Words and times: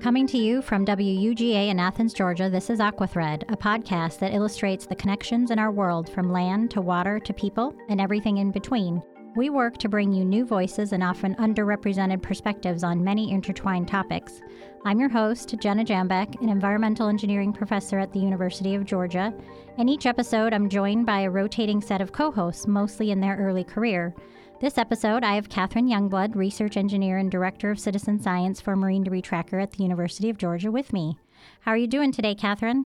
Coming 0.00 0.26
to 0.28 0.38
you 0.38 0.62
from 0.62 0.86
WUGA 0.86 1.68
in 1.68 1.78
Athens, 1.78 2.14
Georgia, 2.14 2.48
this 2.48 2.70
is 2.70 2.78
Aquathread, 2.78 3.42
a 3.52 3.56
podcast 3.56 4.18
that 4.20 4.32
illustrates 4.32 4.86
the 4.86 4.94
connections 4.94 5.50
in 5.50 5.58
our 5.58 5.70
world 5.70 6.08
from 6.08 6.32
land 6.32 6.70
to 6.70 6.80
water 6.80 7.18
to 7.18 7.34
people 7.34 7.76
and 7.90 8.00
everything 8.00 8.38
in 8.38 8.50
between. 8.50 9.02
We 9.36 9.50
work 9.50 9.76
to 9.76 9.90
bring 9.90 10.10
you 10.10 10.24
new 10.24 10.46
voices 10.46 10.94
and 10.94 11.02
often 11.02 11.34
underrepresented 11.34 12.22
perspectives 12.22 12.82
on 12.82 13.04
many 13.04 13.30
intertwined 13.30 13.88
topics. 13.88 14.40
I'm 14.86 14.98
your 14.98 15.10
host, 15.10 15.54
Jenna 15.60 15.84
Jambeck, 15.84 16.40
an 16.40 16.48
environmental 16.48 17.08
engineering 17.08 17.52
professor 17.52 17.98
at 17.98 18.10
the 18.10 18.20
University 18.20 18.74
of 18.74 18.86
Georgia. 18.86 19.34
In 19.76 19.90
each 19.90 20.06
episode, 20.06 20.54
I'm 20.54 20.70
joined 20.70 21.04
by 21.04 21.20
a 21.20 21.30
rotating 21.30 21.82
set 21.82 22.00
of 22.00 22.10
co 22.10 22.30
hosts, 22.30 22.66
mostly 22.66 23.10
in 23.10 23.20
their 23.20 23.36
early 23.36 23.64
career. 23.64 24.14
This 24.60 24.76
episode, 24.76 25.24
I 25.24 25.36
have 25.36 25.48
Catherine 25.48 25.88
Youngblood, 25.88 26.36
research 26.36 26.76
engineer 26.76 27.16
and 27.16 27.30
director 27.30 27.70
of 27.70 27.80
citizen 27.80 28.20
science 28.20 28.60
for 28.60 28.76
Marine 28.76 29.02
Debris 29.02 29.22
Tracker 29.22 29.58
at 29.58 29.72
the 29.72 29.82
University 29.82 30.28
of 30.28 30.36
Georgia, 30.36 30.70
with 30.70 30.92
me. 30.92 31.16
How 31.62 31.70
are 31.70 31.78
you 31.78 31.86
doing 31.86 32.12
today, 32.12 32.34
Catherine? 32.34 32.84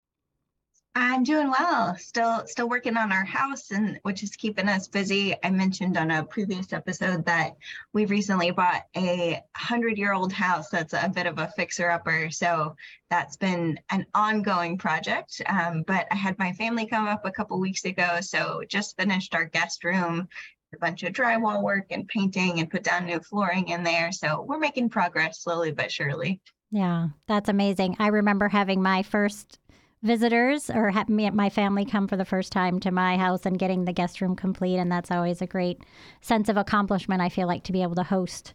I'm 0.96 1.24
doing 1.24 1.52
well. 1.52 1.96
Still, 2.00 2.48
still 2.48 2.68
working 2.68 2.98
on 2.98 3.12
our 3.12 3.24
house, 3.24 3.70
and 3.70 4.00
which 4.02 4.24
is 4.24 4.36
keeping 4.36 4.68
us 4.68 4.88
busy. 4.88 5.36
I 5.44 5.52
mentioned 5.52 5.96
on 5.96 6.10
a 6.10 6.24
previous 6.24 6.74
episode 6.74 7.24
that 7.26 7.56
we 7.94 8.08
recently 8.08 8.50
bought 8.50 8.88
a 8.98 9.40
hundred-year-old 9.56 10.34
house 10.34 10.70
that's 10.70 10.94
a 10.94 11.12
bit 11.14 11.28
of 11.28 11.38
a 11.38 11.54
fixer-upper. 11.56 12.32
So 12.32 12.76
that's 13.12 13.38
been 13.38 13.80
an 13.92 14.08
ongoing 14.16 14.80
project. 14.80 15.40
Um, 15.46 15.84
but 15.86 16.08
I 16.10 16.16
had 16.16 16.40
my 16.40 16.52
family 16.54 16.88
come 16.88 17.08
up 17.08 17.26
a 17.26 17.32
couple 17.32 17.60
weeks 17.60 17.86
ago, 17.86 18.22
so 18.22 18.64
just 18.68 18.98
finished 18.98 19.36
our 19.36 19.46
guest 19.46 19.84
room 19.84 20.28
a 20.74 20.78
bunch 20.78 21.04
of 21.04 21.14
drywall 21.14 21.64
work 21.64 21.88
and 21.92 22.08
painting 22.08 22.60
and 22.60 22.70
put 22.70 22.84
down 22.84 23.06
new 23.06 23.20
flooring 23.20 23.70
in 23.70 23.84
there. 23.84 24.12
So 24.12 24.42
we're 24.48 24.60
making 24.60 24.90
progress 24.90 25.42
slowly 25.42 25.72
but 25.72 25.92
surely. 25.92 26.42
Yeah, 26.72 27.08
that's 27.28 27.50
amazing. 27.50 27.96
I 28.00 28.08
remember 28.08 28.48
having 28.48 28.82
my 28.82 29.02
first 29.04 29.60
visitors 30.02 30.70
or 30.70 30.92
ha- 30.92 31.06
me, 31.08 31.30
my 31.32 31.50
family 31.50 31.86
come 31.86 32.08
for 32.08 32.16
the 32.16 32.26
first 32.26 32.52
time 32.52 32.80
to 32.82 32.92
my 32.92 33.18
house 33.18 33.46
and 33.46 33.60
getting 33.60 33.86
the 33.86 33.94
guest 33.94 34.22
room 34.22 34.36
complete. 34.36 34.78
And 34.78 34.92
that's 34.92 35.12
always 35.12 35.42
a 35.42 35.48
great 35.48 35.84
sense 36.22 36.48
of 36.50 36.58
accomplishment, 36.58 37.22
I 37.22 37.30
feel 37.30 37.48
like, 37.48 37.64
to 37.64 37.72
be 37.72 37.82
able 37.82 37.96
to 37.96 38.04
host, 38.04 38.54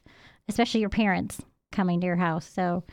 especially 0.49 0.81
your 0.81 0.91
parents 0.91 1.41
coming 1.73 2.01
to 2.01 2.07
your 2.07 2.17
house. 2.17 2.49
So 2.49 2.85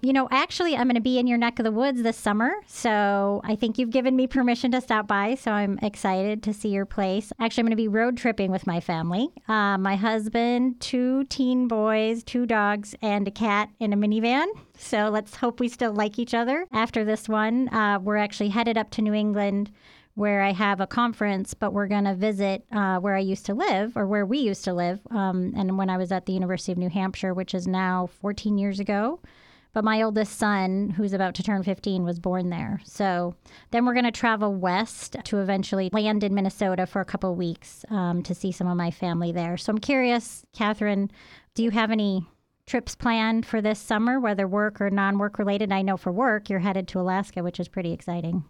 you 0.00 0.12
know, 0.12 0.28
actually, 0.30 0.76
I'm 0.76 0.84
going 0.84 0.94
to 0.94 1.00
be 1.00 1.18
in 1.18 1.26
your 1.26 1.38
neck 1.38 1.58
of 1.58 1.64
the 1.64 1.72
woods 1.72 2.02
this 2.02 2.16
summer. 2.16 2.52
So 2.66 3.40
I 3.44 3.56
think 3.56 3.78
you've 3.78 3.90
given 3.90 4.14
me 4.14 4.26
permission 4.26 4.70
to 4.72 4.80
stop 4.80 5.06
by. 5.06 5.34
So 5.34 5.50
I'm 5.50 5.78
excited 5.82 6.42
to 6.44 6.52
see 6.52 6.68
your 6.68 6.86
place. 6.86 7.32
Actually, 7.40 7.62
I'm 7.62 7.66
going 7.66 7.72
to 7.72 7.76
be 7.76 7.88
road 7.88 8.16
tripping 8.16 8.50
with 8.50 8.66
my 8.66 8.80
family 8.80 9.28
uh, 9.48 9.78
my 9.78 9.96
husband, 9.96 10.80
two 10.80 11.24
teen 11.24 11.68
boys, 11.68 12.22
two 12.22 12.46
dogs, 12.46 12.94
and 13.02 13.26
a 13.26 13.30
cat 13.30 13.70
in 13.80 13.92
a 13.92 13.96
minivan. 13.96 14.46
So 14.76 15.08
let's 15.08 15.36
hope 15.36 15.60
we 15.60 15.68
still 15.68 15.92
like 15.92 16.18
each 16.18 16.34
other 16.34 16.66
after 16.72 17.04
this 17.04 17.28
one. 17.28 17.68
Uh, 17.68 17.98
we're 17.98 18.16
actually 18.16 18.50
headed 18.50 18.78
up 18.78 18.90
to 18.90 19.02
New 19.02 19.14
England 19.14 19.70
where 20.14 20.42
I 20.42 20.52
have 20.52 20.80
a 20.80 20.86
conference, 20.86 21.54
but 21.54 21.72
we're 21.72 21.86
going 21.86 22.04
to 22.04 22.14
visit 22.14 22.64
uh, 22.72 22.98
where 22.98 23.14
I 23.14 23.20
used 23.20 23.46
to 23.46 23.54
live 23.54 23.96
or 23.96 24.06
where 24.06 24.26
we 24.26 24.38
used 24.38 24.64
to 24.64 24.72
live. 24.72 25.00
Um, 25.10 25.52
and 25.56 25.78
when 25.78 25.88
I 25.90 25.96
was 25.96 26.10
at 26.10 26.26
the 26.26 26.32
University 26.32 26.72
of 26.72 26.78
New 26.78 26.88
Hampshire, 26.88 27.32
which 27.32 27.54
is 27.54 27.68
now 27.68 28.08
14 28.20 28.58
years 28.58 28.80
ago. 28.80 29.20
But 29.78 29.84
my 29.84 30.02
oldest 30.02 30.36
son, 30.36 30.90
who's 30.90 31.12
about 31.12 31.36
to 31.36 31.44
turn 31.44 31.62
15, 31.62 32.02
was 32.02 32.18
born 32.18 32.50
there. 32.50 32.80
So 32.82 33.36
then 33.70 33.86
we're 33.86 33.92
going 33.92 34.06
to 34.06 34.10
travel 34.10 34.52
west 34.52 35.16
to 35.22 35.38
eventually 35.38 35.88
land 35.92 36.24
in 36.24 36.34
Minnesota 36.34 36.84
for 36.84 37.00
a 37.00 37.04
couple 37.04 37.32
weeks 37.36 37.84
um, 37.88 38.24
to 38.24 38.34
see 38.34 38.50
some 38.50 38.66
of 38.66 38.76
my 38.76 38.90
family 38.90 39.30
there. 39.30 39.56
So 39.56 39.70
I'm 39.70 39.78
curious, 39.78 40.44
Catherine, 40.52 41.12
do 41.54 41.62
you 41.62 41.70
have 41.70 41.92
any 41.92 42.26
trips 42.66 42.96
planned 42.96 43.46
for 43.46 43.60
this 43.62 43.78
summer, 43.78 44.18
whether 44.18 44.48
work 44.48 44.80
or 44.80 44.90
non 44.90 45.16
work 45.16 45.38
related? 45.38 45.70
I 45.70 45.82
know 45.82 45.96
for 45.96 46.10
work, 46.10 46.50
you're 46.50 46.58
headed 46.58 46.88
to 46.88 46.98
Alaska, 46.98 47.44
which 47.44 47.60
is 47.60 47.68
pretty 47.68 47.92
exciting. 47.92 48.46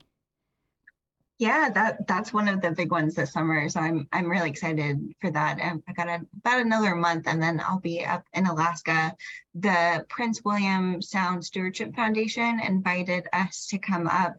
Yeah, 1.39 1.71
that 1.71 2.09
that's 2.09 2.33
one 2.33 2.49
of 2.49 2.61
the 2.61 2.73
big 2.73 2.91
ones 2.91 3.15
this 3.15 3.33
summer. 3.33 3.69
So 3.69 3.79
I'm 3.79 4.09
I'm 4.13 4.29
really 4.29 4.51
excited 4.51 4.99
for 5.21 5.31
that. 5.31 5.61
And 5.61 5.83
I 5.89 5.93
got 5.93 6.09
a, 6.09 6.27
about 6.39 6.61
another 6.61 6.97
month, 6.97 7.29
and 7.29 7.41
then 7.41 7.61
I'll 7.61 7.79
be 7.79 8.05
up 8.05 8.25
in 8.33 8.47
Alaska. 8.47 9.15
The 9.55 10.05
Prince 10.09 10.43
William 10.45 11.01
Sound 11.01 11.45
Stewardship 11.45 11.95
Foundation 11.95 12.59
invited 12.59 13.29
us 13.33 13.69
to 13.69 13.79
come 13.79 14.09
up 14.09 14.35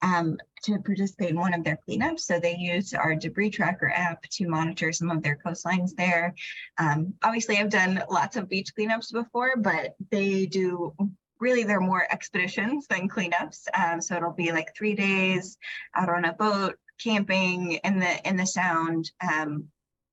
um, 0.00 0.38
to 0.62 0.78
participate 0.78 1.30
in 1.30 1.38
one 1.38 1.52
of 1.52 1.64
their 1.64 1.78
cleanups. 1.86 2.20
So 2.20 2.40
they 2.40 2.56
use 2.56 2.94
our 2.94 3.14
debris 3.14 3.50
tracker 3.50 3.90
app 3.94 4.22
to 4.22 4.48
monitor 4.48 4.90
some 4.90 5.10
of 5.10 5.22
their 5.22 5.38
coastlines 5.44 5.94
there. 5.96 6.34
Um, 6.78 7.12
obviously, 7.22 7.58
I've 7.58 7.70
done 7.70 8.02
lots 8.10 8.36
of 8.36 8.48
beach 8.48 8.70
cleanups 8.78 9.12
before, 9.12 9.56
but 9.58 9.96
they 10.10 10.46
do 10.46 10.94
really 11.40 11.64
they're 11.64 11.80
more 11.80 12.06
expeditions 12.10 12.86
than 12.88 13.08
cleanups. 13.08 13.66
Um, 13.74 14.00
so 14.00 14.16
it'll 14.16 14.32
be 14.32 14.52
like 14.52 14.74
three 14.76 14.94
days 14.94 15.58
out 15.94 16.08
on 16.08 16.24
a 16.24 16.32
boat, 16.32 16.76
camping 17.00 17.72
in 17.72 17.98
the 17.98 18.28
in 18.28 18.36
the 18.36 18.46
sound, 18.46 19.10
um, 19.20 19.68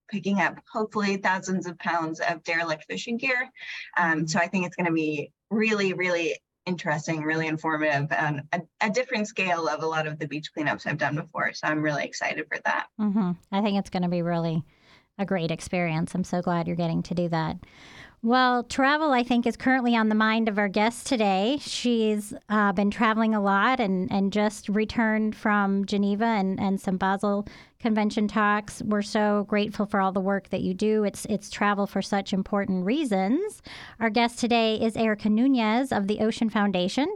picking 0.10 0.40
up 0.40 0.58
hopefully 0.72 1.18
thousands 1.18 1.68
of 1.68 1.78
pounds 1.80 2.20
of 2.20 2.44
derelict 2.44 2.86
fishing 2.88 3.18
gear. 3.18 3.50
Um, 3.98 4.28
so 4.28 4.40
I 4.40 4.48
think 4.48 4.66
it's 4.66 4.76
going 4.76 4.88
to 4.88 4.94
be 4.94 5.32
really, 5.50 5.94
really 5.94 6.40
interesting, 6.66 7.22
really 7.22 7.48
informative, 7.48 8.12
and 8.12 8.42
a, 8.52 8.62
a, 8.82 8.90
different 8.90 9.28
scale 9.28 9.68
of 9.68 9.84
a 9.84 9.88
lot 9.88 10.08
of 10.08 10.18
the 10.18 10.28
beach 10.28 10.50
cleanups 10.56 10.88
I've 10.88 10.98
done 10.98 11.16
before. 11.16 11.54
So 11.54 11.68
I'm 11.68 11.82
really 11.82 12.04
excited 12.04 12.48
for 12.48 12.60
that. 12.66 12.88
Mm-hmm. 13.00 13.32
I 13.52 13.62
think 13.62 13.78
it's 13.78 13.92
going 13.92 14.04
to 14.04 14.10
be 14.10 14.24
really 14.24 14.64
a 15.18 15.26
great 15.26 15.52
experience. 15.52 16.14
I'm 16.16 16.24
so 16.24 16.42
glad 16.42 16.68
you're 16.68 16.76
getting 16.76 17.04
to 17.04 17.14
do 17.14 17.30
that. 17.30 17.58
Well, 18.26 18.64
travel, 18.64 19.12
I 19.12 19.22
think, 19.22 19.46
is 19.46 19.56
currently 19.56 19.96
on 19.96 20.10
the 20.10 20.16
mind 20.16 20.50
of 20.50 20.58
our 20.58 20.68
guest 20.68 21.06
today. 21.06 21.60
She's 21.62 22.34
uh, 22.50 22.72
been 22.72 22.90
traveling 22.90 23.36
a 23.36 23.40
lot 23.40 23.80
and, 23.80 24.12
and 24.12 24.34
just 24.34 24.68
returned 24.68 25.36
from 25.36 25.86
Geneva 25.86 26.26
and, 26.26 26.60
and 26.60 26.82
some 26.82 26.98
Basel 26.98 27.46
convention 27.80 28.28
talks. 28.28 28.82
We're 28.82 29.04
so 29.04 29.46
grateful 29.48 29.86
for 29.86 30.02
all 30.02 30.12
the 30.12 30.20
work 30.20 30.50
that 30.50 30.62
you 30.62 30.74
do. 30.74 31.04
It's 31.04 31.26
it's 31.26 31.52
travel 31.52 31.86
for 31.86 32.02
such 32.02 32.34
important 32.34 32.84
reasons. 32.84 33.62
Our 34.00 34.10
guest 34.10 34.40
today 34.40 34.82
is 34.82 34.98
Erica 34.98 35.30
Nunez 35.30 35.92
of 35.92 36.08
the 36.08 36.22
Ocean 36.22 36.50
Foundation. 36.50 37.16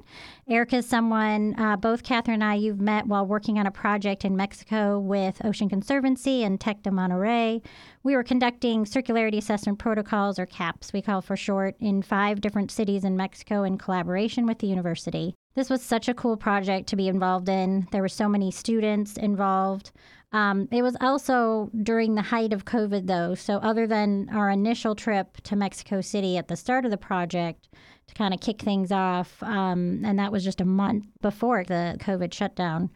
Erica 0.50 0.78
is 0.78 0.90
someone 0.90 1.54
uh, 1.60 1.78
both 1.78 2.02
Catherine 2.02 2.42
and 2.42 2.44
I 2.44 2.56
you've 2.56 2.82
met 2.82 3.06
while 3.06 3.24
working 3.24 3.60
on 3.60 3.68
a 3.68 3.72
project 3.72 4.26
in 4.26 4.36
Mexico 4.36 4.98
with 4.98 5.46
Ocean 5.46 5.70
Conservancy 5.70 6.44
and 6.44 6.60
Tec 6.60 6.82
de 6.82 6.90
Monterrey. 6.90 7.64
We 8.02 8.16
were 8.16 8.24
conducting 8.24 8.86
circularity 8.86 9.38
assessment 9.38 9.78
protocols, 9.78 10.40
or 10.40 10.48
CAPs, 10.48 10.92
we 10.92 11.04
call 11.04 11.22
for 11.22 11.38
short, 11.38 11.76
in 11.80 12.02
five 12.02 12.42
different 12.42 12.72
cities 12.72 13.04
in 13.04 13.16
Mexico 13.16 13.62
in 13.62 13.78
collaboration 13.78 14.48
with 14.48 14.58
the 14.58 14.66
university. 14.66 15.36
This 15.54 15.70
was 15.70 15.84
such 15.84 16.10
a 16.10 16.16
cool 16.16 16.36
project 16.36 16.88
to 16.90 16.96
be 16.96 17.08
involved 17.08 17.48
in. 17.48 17.88
There 17.92 18.02
were 18.02 18.08
so 18.08 18.28
many 18.28 18.50
students 18.50 19.18
involved. 19.18 19.92
Um, 20.32 20.68
it 20.72 20.84
was 20.84 20.96
also 21.02 21.72
during 21.82 22.16
the 22.16 22.22
height 22.22 22.54
of 22.54 22.66
COVID, 22.66 23.08
though. 23.08 23.34
So, 23.34 23.58
other 23.58 23.88
than 23.88 24.30
our 24.32 24.50
initial 24.50 24.94
trip 24.96 25.38
to 25.44 25.56
Mexico 25.56 26.02
City 26.02 26.38
at 26.38 26.48
the 26.48 26.56
start 26.56 26.86
of 26.86 26.92
the 26.92 26.98
project 26.98 27.70
to 28.08 28.14
kind 28.14 28.34
of 28.34 28.40
kick 28.40 28.62
things 28.62 28.92
off, 28.92 29.42
um, 29.42 30.04
and 30.06 30.20
that 30.20 30.32
was 30.32 30.44
just 30.44 30.62
a 30.62 30.66
month 30.66 31.06
before 31.22 31.64
the 31.64 31.98
COVID 32.00 32.34
shutdown, 32.34 32.92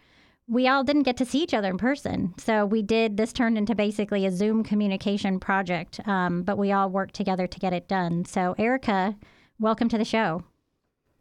we 0.48 0.68
all 0.68 0.84
didn't 0.84 1.04
get 1.04 1.18
to 1.18 1.26
see 1.26 1.40
each 1.40 1.54
other 1.54 1.72
in 1.72 1.78
person. 1.78 2.36
So, 2.38 2.68
we 2.68 2.84
did 2.84 3.18
this 3.18 3.34
turned 3.34 3.58
into 3.58 3.74
basically 3.74 4.28
a 4.28 4.32
Zoom 4.32 4.64
communication 4.64 5.40
project, 5.40 6.00
um, 6.08 6.44
but 6.44 6.60
we 6.60 6.72
all 6.72 6.90
worked 6.90 7.16
together 7.16 7.48
to 7.48 7.60
get 7.60 7.74
it 7.74 7.88
done. 7.88 8.26
So, 8.26 8.54
Erica, 8.60 9.16
welcome 9.60 9.90
to 9.90 9.98
the 9.98 10.06
show. 10.06 10.44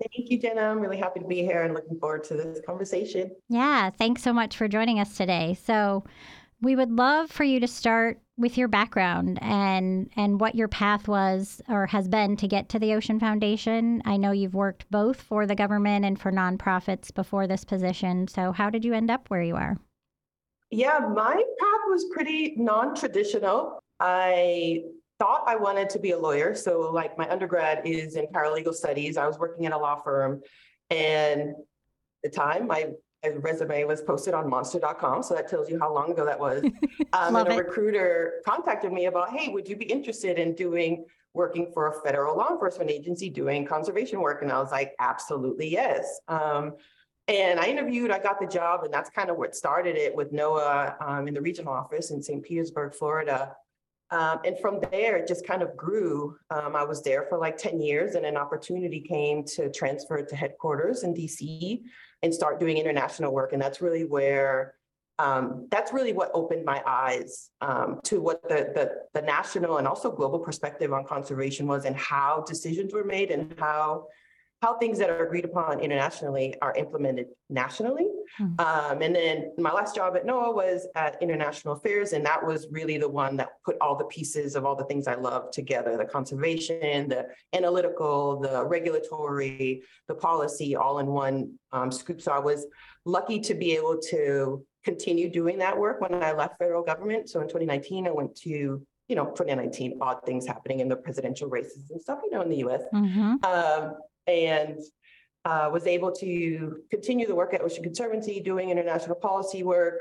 Thank 0.03 0.31
you, 0.31 0.39
Jenna. 0.39 0.63
I'm 0.63 0.81
really 0.81 0.99
happy 0.99 1.21
to 1.21 1.27
be 1.27 1.43
here 1.43 1.63
and 1.63 1.75
looking 1.75 1.99
forward 1.99 2.25
to 2.25 2.35
this 2.35 2.61
conversation. 2.67 3.31
Yeah, 3.49 3.91
thanks 3.91 4.23
so 4.23 4.33
much 4.33 4.57
for 4.57 4.69
joining 4.69 4.99
us 4.99 5.17
today. 5.17 5.57
So, 5.65 6.05
we 6.63 6.77
would 6.77 6.93
love 6.93 7.29
for 7.31 7.43
you 7.43 7.59
to 7.59 7.67
start 7.67 8.21
with 8.39 8.57
your 8.57 8.69
background 8.69 9.39
and 9.43 10.09
and 10.17 10.41
what 10.41 10.55
your 10.55 10.69
path 10.69 11.09
was 11.09 11.61
or 11.69 11.87
has 11.87 12.09
been 12.09 12.37
to 12.37 12.49
get 12.49 12.69
to 12.71 12.79
the 12.79 12.95
Ocean 12.95 13.21
Foundation. 13.21 14.01
I 14.05 14.17
know 14.17 14.31
you've 14.31 14.55
worked 14.55 14.91
both 14.91 15.21
for 15.21 15.47
the 15.47 15.55
government 15.55 16.05
and 16.05 16.21
for 16.21 16.33
nonprofits 16.33 17.13
before 17.13 17.47
this 17.47 17.65
position. 17.65 18.29
So, 18.29 18.53
how 18.53 18.71
did 18.71 18.85
you 18.85 18.95
end 18.95 19.11
up 19.11 19.29
where 19.29 19.43
you 19.43 19.57
are? 19.57 19.77
Yeah, 20.71 21.01
my 21.01 21.35
path 21.35 21.81
was 21.89 22.07
pretty 22.15 22.55
non-traditional. 22.57 23.79
I 24.01 24.85
thought 25.23 25.45
I 25.47 25.55
wanted 25.55 25.89
to 25.91 26.01
be 26.01 26.11
a 26.11 26.19
lawyer. 26.19 26.53
So, 26.53 26.91
like, 26.93 27.17
my 27.17 27.31
undergrad 27.31 27.87
is 27.87 28.17
in 28.17 28.27
paralegal 28.27 28.75
studies. 28.75 29.17
I 29.17 29.25
was 29.25 29.39
working 29.39 29.67
at 29.67 29.73
a 29.73 29.79
law 29.79 30.03
firm. 30.03 30.43
And 30.91 31.55
the 32.25 32.29
time, 32.29 32.67
my 32.67 32.89
resume 33.37 33.85
was 33.85 34.03
posted 34.03 34.35
on 34.35 34.51
monster.com. 34.51 35.23
So 35.23 35.35
that 35.35 35.47
tells 35.49 35.71
you 35.71 35.79
how 35.79 35.95
long 35.95 36.11
ago 36.11 36.25
that 36.25 36.41
was. 36.41 36.65
Um, 37.15 37.37
and 37.37 37.49
a 37.49 37.53
it. 37.53 37.59
recruiter 37.59 38.41
contacted 38.47 38.91
me 38.91 39.05
about, 39.05 39.37
hey, 39.37 39.49
would 39.49 39.69
you 39.69 39.77
be 39.77 39.85
interested 39.85 40.39
in 40.39 40.55
doing 40.55 41.05
working 41.35 41.71
for 41.75 41.89
a 41.89 42.01
federal 42.01 42.39
law 42.39 42.51
enforcement 42.51 42.91
agency 42.91 43.29
doing 43.29 43.67
conservation 43.67 44.19
work? 44.23 44.41
And 44.41 44.51
I 44.51 44.59
was 44.59 44.71
like, 44.71 44.95
absolutely 44.99 45.69
yes. 45.69 46.21
Um, 46.27 46.73
and 47.29 47.61
I 47.61 47.67
interviewed, 47.67 48.11
I 48.11 48.19
got 48.19 48.41
the 48.41 48.47
job, 48.47 48.85
and 48.85 48.93
that's 48.93 49.11
kind 49.11 49.29
of 49.29 49.37
what 49.37 49.55
started 49.55 49.95
it 49.97 50.17
with 50.17 50.33
NOAA 50.33 50.95
um, 51.07 51.29
in 51.29 51.35
the 51.35 51.41
regional 51.43 51.75
office 51.75 52.11
in 52.11 52.23
St. 52.23 52.43
Petersburg, 52.43 52.95
Florida. 52.95 53.55
Um, 54.13 54.41
and 54.45 54.59
from 54.61 54.79
there, 54.91 55.17
it 55.17 55.27
just 55.27 55.47
kind 55.47 55.63
of 55.63 55.75
grew. 55.75 56.37
Um, 56.51 56.77
I 56.77 56.85
was 56.85 57.03
there 57.03 57.25
for 57.31 57.39
like 57.39 57.57
10 57.57 57.81
years 57.81 58.15
and 58.15 58.27
an 58.27 58.37
opportunity 58.37 59.01
came 59.01 59.43
to 59.57 59.71
transfer 59.71 60.23
to 60.23 60.37
headquarters 60.37 61.03
in 61.03 61.15
DC 61.15 61.81
and 62.23 62.33
start 62.33 62.61
doing 62.61 62.77
international 62.77 63.33
work. 63.33 63.55
And 63.55 63.63
that's 63.63 63.81
really 63.81 64.05
where, 64.05 64.75
um, 65.19 65.67
that's 65.71 65.95
really 65.95 66.13
what 66.13 66.31
opened 66.35 66.67
my 66.67 66.83
eyes 66.87 67.51
um, 67.63 68.01
to 68.05 68.21
what 68.21 68.43
the, 68.43 68.71
the, 68.75 68.91
the 69.15 69.23
national 69.23 69.79
and 69.79 69.89
also 69.89 70.11
global 70.11 70.39
perspective 70.39 70.93
on 70.93 71.05
conservation 71.05 71.67
was 71.67 71.87
and 71.87 71.97
how 71.97 72.45
decisions 72.47 72.93
were 72.93 73.05
made 73.05 73.31
and 73.31 73.55
how 73.59 74.09
how 74.63 74.75
things 74.79 74.97
that 74.99 75.11
are 75.11 75.27
agreed 75.27 75.45
upon 75.45 75.81
internationally 75.81 76.55
are 76.63 76.73
implemented 76.77 77.27
nationally. 77.51 78.07
Hmm. 78.39 78.55
Um, 78.61 79.03
and 79.03 79.15
then 79.15 79.53
my 79.59 79.73
last 79.73 79.97
job 79.97 80.15
at 80.17 80.25
NOAA 80.25 80.55
was 80.55 80.87
at 80.95 81.21
International 81.21 81.75
Affairs, 81.75 82.13
and 82.13 82.25
that 82.25 82.47
was 82.47 82.69
really 82.71 82.97
the 82.97 83.09
one 83.09 83.37
that 83.39 83.49
put 83.65 83.77
all 83.81 83.97
the 83.97 84.05
pieces 84.05 84.55
of 84.55 84.65
all 84.65 84.77
the 84.77 84.85
things 84.85 85.09
I 85.09 85.17
love 85.17 85.51
together 85.51 85.97
the 85.97 86.05
conservation, 86.05 87.09
the 87.09 87.27
analytical, 87.53 88.39
the 88.41 88.65
regulatory, 88.65 89.83
the 90.07 90.15
policy, 90.15 90.77
all 90.77 91.01
in 91.01 91.07
one 91.07 91.59
um, 91.73 91.91
scoop. 91.91 92.23
So 92.23 92.31
I 92.31 92.39
was 92.39 92.67
lucky 93.05 93.41
to 93.41 93.55
be 93.55 93.73
able 93.73 93.99
to 94.11 94.65
continue 94.85 95.29
doing 95.29 95.59
that 95.59 95.77
work 95.77 96.01
when 96.01 96.23
I 96.23 96.33
left 96.33 96.59
federal 96.59 96.85
government. 96.85 97.29
So 97.29 97.41
in 97.41 97.49
2019, 97.49 98.07
I 98.07 98.11
went 98.13 98.37
to 98.43 98.87
you 99.09 99.17
know, 99.17 99.27
2019, 99.27 99.99
odd 100.01 100.25
things 100.25 100.47
happening 100.47 100.81
in 100.81 100.89
the 100.89 100.97
presidential 100.97 101.49
races 101.49 101.91
and 101.91 102.01
stuff, 102.01 102.21
you 102.25 102.31
know, 102.31 102.41
in 102.41 102.49
the 102.49 102.59
US. 102.59 102.83
Mhm. 102.95 103.45
Um, 103.45 103.97
and 104.27 104.81
uh, 105.45 105.69
was 105.73 105.87
able 105.87 106.13
to 106.13 106.79
continue 106.91 107.27
the 107.27 107.35
work 107.35 107.55
at 107.55 107.63
Ocean 107.63 107.83
Conservancy, 107.83 108.41
doing 108.41 108.71
international 108.71 109.17
policy 109.17 109.63
work. 109.63 110.01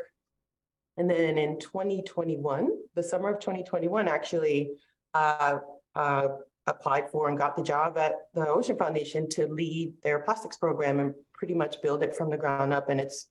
And 0.97 1.09
then 1.09 1.37
in 1.37 1.59
2021, 1.59 2.69
the 2.95 3.03
summer 3.03 3.29
of 3.29 3.39
2021, 3.39 4.07
actually, 4.07 4.71
uh, 5.13 5.59
uh, 5.95 6.27
applied 6.67 7.09
for 7.09 7.27
and 7.27 7.37
got 7.37 7.55
the 7.55 7.63
job 7.63 7.97
at 7.97 8.13
the 8.33 8.47
Ocean 8.47 8.77
Foundation 8.77 9.27
to 9.29 9.47
lead 9.47 9.93
their 10.03 10.19
plastics 10.19 10.57
program 10.57 10.99
and 10.99 11.13
pretty 11.33 11.55
much 11.55 11.81
build 11.81 12.03
it 12.03 12.15
from 12.15 12.29
the 12.29 12.37
ground 12.37 12.73
up. 12.73 12.89
And 12.89 12.99
it's 12.99 13.27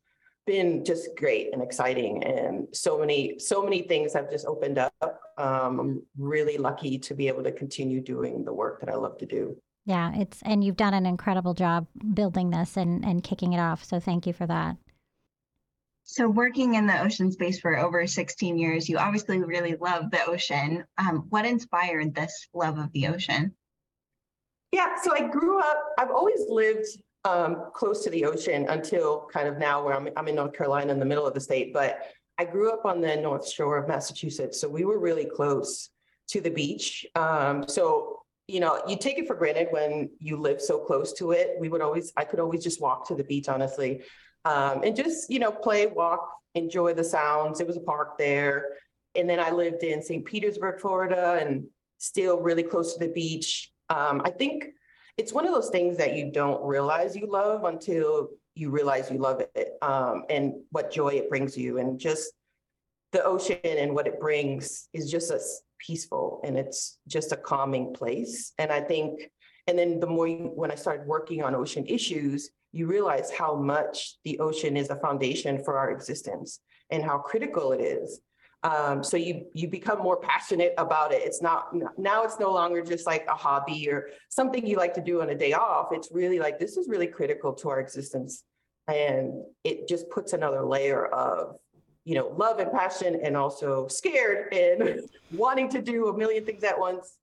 been 0.46 0.84
just 0.84 1.10
great 1.16 1.52
and 1.52 1.62
exciting. 1.62 2.24
And 2.24 2.66
so 2.72 2.98
many, 2.98 3.38
so 3.38 3.62
many 3.62 3.82
things 3.82 4.12
have 4.14 4.30
just 4.30 4.46
opened 4.46 4.78
up. 4.78 5.20
Um, 5.38 5.80
I'm 5.80 6.02
really 6.18 6.58
lucky 6.58 6.98
to 6.98 7.14
be 7.14 7.28
able 7.28 7.44
to 7.44 7.52
continue 7.52 8.00
doing 8.00 8.44
the 8.44 8.52
work 8.52 8.80
that 8.80 8.88
I 8.88 8.96
love 8.96 9.18
to 9.18 9.26
do. 9.26 9.56
Yeah, 9.86 10.12
it's 10.14 10.42
and 10.42 10.62
you've 10.62 10.76
done 10.76 10.94
an 10.94 11.06
incredible 11.06 11.54
job 11.54 11.86
building 12.14 12.50
this 12.50 12.76
and 12.76 13.04
and 13.04 13.22
kicking 13.22 13.52
it 13.52 13.60
off. 13.60 13.84
So 13.84 14.00
thank 14.00 14.26
you 14.26 14.32
for 14.32 14.46
that. 14.46 14.76
So 16.04 16.28
working 16.28 16.74
in 16.74 16.86
the 16.86 17.00
ocean 17.00 17.30
space 17.30 17.60
for 17.60 17.78
over 17.78 18.04
16 18.04 18.58
years, 18.58 18.88
you 18.88 18.98
obviously 18.98 19.38
really 19.38 19.76
love 19.80 20.10
the 20.10 20.24
ocean. 20.26 20.84
Um, 20.98 21.26
what 21.28 21.46
inspired 21.46 22.14
this 22.14 22.48
love 22.52 22.78
of 22.78 22.90
the 22.92 23.06
ocean? 23.06 23.54
Yeah, 24.72 24.96
so 25.02 25.14
I 25.14 25.28
grew 25.28 25.60
up, 25.60 25.76
I've 25.98 26.10
always 26.10 26.40
lived 26.48 26.86
um, 27.24 27.66
close 27.74 28.02
to 28.04 28.10
the 28.10 28.24
ocean 28.24 28.66
until 28.68 29.28
kind 29.32 29.46
of 29.46 29.58
now 29.58 29.84
where 29.84 29.94
I'm, 29.94 30.08
I'm 30.16 30.26
in 30.28 30.34
North 30.34 30.52
Carolina 30.52 30.92
in 30.92 30.98
the 30.98 31.04
middle 31.04 31.26
of 31.26 31.34
the 31.34 31.40
state, 31.40 31.72
but 31.72 32.00
I 32.38 32.44
grew 32.44 32.72
up 32.72 32.84
on 32.84 33.00
the 33.00 33.16
North 33.16 33.48
Shore 33.48 33.76
of 33.76 33.86
Massachusetts. 33.86 34.60
So 34.60 34.68
we 34.68 34.84
were 34.84 34.98
really 34.98 35.26
close 35.26 35.90
to 36.28 36.40
the 36.40 36.50
beach. 36.50 37.04
Um, 37.14 37.68
so, 37.68 38.19
you 38.50 38.60
know, 38.60 38.82
you 38.86 38.96
take 38.96 39.18
it 39.18 39.26
for 39.26 39.34
granted 39.34 39.68
when 39.70 40.10
you 40.18 40.36
live 40.36 40.60
so 40.60 40.78
close 40.78 41.12
to 41.14 41.32
it. 41.32 41.56
We 41.58 41.68
would 41.68 41.80
always, 41.80 42.12
I 42.16 42.24
could 42.24 42.40
always 42.40 42.62
just 42.62 42.80
walk 42.80 43.06
to 43.08 43.14
the 43.14 43.24
beach, 43.24 43.48
honestly, 43.48 44.02
um, 44.44 44.82
and 44.82 44.96
just, 44.96 45.30
you 45.30 45.38
know, 45.38 45.52
play, 45.52 45.86
walk, 45.86 46.28
enjoy 46.54 46.94
the 46.94 47.04
sounds. 47.04 47.60
It 47.60 47.66
was 47.66 47.76
a 47.76 47.80
park 47.80 48.18
there. 48.18 48.76
And 49.14 49.28
then 49.28 49.40
I 49.40 49.50
lived 49.50 49.82
in 49.82 50.02
St. 50.02 50.24
Petersburg, 50.24 50.80
Florida, 50.80 51.38
and 51.40 51.66
still 51.98 52.40
really 52.40 52.62
close 52.62 52.94
to 52.94 53.06
the 53.06 53.12
beach. 53.12 53.70
Um, 53.88 54.22
I 54.24 54.30
think 54.30 54.66
it's 55.16 55.32
one 55.32 55.46
of 55.46 55.52
those 55.52 55.70
things 55.70 55.96
that 55.98 56.16
you 56.16 56.30
don't 56.32 56.64
realize 56.64 57.16
you 57.16 57.26
love 57.30 57.64
until 57.64 58.30
you 58.54 58.70
realize 58.70 59.10
you 59.10 59.18
love 59.18 59.40
it 59.54 59.72
um, 59.82 60.24
and 60.30 60.54
what 60.70 60.90
joy 60.90 61.08
it 61.08 61.28
brings 61.28 61.56
you. 61.56 61.78
And 61.78 61.98
just 61.98 62.32
the 63.12 63.22
ocean 63.24 63.58
and 63.64 63.94
what 63.94 64.06
it 64.06 64.20
brings 64.20 64.88
is 64.92 65.10
just 65.10 65.30
as 65.30 65.62
peaceful 65.84 66.40
and 66.44 66.56
it's 66.58 66.98
just 67.06 67.32
a 67.32 67.36
calming 67.36 67.92
place. 67.92 68.52
And 68.58 68.70
I 68.70 68.80
think, 68.80 69.30
and 69.66 69.78
then 69.78 70.00
the 70.00 70.06
more 70.06 70.26
you, 70.28 70.52
when 70.54 70.70
I 70.70 70.74
started 70.74 71.06
working 71.06 71.42
on 71.42 71.54
ocean 71.54 71.86
issues, 71.86 72.50
you 72.72 72.86
realize 72.86 73.30
how 73.30 73.56
much 73.56 74.16
the 74.24 74.38
ocean 74.38 74.76
is 74.76 74.90
a 74.90 74.96
foundation 74.96 75.62
for 75.64 75.76
our 75.78 75.90
existence 75.90 76.60
and 76.90 77.02
how 77.02 77.18
critical 77.18 77.72
it 77.72 77.80
is. 77.80 78.20
Um, 78.62 79.02
so 79.02 79.16
you 79.16 79.46
you 79.54 79.68
become 79.68 80.00
more 80.00 80.18
passionate 80.18 80.74
about 80.76 81.12
it. 81.12 81.22
It's 81.22 81.40
not 81.40 81.68
now 81.96 82.24
it's 82.24 82.38
no 82.38 82.52
longer 82.52 82.82
just 82.82 83.06
like 83.06 83.26
a 83.26 83.34
hobby 83.34 83.88
or 83.90 84.10
something 84.28 84.66
you 84.66 84.76
like 84.76 84.92
to 84.94 85.00
do 85.00 85.22
on 85.22 85.30
a 85.30 85.34
day 85.34 85.54
off. 85.54 85.88
It's 85.92 86.10
really 86.12 86.38
like 86.38 86.58
this 86.58 86.76
is 86.76 86.86
really 86.86 87.06
critical 87.06 87.54
to 87.54 87.70
our 87.70 87.80
existence. 87.80 88.44
And 88.86 89.44
it 89.64 89.88
just 89.88 90.10
puts 90.10 90.32
another 90.32 90.64
layer 90.66 91.06
of, 91.06 91.56
you 92.10 92.16
know, 92.16 92.34
love 92.36 92.58
and 92.58 92.72
passion 92.72 93.20
and 93.22 93.36
also 93.36 93.86
scared 93.86 94.52
and 94.52 95.08
wanting 95.32 95.68
to 95.68 95.80
do 95.80 96.08
a 96.08 96.18
million 96.18 96.44
things 96.44 96.64
at 96.64 96.76
once 96.76 97.18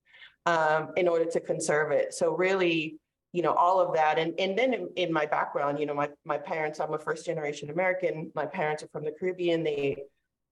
um, 0.46 0.94
in 0.96 1.10
order 1.10 1.26
to 1.26 1.42
conserve 1.42 1.92
it. 1.92 2.14
So 2.14 2.34
really, 2.38 2.98
you 3.34 3.42
know, 3.42 3.52
all 3.52 3.82
of 3.82 3.94
that. 3.96 4.18
And, 4.18 4.34
and 4.40 4.58
then 4.58 4.74
in, 4.74 4.88
in 4.96 5.12
my 5.12 5.26
background, 5.26 5.78
you 5.78 5.86
know, 5.86 5.94
my, 5.94 6.10
my 6.24 6.38
parents, 6.38 6.80
I'm 6.80 6.94
a 6.94 6.98
first 6.98 7.26
generation 7.26 7.70
American. 7.70 8.32
My 8.34 8.46
parents 8.46 8.82
are 8.82 8.88
from 8.88 9.04
the 9.04 9.12
Caribbean. 9.12 9.62
They 9.62 10.04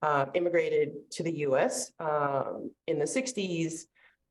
uh, 0.02 0.26
immigrated 0.34 1.10
to 1.12 1.24
the 1.24 1.32
US 1.48 1.94
um, 2.02 2.72
in 2.88 3.00
the 3.00 3.06
60s 3.06 3.84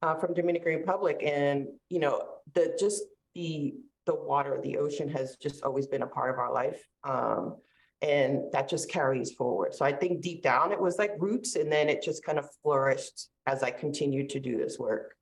uh, 0.02 0.16
from 0.16 0.34
Dominican 0.34 0.74
Republic. 0.74 1.22
And, 1.24 1.66
you 1.88 2.00
know, 2.00 2.26
the 2.52 2.76
just 2.78 3.04
the 3.34 3.72
the 4.04 4.14
water, 4.14 4.60
the 4.62 4.76
ocean 4.76 5.08
has 5.08 5.36
just 5.36 5.62
always 5.62 5.86
been 5.86 6.02
a 6.02 6.06
part 6.06 6.30
of 6.30 6.38
our 6.38 6.52
life. 6.52 6.86
Um, 7.04 7.56
and 8.04 8.52
that 8.52 8.68
just 8.68 8.90
carries 8.90 9.32
forward. 9.32 9.74
So 9.74 9.84
I 9.84 9.92
think 9.92 10.20
deep 10.20 10.42
down 10.42 10.72
it 10.72 10.80
was 10.80 10.98
like 10.98 11.12
roots, 11.18 11.56
and 11.56 11.72
then 11.72 11.88
it 11.88 12.02
just 12.02 12.24
kind 12.24 12.38
of 12.38 12.46
flourished 12.62 13.28
as 13.46 13.62
I 13.62 13.70
continued 13.70 14.28
to 14.30 14.40
do 14.40 14.58
this 14.58 14.78
work. 14.78 15.16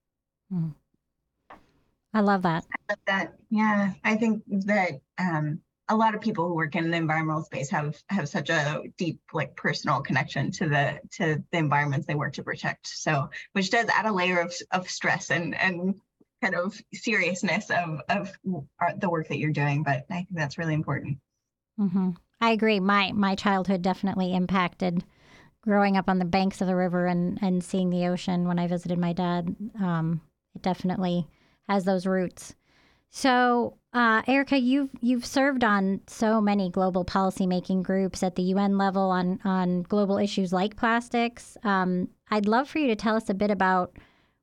I 2.13 2.21
love 2.21 2.43
that. 2.43 2.65
I 2.73 2.93
love 2.93 2.99
that. 3.07 3.35
Yeah, 3.51 3.93
I 4.05 4.17
think 4.17 4.43
that 4.67 5.01
um, 5.19 5.61
a 5.89 5.97
lot 5.97 6.15
of 6.15 6.21
people 6.21 6.47
who 6.47 6.55
work 6.55 6.75
in 6.75 6.91
the 6.91 6.97
environmental 6.97 7.45
space 7.45 7.71
have 7.71 7.97
have 8.09 8.29
such 8.29 8.51
a 8.51 8.83
deep 8.99 9.21
like 9.33 9.57
personal 9.57 10.01
connection 10.01 10.51
to 10.53 10.69
the 10.69 10.99
to 11.13 11.43
the 11.53 11.59
environments 11.59 12.07
they 12.07 12.15
work 12.15 12.35
to 12.35 12.43
protect. 12.43 12.89
So 12.89 13.31
which 13.53 13.71
does 13.71 13.87
add 13.89 14.07
a 14.07 14.13
layer 14.13 14.41
of 14.41 14.53
of 14.73 14.91
stress 14.91 15.31
and 15.31 15.55
and 15.55 15.95
kind 16.43 16.55
of 16.55 16.79
seriousness 16.93 17.71
of 17.71 18.01
of 18.09 18.33
the 18.99 19.09
work 19.09 19.29
that 19.29 19.39
you're 19.39 19.51
doing. 19.51 19.83
But 19.85 20.05
I 20.11 20.15
think 20.15 20.29
that's 20.33 20.59
really 20.59 20.75
important. 20.75 21.19
hmm 21.79 22.11
I 22.43 22.51
agree. 22.51 22.81
My 22.81 23.13
my 23.13 23.37
childhood 23.37 23.83
definitely 23.83 24.35
impacted 24.35 25.05
growing 25.63 25.97
up 25.97 26.09
on 26.09 26.19
the 26.19 26.25
banks 26.25 26.61
of 26.61 26.67
the 26.67 26.75
river 26.75 27.07
and 27.07 27.39
and 27.41 27.63
seeing 27.63 27.89
the 27.89 28.09
ocean 28.09 28.49
when 28.49 28.59
I 28.59 28.67
visited 28.67 28.99
my 28.99 29.13
dad. 29.13 29.55
Um, 29.81 30.21
it 30.57 30.61
definitely 30.61 31.29
has 31.69 31.85
those 31.85 32.05
roots. 32.05 32.57
So, 33.11 33.77
uh, 33.93 34.23
Erica, 34.27 34.59
you've 34.59 34.91
you've 35.01 35.25
served 35.25 35.63
on 35.63 36.01
so 36.09 36.41
many 36.41 36.69
global 36.69 37.05
policymaking 37.05 37.85
groups 37.85 38.25
at 38.25 38.35
the 38.35 38.43
UN 38.43 38.77
level 38.77 39.11
on 39.11 39.39
on 39.45 39.83
global 39.83 40.19
issues 40.19 40.53
like 40.53 40.75
plastics. 40.77 41.57
Um, 41.63 42.09
I'd 42.29 42.49
love 42.49 42.69
for 42.69 42.81
you 42.81 42.89
to 42.89 42.97
tell 42.97 43.15
us 43.15 43.31
a 43.31 43.35
bit 43.35 43.53
about 43.53 43.97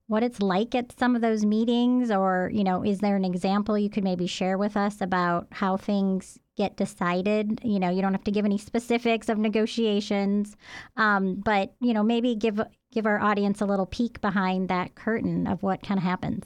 what 0.07 0.23
it's 0.23 0.41
like 0.41 0.73
at 0.73 0.97
some 0.97 1.17
of 1.17 1.21
those 1.21 1.43
meetings, 1.45 2.11
or 2.11 2.49
you 2.53 2.63
know, 2.63 2.81
is 2.81 2.99
there 2.99 3.17
an 3.17 3.25
example 3.25 3.77
you 3.77 3.89
could 3.89 4.05
maybe 4.05 4.25
share 4.25 4.57
with 4.57 4.77
us 4.77 5.01
about 5.01 5.47
how 5.51 5.75
things 5.75 6.39
get 6.59 6.75
decided? 6.75 7.61
You 7.63 7.79
know, 7.79 7.89
you 7.89 8.01
don't 8.01 8.13
have 8.13 8.25
to 8.25 8.31
give 8.31 8.43
any 8.43 8.57
specifics 8.57 9.29
of 9.29 9.37
negotiations, 9.37 10.57
um, 10.97 11.35
but 11.35 11.73
you 11.79 11.93
know, 11.93 12.03
maybe 12.03 12.35
give 12.35 12.61
give 12.91 13.05
our 13.05 13.19
audience 13.19 13.61
a 13.61 13.65
little 13.65 13.85
peek 13.85 14.19
behind 14.19 14.67
that 14.67 14.93
curtain 14.93 15.47
of 15.47 15.63
what 15.63 15.81
kind 15.81 15.97
of 15.97 16.03
happens. 16.03 16.45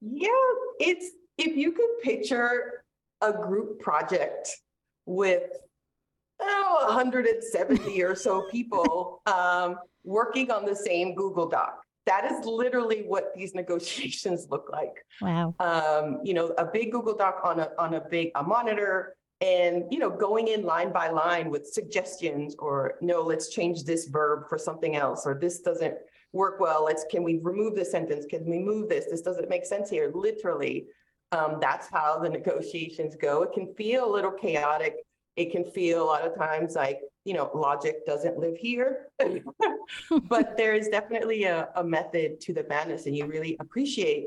Yeah, 0.00 0.28
it's 0.78 1.10
if 1.38 1.56
you 1.56 1.72
could 1.72 1.90
picture 2.02 2.84
a 3.20 3.32
group 3.32 3.80
project 3.80 4.48
with 5.06 5.42
oh, 6.40 6.84
170 6.86 8.02
or 8.02 8.14
so 8.14 8.46
people 8.50 9.22
um, 9.26 9.76
working 10.04 10.52
on 10.52 10.64
the 10.64 10.76
same 10.76 11.16
Google 11.16 11.48
Doc. 11.48 11.82
That 12.06 12.30
is 12.30 12.44
literally 12.44 13.04
what 13.06 13.32
these 13.34 13.54
negotiations 13.62 14.48
look 14.50 14.68
like. 14.70 15.04
Wow. 15.20 15.54
Um, 15.60 16.20
you 16.24 16.34
know, 16.34 16.48
a 16.58 16.64
big 16.64 16.92
Google 16.92 17.16
Doc 17.16 17.40
on 17.44 17.60
a 17.60 17.70
on 17.78 17.94
a 17.94 18.00
big 18.00 18.30
a 18.34 18.42
monitor, 18.42 19.16
and 19.40 19.84
you 19.90 19.98
know, 19.98 20.10
going 20.10 20.48
in 20.48 20.64
line 20.64 20.92
by 20.92 21.08
line 21.08 21.50
with 21.50 21.66
suggestions 21.66 22.54
or 22.58 22.94
no, 23.00 23.22
let's 23.22 23.48
change 23.48 23.84
this 23.84 24.06
verb 24.06 24.48
for 24.48 24.58
something 24.58 24.96
else, 24.96 25.26
or 25.26 25.38
this 25.38 25.60
doesn't 25.60 25.94
work 26.32 26.60
well. 26.60 26.84
Let's 26.84 27.04
can 27.10 27.22
we 27.22 27.38
remove 27.42 27.74
this 27.74 27.90
sentence? 27.90 28.26
Can 28.28 28.44
we 28.46 28.58
move 28.58 28.88
this? 28.88 29.06
This 29.10 29.22
doesn't 29.22 29.48
make 29.48 29.64
sense 29.64 29.90
here. 29.90 30.10
Literally, 30.14 30.86
um, 31.30 31.58
that's 31.60 31.88
how 31.88 32.18
the 32.18 32.28
negotiations 32.38 33.16
go. 33.20 33.42
It 33.42 33.52
can 33.52 33.74
feel 33.74 34.10
a 34.10 34.12
little 34.12 34.32
chaotic 34.32 34.96
it 35.36 35.50
can 35.50 35.64
feel 35.64 36.02
a 36.02 36.04
lot 36.04 36.26
of 36.26 36.36
times 36.36 36.74
like, 36.74 37.00
you 37.24 37.34
know, 37.34 37.50
logic 37.54 38.04
doesn't 38.06 38.38
live 38.38 38.56
here. 38.56 39.08
but 40.28 40.56
there 40.56 40.74
is 40.74 40.88
definitely 40.88 41.44
a, 41.44 41.68
a 41.76 41.84
method 41.84 42.40
to 42.40 42.52
the 42.52 42.64
madness, 42.68 43.06
and 43.06 43.16
you 43.16 43.26
really 43.26 43.56
appreciate 43.60 44.26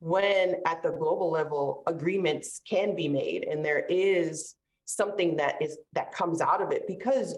when 0.00 0.56
at 0.66 0.82
the 0.82 0.90
global 0.90 1.30
level 1.30 1.82
agreements 1.86 2.60
can 2.68 2.94
be 2.94 3.08
made 3.08 3.44
and 3.44 3.64
there 3.64 3.84
is 3.88 4.54
something 4.84 5.36
that 5.36 5.60
is 5.60 5.76
that 5.92 6.12
comes 6.12 6.40
out 6.40 6.62
of 6.62 6.70
it 6.70 6.86
because 6.86 7.36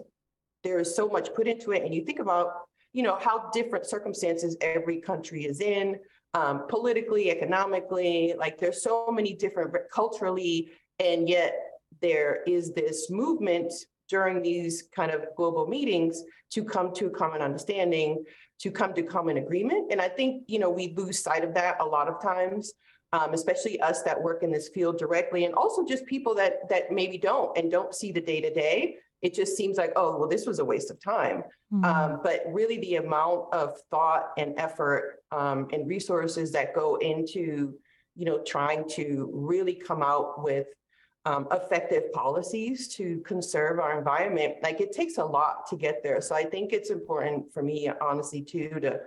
there 0.63 0.79
is 0.79 0.95
so 0.95 1.09
much 1.09 1.33
put 1.33 1.47
into 1.47 1.71
it 1.71 1.83
and 1.83 1.93
you 1.93 2.05
think 2.05 2.19
about 2.19 2.51
you 2.93 3.01
know 3.01 3.17
how 3.19 3.49
different 3.51 3.85
circumstances 3.85 4.55
every 4.61 5.01
country 5.01 5.45
is 5.45 5.59
in 5.59 5.97
um, 6.33 6.65
politically 6.69 7.31
economically 7.31 8.35
like 8.37 8.59
there's 8.59 8.83
so 8.83 9.07
many 9.11 9.33
different 9.33 9.73
culturally 9.91 10.69
and 10.99 11.27
yet 11.27 11.70
there 12.01 12.43
is 12.47 12.73
this 12.73 13.09
movement 13.09 13.73
during 14.09 14.41
these 14.41 14.83
kind 14.95 15.11
of 15.11 15.25
global 15.37 15.67
meetings 15.67 16.23
to 16.51 16.63
come 16.63 16.93
to 16.93 17.07
a 17.07 17.09
common 17.09 17.41
understanding, 17.41 18.23
to 18.59 18.69
come 18.69 18.93
to 18.93 19.03
common 19.03 19.37
agreement. 19.37 19.91
And 19.91 20.01
I 20.01 20.09
think, 20.09 20.43
you 20.47 20.59
know, 20.59 20.69
we 20.69 20.93
lose 20.95 21.19
sight 21.19 21.43
of 21.43 21.53
that 21.53 21.77
a 21.79 21.85
lot 21.85 22.07
of 22.09 22.21
times, 22.21 22.73
um, 23.13 23.33
especially 23.33 23.79
us 23.81 24.03
that 24.03 24.21
work 24.21 24.43
in 24.43 24.51
this 24.51 24.69
field 24.69 24.97
directly, 24.97 25.45
and 25.45 25.53
also 25.55 25.85
just 25.85 26.05
people 26.05 26.35
that 26.35 26.69
that 26.69 26.91
maybe 26.91 27.17
don't 27.17 27.57
and 27.57 27.71
don't 27.71 27.95
see 27.95 28.11
the 28.11 28.21
day 28.21 28.41
to 28.41 28.53
day. 28.53 28.97
It 29.21 29.33
just 29.33 29.55
seems 29.55 29.77
like, 29.77 29.93
oh, 29.95 30.17
well, 30.17 30.27
this 30.27 30.47
was 30.47 30.59
a 30.59 30.65
waste 30.65 30.89
of 30.89 31.01
time. 31.01 31.43
Mm-hmm. 31.71 31.85
Um, 31.85 32.19
but 32.23 32.41
really, 32.47 32.79
the 32.79 32.95
amount 32.95 33.53
of 33.53 33.77
thought 33.91 34.31
and 34.37 34.57
effort 34.57 35.19
um, 35.31 35.67
and 35.71 35.87
resources 35.87 36.51
that 36.53 36.73
go 36.73 36.95
into, 36.95 37.75
you 38.15 38.25
know, 38.25 38.43
trying 38.43 38.89
to 38.89 39.29
really 39.31 39.75
come 39.75 40.01
out 40.01 40.43
with 40.43 40.67
um, 41.25 41.47
effective 41.51 42.11
policies 42.13 42.87
to 42.95 43.19
conserve 43.25 43.79
our 43.79 43.97
environment. 43.97 44.55
Like 44.63 44.81
it 44.81 44.91
takes 44.91 45.17
a 45.17 45.25
lot 45.25 45.67
to 45.69 45.75
get 45.75 46.01
there. 46.03 46.19
So 46.21 46.35
I 46.35 46.43
think 46.43 46.73
it's 46.73 46.89
important 46.89 47.53
for 47.53 47.61
me, 47.61 47.89
honestly, 48.01 48.41
too, 48.41 48.79
to 48.81 48.99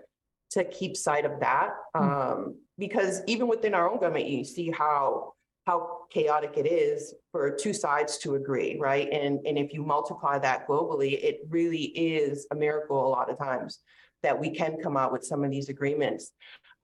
to 0.50 0.64
keep 0.64 0.96
sight 0.96 1.24
of 1.24 1.40
that. 1.40 1.70
Hmm. 1.96 2.02
Um, 2.02 2.56
because 2.78 3.22
even 3.26 3.48
within 3.48 3.74
our 3.74 3.90
own 3.90 3.98
government, 3.98 4.26
you 4.26 4.44
see 4.44 4.70
how 4.70 5.34
how 5.66 6.00
chaotic 6.10 6.54
it 6.56 6.66
is 6.66 7.14
for 7.32 7.50
two 7.50 7.72
sides 7.72 8.18
to 8.18 8.34
agree, 8.34 8.76
right? 8.78 9.08
And 9.10 9.40
and 9.46 9.58
if 9.58 9.72
you 9.72 9.82
multiply 9.82 10.38
that 10.38 10.68
globally, 10.68 11.12
it 11.22 11.40
really 11.48 11.84
is 11.84 12.46
a 12.52 12.54
miracle 12.54 13.06
a 13.06 13.08
lot 13.08 13.30
of 13.30 13.38
times 13.38 13.80
that 14.22 14.38
we 14.38 14.50
can 14.50 14.80
come 14.80 14.96
out 14.96 15.12
with 15.12 15.24
some 15.24 15.44
of 15.44 15.50
these 15.50 15.68
agreements. 15.68 16.32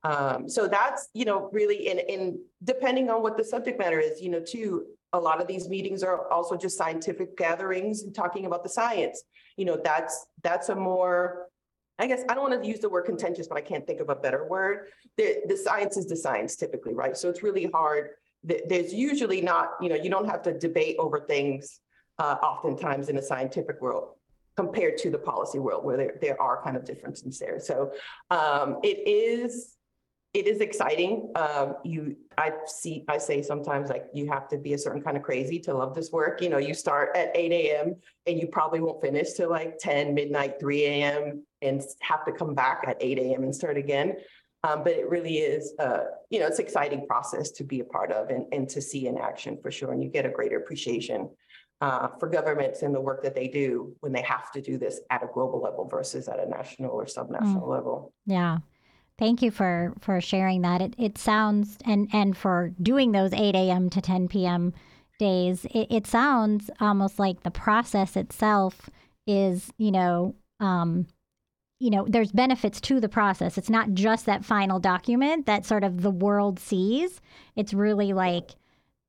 Um, 0.02 0.48
so 0.48 0.66
that's 0.66 1.08
you 1.12 1.24
know 1.24 1.50
really 1.52 1.88
in 1.88 1.98
in 1.98 2.40
depending 2.64 3.10
on 3.10 3.22
what 3.22 3.36
the 3.36 3.44
subject 3.44 3.78
matter 3.78 4.00
is, 4.00 4.20
you 4.20 4.30
know, 4.30 4.40
too 4.40 4.86
a 5.12 5.18
lot 5.18 5.40
of 5.40 5.46
these 5.46 5.68
meetings 5.68 6.02
are 6.02 6.30
also 6.30 6.56
just 6.56 6.76
scientific 6.78 7.36
gatherings 7.36 8.02
and 8.02 8.14
talking 8.14 8.46
about 8.46 8.62
the 8.62 8.68
science. 8.68 9.22
You 9.56 9.64
know, 9.64 9.80
that's 9.82 10.26
that's 10.42 10.68
a 10.68 10.74
more, 10.74 11.48
I 11.98 12.06
guess 12.06 12.22
I 12.28 12.34
don't 12.34 12.48
want 12.48 12.62
to 12.62 12.68
use 12.68 12.80
the 12.80 12.88
word 12.88 13.02
contentious, 13.02 13.48
but 13.48 13.58
I 13.58 13.60
can't 13.60 13.86
think 13.86 14.00
of 14.00 14.08
a 14.08 14.14
better 14.14 14.46
word. 14.46 14.86
The, 15.16 15.42
the 15.48 15.56
science 15.56 15.96
is 15.96 16.06
the 16.06 16.16
science 16.16 16.56
typically, 16.56 16.94
right? 16.94 17.16
So 17.16 17.28
it's 17.28 17.42
really 17.42 17.66
hard. 17.66 18.10
There's 18.42 18.94
usually 18.94 19.42
not, 19.42 19.72
you 19.82 19.88
know, 19.90 19.96
you 19.96 20.08
don't 20.08 20.26
have 20.26 20.42
to 20.42 20.58
debate 20.58 20.96
over 20.98 21.20
things 21.20 21.80
uh, 22.18 22.36
oftentimes 22.42 23.08
in 23.08 23.16
the 23.16 23.22
scientific 23.22 23.80
world 23.82 24.14
compared 24.56 24.96
to 24.98 25.10
the 25.10 25.18
policy 25.18 25.58
world 25.58 25.84
where 25.84 25.96
there, 25.96 26.14
there 26.20 26.40
are 26.40 26.62
kind 26.62 26.76
of 26.76 26.84
differences 26.84 27.38
there. 27.38 27.58
So 27.58 27.92
um, 28.30 28.78
it 28.82 29.06
is 29.06 29.76
it 30.32 30.46
is 30.46 30.60
exciting. 30.60 31.32
Um, 31.34 31.76
you, 31.84 32.16
I 32.38 32.52
see, 32.66 33.04
I 33.08 33.18
say 33.18 33.42
sometimes 33.42 33.90
like 33.90 34.06
you 34.14 34.28
have 34.30 34.46
to 34.48 34.58
be 34.58 34.74
a 34.74 34.78
certain 34.78 35.02
kind 35.02 35.16
of 35.16 35.24
crazy 35.24 35.58
to 35.60 35.74
love 35.74 35.94
this 35.94 36.12
work. 36.12 36.40
You 36.40 36.48
know, 36.48 36.58
you 36.58 36.72
start 36.72 37.16
at 37.16 37.32
8 37.34 37.50
a.m. 37.50 37.96
and 38.26 38.38
you 38.38 38.46
probably 38.46 38.80
won't 38.80 39.02
finish 39.02 39.32
till 39.32 39.50
like 39.50 39.78
10, 39.78 40.14
midnight, 40.14 40.60
3 40.60 40.84
a.m. 40.84 41.44
and 41.62 41.82
have 42.00 42.24
to 42.26 42.32
come 42.32 42.54
back 42.54 42.84
at 42.86 42.96
8 43.00 43.18
a.m. 43.18 43.42
and 43.42 43.54
start 43.54 43.76
again. 43.76 44.16
Um, 44.62 44.84
but 44.84 44.92
it 44.92 45.08
really 45.08 45.38
is, 45.38 45.72
uh, 45.80 46.04
you 46.28 46.38
know, 46.38 46.46
it's 46.46 46.58
exciting 46.58 47.06
process 47.06 47.50
to 47.52 47.64
be 47.64 47.80
a 47.80 47.84
part 47.84 48.12
of 48.12 48.28
and, 48.28 48.44
and 48.52 48.68
to 48.68 48.80
see 48.80 49.06
in 49.06 49.18
action 49.18 49.58
for 49.60 49.70
sure. 49.70 49.92
And 49.92 50.02
you 50.02 50.10
get 50.10 50.26
a 50.26 50.30
greater 50.30 50.58
appreciation 50.58 51.30
uh, 51.80 52.08
for 52.20 52.28
governments 52.28 52.82
and 52.82 52.94
the 52.94 53.00
work 53.00 53.22
that 53.22 53.34
they 53.34 53.48
do 53.48 53.96
when 54.00 54.12
they 54.12 54.22
have 54.22 54.52
to 54.52 54.60
do 54.60 54.76
this 54.76 55.00
at 55.08 55.22
a 55.22 55.28
global 55.32 55.60
level 55.62 55.88
versus 55.88 56.28
at 56.28 56.38
a 56.38 56.46
national 56.46 56.90
or 56.90 57.06
subnational 57.06 57.62
mm. 57.62 57.68
level. 57.68 58.12
Yeah. 58.26 58.58
Thank 59.20 59.42
you 59.42 59.50
for 59.50 59.92
for 60.00 60.18
sharing 60.22 60.62
that. 60.62 60.80
It 60.80 60.94
it 60.98 61.18
sounds 61.18 61.76
and 61.84 62.08
and 62.10 62.34
for 62.34 62.72
doing 62.82 63.12
those 63.12 63.34
8 63.34 63.54
a.m. 63.54 63.90
to 63.90 64.00
10 64.00 64.28
p.m. 64.28 64.72
days. 65.18 65.66
It, 65.66 65.88
it 65.90 66.06
sounds 66.06 66.70
almost 66.80 67.18
like 67.18 67.42
the 67.42 67.50
process 67.50 68.16
itself 68.16 68.88
is, 69.26 69.70
you 69.76 69.92
know, 69.92 70.34
um, 70.58 71.06
you 71.80 71.90
know, 71.90 72.06
there's 72.08 72.32
benefits 72.32 72.80
to 72.80 72.98
the 72.98 73.10
process. 73.10 73.58
It's 73.58 73.68
not 73.68 73.92
just 73.92 74.24
that 74.24 74.42
final 74.42 74.80
document 74.80 75.44
that 75.44 75.66
sort 75.66 75.84
of 75.84 76.00
the 76.00 76.10
world 76.10 76.58
sees. 76.58 77.20
It's 77.56 77.74
really 77.74 78.14
like 78.14 78.52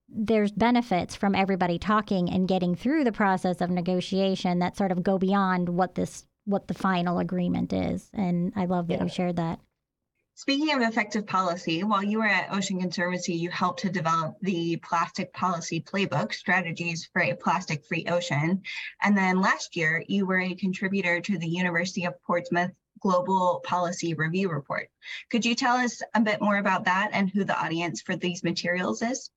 there's 0.10 0.52
benefits 0.52 1.16
from 1.16 1.36
everybody 1.36 1.80
talking 1.80 2.30
and 2.30 2.50
getting 2.50 2.76
through 2.76 3.06
the 3.06 3.14
process 3.14 3.62
of 3.62 3.70
negotiation 3.70 4.60
that 4.60 4.76
sort 4.76 4.92
of 4.92 5.04
go 5.04 5.18
beyond 5.18 5.70
what 5.70 5.96
this 5.96 6.26
what 6.44 6.68
the 6.68 6.74
final 6.74 7.20
agreement 7.20 7.72
is. 7.72 8.10
And 8.14 8.52
I 8.58 8.66
love 8.66 8.88
that 8.88 8.98
yeah. 8.98 9.04
you 9.04 9.10
shared 9.10 9.38
that. 9.38 9.62
Speaking 10.36 10.74
of 10.74 10.82
effective 10.82 11.28
policy, 11.28 11.84
while 11.84 12.04
you 12.04 12.20
were 12.20 12.26
at 12.26 12.52
Ocean 12.52 12.80
Conservancy, 12.80 13.34
you 13.36 13.50
helped 13.52 13.82
to 13.82 13.92
develop 13.92 14.38
the 14.42 14.78
plastic 14.78 15.32
policy 15.34 15.82
playbook, 15.82 16.34
strategies 16.34 17.08
for 17.12 17.22
a 17.22 17.36
plastic 17.36 17.86
free 17.86 18.06
ocean. 18.08 18.62
And 19.04 19.16
then 19.16 19.42
last 19.42 19.76
year, 19.76 20.04
you 20.08 20.26
were 20.26 20.40
a 20.40 20.56
contributor 20.56 21.22
to 21.22 21.38
the 21.38 21.48
University 21.48 22.06
of 22.06 22.22
Portsmouth 22.24 22.72
Global 23.02 23.62
Policy 23.66 24.14
Review 24.14 24.50
Report. 24.50 24.90
Could 25.30 25.46
you 25.46 25.54
tell 25.54 25.76
us 25.76 26.02
a 26.16 26.22
bit 26.22 26.42
more 26.42 26.58
about 26.58 26.86
that 26.86 27.10
and 27.14 27.30
who 27.30 27.44
the 27.44 27.60
audience 27.60 28.02
for 28.02 28.16
these 28.16 28.44
materials 28.44 29.02
is? 29.02 29.30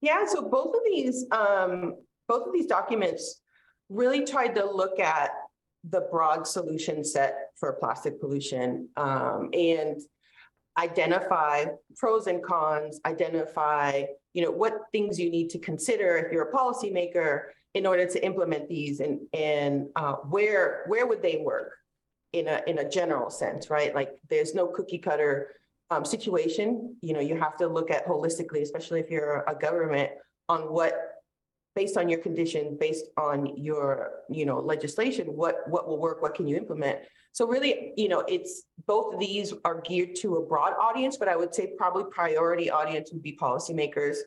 Yeah, 0.00 0.26
so 0.26 0.42
both 0.42 0.74
of 0.74 0.82
these, 0.84 1.24
um, 1.30 1.96
both 2.28 2.46
of 2.46 2.52
these 2.52 2.66
documents 2.66 3.40
really 3.88 4.24
tried 4.24 4.54
to 4.56 4.64
look 4.64 5.00
at 5.00 5.30
the 5.90 6.02
broad 6.10 6.46
solution 6.46 7.04
set 7.04 7.50
for 7.56 7.74
plastic 7.74 8.20
pollution 8.20 8.88
um, 8.96 9.50
and 9.52 10.00
identify 10.78 11.66
pros 11.96 12.26
and 12.26 12.42
cons, 12.42 13.00
identify, 13.06 14.04
you 14.32 14.42
know, 14.42 14.50
what 14.50 14.74
things 14.92 15.18
you 15.18 15.30
need 15.30 15.50
to 15.50 15.58
consider 15.58 16.16
if 16.16 16.32
you're 16.32 16.48
a 16.48 16.52
policymaker 16.52 17.44
in 17.74 17.86
order 17.86 18.06
to 18.06 18.24
implement 18.24 18.68
these 18.68 19.00
and, 19.00 19.20
and 19.32 19.86
uh, 19.96 20.14
where, 20.14 20.84
where 20.88 21.06
would 21.06 21.22
they 21.22 21.42
work 21.44 21.72
in 22.32 22.48
a, 22.48 22.60
in 22.66 22.78
a 22.78 22.88
general 22.88 23.30
sense, 23.30 23.70
right? 23.70 23.94
Like 23.94 24.10
there's 24.30 24.54
no 24.54 24.66
cookie 24.66 24.98
cutter 24.98 25.50
um, 25.90 26.04
situation. 26.04 26.96
You 27.02 27.14
know, 27.14 27.20
you 27.20 27.38
have 27.38 27.56
to 27.58 27.68
look 27.68 27.90
at 27.90 28.06
holistically, 28.06 28.62
especially 28.62 29.00
if 29.00 29.10
you're 29.10 29.44
a 29.46 29.54
government 29.54 30.10
on 30.48 30.62
what 30.62 31.13
based 31.74 31.96
on 31.96 32.08
your 32.08 32.20
condition, 32.20 32.76
based 32.78 33.06
on 33.16 33.56
your, 33.56 34.10
you 34.30 34.46
know, 34.46 34.60
legislation, 34.60 35.26
what 35.26 35.68
what 35.68 35.88
will 35.88 35.98
work, 35.98 36.22
what 36.22 36.34
can 36.34 36.46
you 36.46 36.56
implement? 36.56 36.98
So 37.32 37.48
really, 37.48 37.92
you 37.96 38.08
know, 38.08 38.20
it's 38.28 38.62
both 38.86 39.14
of 39.14 39.20
these 39.20 39.52
are 39.64 39.80
geared 39.80 40.14
to 40.16 40.36
a 40.36 40.46
broad 40.46 40.74
audience, 40.80 41.16
but 41.16 41.28
I 41.28 41.34
would 41.34 41.52
say 41.52 41.72
probably 41.76 42.04
priority 42.12 42.70
audience 42.70 43.10
would 43.12 43.22
be 43.22 43.36
policymakers 43.36 44.18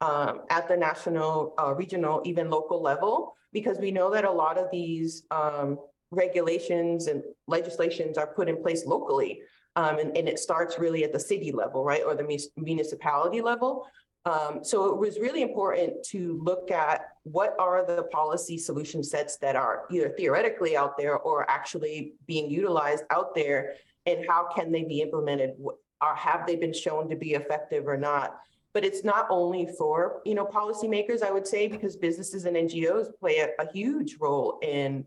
um, 0.00 0.40
at 0.50 0.66
the 0.66 0.76
national, 0.76 1.54
uh, 1.58 1.74
regional, 1.74 2.20
even 2.24 2.50
local 2.50 2.82
level, 2.82 3.34
because 3.52 3.78
we 3.78 3.92
know 3.92 4.10
that 4.10 4.24
a 4.24 4.30
lot 4.30 4.58
of 4.58 4.66
these 4.72 5.22
um, 5.30 5.78
regulations 6.10 7.06
and 7.06 7.22
legislations 7.46 8.18
are 8.18 8.26
put 8.26 8.48
in 8.48 8.60
place 8.62 8.84
locally. 8.86 9.40
Um, 9.76 9.98
and, 10.00 10.16
and, 10.16 10.28
it 10.28 10.40
starts 10.40 10.76
really 10.76 11.04
at 11.04 11.12
the 11.12 11.20
city 11.20 11.52
level, 11.52 11.84
right, 11.84 12.02
or 12.04 12.16
the 12.16 12.48
municipality 12.56 13.40
level. 13.40 13.86
Um, 14.24 14.60
so 14.62 14.86
it 14.86 14.98
was 14.98 15.18
really 15.18 15.42
important 15.42 16.02
to 16.08 16.40
look 16.42 16.70
at 16.70 17.12
what 17.22 17.54
are 17.58 17.86
the 17.86 18.04
policy 18.04 18.58
solution 18.58 19.02
sets 19.02 19.36
that 19.38 19.56
are 19.56 19.84
either 19.90 20.10
theoretically 20.10 20.76
out 20.76 20.98
there 20.98 21.18
or 21.18 21.48
actually 21.50 22.14
being 22.26 22.50
utilized 22.50 23.04
out 23.10 23.34
there, 23.34 23.74
and 24.06 24.24
how 24.28 24.48
can 24.54 24.72
they 24.72 24.84
be 24.84 25.00
implemented? 25.00 25.54
Or 26.00 26.14
have 26.14 26.46
they 26.46 26.56
been 26.56 26.72
shown 26.72 27.08
to 27.08 27.16
be 27.16 27.34
effective 27.34 27.86
or 27.86 27.96
not? 27.96 28.38
But 28.74 28.84
it's 28.84 29.02
not 29.02 29.26
only 29.30 29.68
for 29.78 30.20
you 30.24 30.34
know 30.34 30.44
policymakers, 30.44 31.22
I 31.22 31.30
would 31.30 31.46
say, 31.46 31.68
because 31.68 31.96
businesses 31.96 32.44
and 32.44 32.56
NGOs 32.56 33.08
play 33.18 33.38
a, 33.38 33.48
a 33.62 33.72
huge 33.72 34.16
role 34.20 34.58
in 34.62 35.04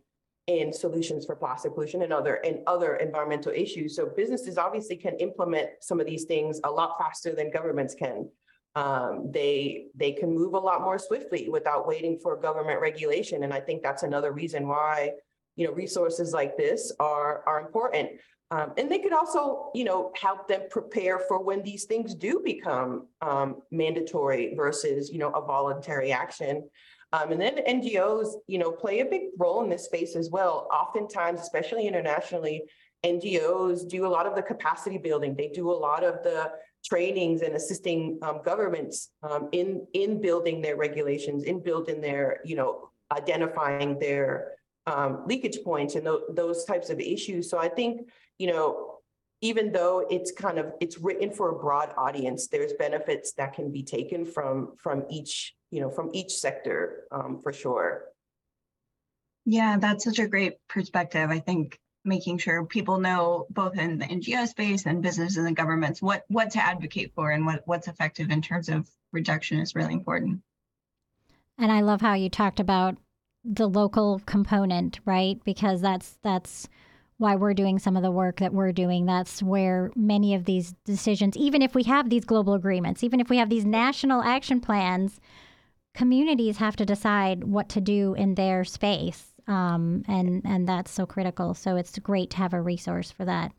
in 0.48 0.74
solutions 0.74 1.26
for 1.26 1.36
plastic 1.36 1.74
pollution 1.76 2.02
and 2.02 2.12
other 2.12 2.36
and 2.36 2.60
other 2.66 2.96
environmental 2.96 3.52
issues. 3.52 3.96
So 3.96 4.08
businesses 4.08 4.58
obviously 4.58 4.96
can 4.96 5.16
implement 5.18 5.70
some 5.82 6.00
of 6.00 6.08
these 6.08 6.26
things 6.26 6.60
a 6.64 6.72
lot 6.72 6.98
faster 6.98 7.36
than 7.36 7.52
governments 7.52 7.94
can 7.94 8.28
um, 8.76 9.32
they 9.32 9.88
they 9.96 10.14
can 10.14 10.34
move 10.34 10.54
a 10.54 10.60
lot 10.60 10.82
more 10.82 10.98
swiftly 10.98 11.50
without 11.50 11.88
waiting 11.88 12.18
for 12.18 12.36
government 12.38 12.80
regulation. 12.80 13.44
And 13.44 13.54
I 13.54 13.60
think 13.60 13.84
that's 13.84 14.04
another 14.04 14.32
reason 14.32 14.68
why 14.68 15.12
you 15.56 15.68
know 15.68 15.74
resources 15.74 16.34
like 16.34 16.58
this 16.58 16.92
are 17.00 17.44
are 17.46 17.60
important. 17.60 18.12
Um, 18.52 18.74
and 18.78 18.92
they 18.92 19.00
could 19.00 19.14
also, 19.14 19.72
you 19.74 19.86
know, 19.86 20.12
help 20.22 20.50
them 20.50 20.64
prepare 20.70 21.20
for 21.20 21.42
when 21.42 21.64
these 21.64 21.86
things 21.86 22.14
do 22.14 22.42
become 22.44 23.08
um, 23.22 23.62
mandatory 23.72 24.54
versus, 24.56 25.10
you 25.10 25.20
know, 25.20 25.30
a 25.30 25.42
voluntary 25.42 26.12
action. 26.12 26.70
Um, 27.14 27.32
and 27.32 27.42
then 27.42 27.60
NGOs, 27.66 28.34
you 28.48 28.58
know, 28.58 28.70
play 28.70 29.00
a 29.00 29.06
big 29.06 29.22
role 29.38 29.64
in 29.64 29.70
this 29.70 29.86
space 29.86 30.18
as 30.18 30.30
well. 30.30 30.68
Oftentimes, 30.70 31.40
especially 31.40 31.88
internationally, 31.88 32.64
NGOs 33.06 33.88
do 33.88 34.06
a 34.06 34.10
lot 34.10 34.26
of 34.26 34.36
the 34.36 34.42
capacity 34.42 34.98
building. 34.98 35.34
They 35.34 35.48
do 35.48 35.72
a 35.72 35.74
lot 35.74 36.04
of 36.04 36.22
the 36.24 36.52
trainings 36.84 37.42
and 37.42 37.56
assisting 37.56 38.20
um, 38.22 38.42
governments 38.44 39.12
um, 39.24 39.50
in 39.52 39.86
in 39.94 40.22
building 40.22 40.62
their 40.62 40.76
regulations, 40.76 41.44
in 41.44 41.62
building 41.62 42.02
their, 42.02 42.42
you 42.44 42.56
know, 42.56 42.90
identifying 43.12 44.00
their 44.00 44.54
um, 44.88 45.24
leakage 45.28 45.60
points 45.64 45.96
and 45.96 46.06
th- 46.06 46.22
those 46.32 46.66
types 46.66 46.90
of 46.90 47.00
issues. 47.00 47.50
So 47.50 47.58
I 47.60 47.70
think, 47.70 48.10
you 48.40 48.48
know, 48.48 48.98
even 49.42 49.72
though 49.72 50.06
it's 50.10 50.32
kind 50.32 50.60
of 50.60 50.74
it's 50.80 50.98
written 50.98 51.32
for 51.32 51.50
a 51.50 51.60
broad 51.60 51.94
audience, 51.98 52.48
there's 52.48 52.74
benefits 52.74 53.34
that 53.34 53.54
can 53.54 53.72
be 53.72 53.84
taken 53.84 54.26
from 54.26 54.74
from 54.78 55.04
each, 55.10 55.54
you 55.72 55.82
know, 55.82 55.90
from 55.90 56.10
each 56.14 56.34
sector 56.34 57.04
um, 57.12 57.40
for 57.42 57.54
sure. 57.54 58.06
Yeah, 59.46 59.78
that's 59.78 60.04
such 60.04 60.20
a 60.20 60.28
great 60.28 60.58
perspective. 60.70 61.30
I 61.32 61.40
think 61.40 61.80
making 62.04 62.38
sure 62.38 62.66
people 62.66 63.00
know 63.00 63.46
both 63.50 63.78
in 63.78 63.98
the 63.98 64.06
NGO 64.06 64.48
space 64.48 64.86
and 64.86 65.02
business 65.02 65.38
and 65.38 65.56
governments 65.56 66.02
what 66.02 66.24
what 66.28 66.52
to 66.52 66.64
advocate 66.64 67.14
for 67.14 67.32
and 67.32 67.46
what 67.46 67.62
what's 67.66 67.88
effective 67.88 68.32
in 68.32 68.42
terms 68.42 68.70
of 68.70 68.90
reduction 69.12 69.60
is 69.60 69.76
really 69.76 69.94
important. 69.94 70.42
And 71.58 71.72
I 71.72 71.82
love 71.82 72.02
how 72.02 72.14
you 72.14 72.30
talked 72.30 72.60
about 72.60 72.98
the 73.44 73.68
local 73.68 74.22
component, 74.26 75.00
right? 75.06 75.40
Because 75.44 75.82
that's 75.82 76.18
that's 76.24 76.68
why 77.18 77.36
we're 77.36 77.54
doing 77.54 77.78
some 77.78 77.96
of 77.96 78.02
the 78.02 78.12
work 78.12 78.40
that 78.40 78.52
we're 78.52 78.72
doing. 78.72 79.06
That's 79.06 79.44
where 79.44 79.92
many 79.96 80.34
of 80.34 80.46
these 80.46 80.74
decisions, 80.86 81.38
even 81.38 81.62
if 81.62 81.76
we 81.76 81.84
have 81.84 82.10
these 82.10 82.26
global 82.26 82.56
agreements, 82.56 83.04
even 83.04 83.20
if 83.20 83.30
we 83.30 83.38
have 83.38 83.50
these 83.50 83.66
national 83.66 84.24
action 84.24 84.60
plans, 84.60 85.20
communities 85.94 86.58
have 86.58 86.76
to 86.78 86.86
decide 86.86 87.44
what 87.44 87.70
to 87.70 87.82
do 87.82 88.16
in 88.16 88.34
their 88.34 88.64
space. 88.64 89.31
Um, 89.52 90.04
and 90.08 90.42
and 90.46 90.68
that's 90.68 90.92
so 90.92 91.06
critical. 91.06 91.54
So 91.54 91.76
it's 91.76 92.00
great 92.00 92.30
to 92.32 92.38
have 92.38 92.54
a 92.54 92.62
resource 92.62 93.12
for 93.12 93.26
that. 93.26 93.52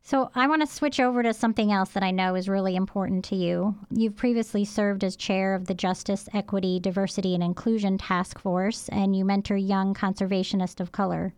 So 0.00 0.30
I 0.34 0.46
want 0.46 0.62
to 0.62 0.74
switch 0.74 1.00
over 1.00 1.22
to 1.22 1.34
something 1.34 1.72
else 1.72 1.90
that 1.90 2.02
I 2.04 2.12
know 2.12 2.34
is 2.34 2.48
really 2.48 2.76
important 2.76 3.24
to 3.26 3.36
you. 3.36 3.74
You've 3.90 4.16
previously 4.16 4.64
served 4.64 5.04
as 5.04 5.16
chair 5.16 5.54
of 5.54 5.66
the 5.66 5.74
Justice, 5.74 6.28
Equity, 6.32 6.80
Diversity, 6.80 7.34
and 7.34 7.42
Inclusion 7.42 7.98
Task 7.98 8.38
Force, 8.38 8.88
and 8.88 9.14
you 9.14 9.24
mentor 9.24 9.56
young 9.56 9.92
conservationists 9.92 10.80
of 10.80 10.92
color. 10.92 11.34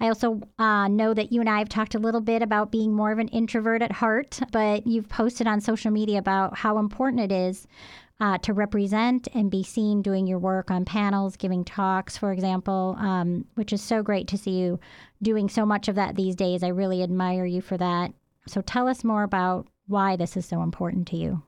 I 0.00 0.08
also 0.08 0.40
uh, 0.58 0.88
know 0.88 1.14
that 1.14 1.32
you 1.32 1.40
and 1.40 1.48
I 1.48 1.60
have 1.60 1.68
talked 1.68 1.94
a 1.94 2.00
little 2.00 2.20
bit 2.20 2.42
about 2.42 2.72
being 2.72 2.92
more 2.92 3.12
of 3.12 3.20
an 3.20 3.28
introvert 3.28 3.80
at 3.80 3.92
heart, 3.92 4.40
but 4.50 4.86
you've 4.86 5.08
posted 5.08 5.46
on 5.46 5.60
social 5.60 5.92
media 5.92 6.18
about 6.18 6.58
how 6.58 6.78
important 6.78 7.22
it 7.22 7.32
is 7.32 7.68
uh, 8.20 8.38
to 8.38 8.52
represent 8.52 9.28
and 9.34 9.50
be 9.50 9.62
seen 9.62 10.02
doing 10.02 10.26
your 10.26 10.38
work 10.38 10.70
on 10.70 10.84
panels, 10.84 11.36
giving 11.36 11.64
talks, 11.64 12.16
for 12.16 12.32
example, 12.32 12.96
um, 12.98 13.46
which 13.54 13.72
is 13.72 13.82
so 13.82 14.02
great 14.02 14.28
to 14.28 14.38
see 14.38 14.52
you 14.52 14.78
doing 15.22 15.48
so 15.48 15.64
much 15.64 15.88
of 15.88 15.94
that 15.94 16.16
these 16.16 16.36
days. 16.36 16.62
I 16.62 16.68
really 16.68 17.02
admire 17.02 17.46
you 17.46 17.62
for 17.62 17.78
that. 17.78 18.12
So 18.46 18.60
tell 18.60 18.88
us 18.88 19.04
more 19.04 19.22
about 19.22 19.68
why 19.86 20.16
this 20.16 20.36
is 20.36 20.46
so 20.46 20.62
important 20.62 21.08
to 21.08 21.16
you. 21.16 21.42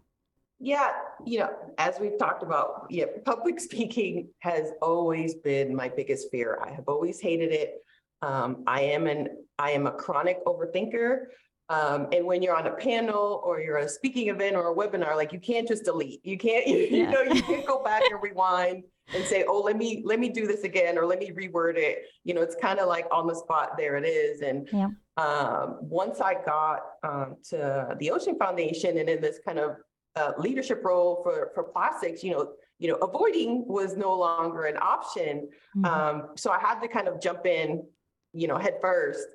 Yeah, 0.59 0.93
you 1.25 1.41
know, 1.41 1.50
as 1.79 1.99
we've 2.00 2.19
talked 2.19 2.43
about, 2.43 2.87
yeah, 2.88 3.07
public 3.25 3.61
speaking 3.61 4.29
has 4.38 4.71
always 4.81 5.35
been 5.35 5.75
my 5.75 5.88
biggest 5.88 6.31
fear. 6.31 6.59
I 6.64 6.71
have 6.71 6.85
always 6.87 7.21
hated 7.21 7.52
it. 7.52 7.85
Um, 8.23 8.62
I 8.67 8.83
am 8.83 9.09
an 9.09 9.29
I 9.59 9.73
am 9.73 9.87
a 9.87 9.93
chronic 9.93 10.45
overthinker. 10.47 11.25
Um, 11.69 12.09
and 12.12 12.26
when 12.26 12.42
you're 12.42 12.57
on 12.57 12.66
a 12.66 12.73
panel 12.73 13.40
or 13.45 13.61
you're 13.61 13.78
a 13.78 13.88
speaking 13.88 14.28
event 14.28 14.57
or 14.57 14.73
a 14.73 14.75
webinar, 14.75 15.16
like 15.16 15.33
you 15.33 15.40
can't 15.40 15.66
just 15.66 15.85
delete. 15.85 16.25
You 16.25 16.37
can't, 16.37 16.66
you, 16.69 16.76
you 16.76 17.07
know, 17.07 17.23
you 17.23 17.42
can't 17.42 17.66
go 17.66 17.83
back 17.83 18.02
and 18.11 18.23
rewind 18.23 18.85
and 19.14 19.25
say, 19.25 19.45
oh, 19.47 19.61
let 19.61 19.76
me 19.76 20.02
let 20.04 20.21
me 20.21 20.28
do 20.28 20.47
this 20.47 20.64
again 20.64 20.99
or 20.99 21.07
let 21.07 21.19
me 21.19 21.31
reword 21.31 21.76
it. 21.76 22.04
You 22.25 22.35
know, 22.35 22.42
it's 22.42 22.54
kind 22.54 22.78
of 22.78 22.88
like 22.88 23.07
on 23.11 23.26
the 23.26 23.35
spot, 23.35 23.76
there 23.76 23.96
it 23.96 24.07
is. 24.07 24.42
And 24.42 24.68
yeah. 24.72 24.88
um, 25.16 25.79
once 25.81 26.20
I 26.20 26.35
got 26.44 26.81
um, 27.03 27.37
to 27.51 27.96
the 27.98 28.11
Ocean 28.11 28.37
Foundation 28.38 28.98
and 28.98 29.09
in 29.09 29.20
this 29.20 29.38
kind 29.44 29.59
of 29.59 29.77
uh, 30.14 30.33
leadership 30.38 30.83
role 30.85 31.20
for 31.22 31.51
for 31.55 31.64
plastics, 31.64 32.22
you 32.22 32.33
know, 32.33 32.53
you 32.79 32.88
know, 32.88 32.96
avoiding 32.96 33.64
was 33.66 33.96
no 33.96 34.14
longer 34.16 34.64
an 34.64 34.77
option. 34.77 35.48
Mm-hmm. 35.77 35.85
Um, 35.85 36.29
so 36.37 36.51
I 36.51 36.59
had 36.59 36.81
to 36.81 36.88
kind 36.88 37.09
of 37.09 37.20
jump 37.20 37.46
in, 37.46 37.85
you 38.33 38.46
know, 38.46 38.59
head 38.59 38.79
first 38.81 39.27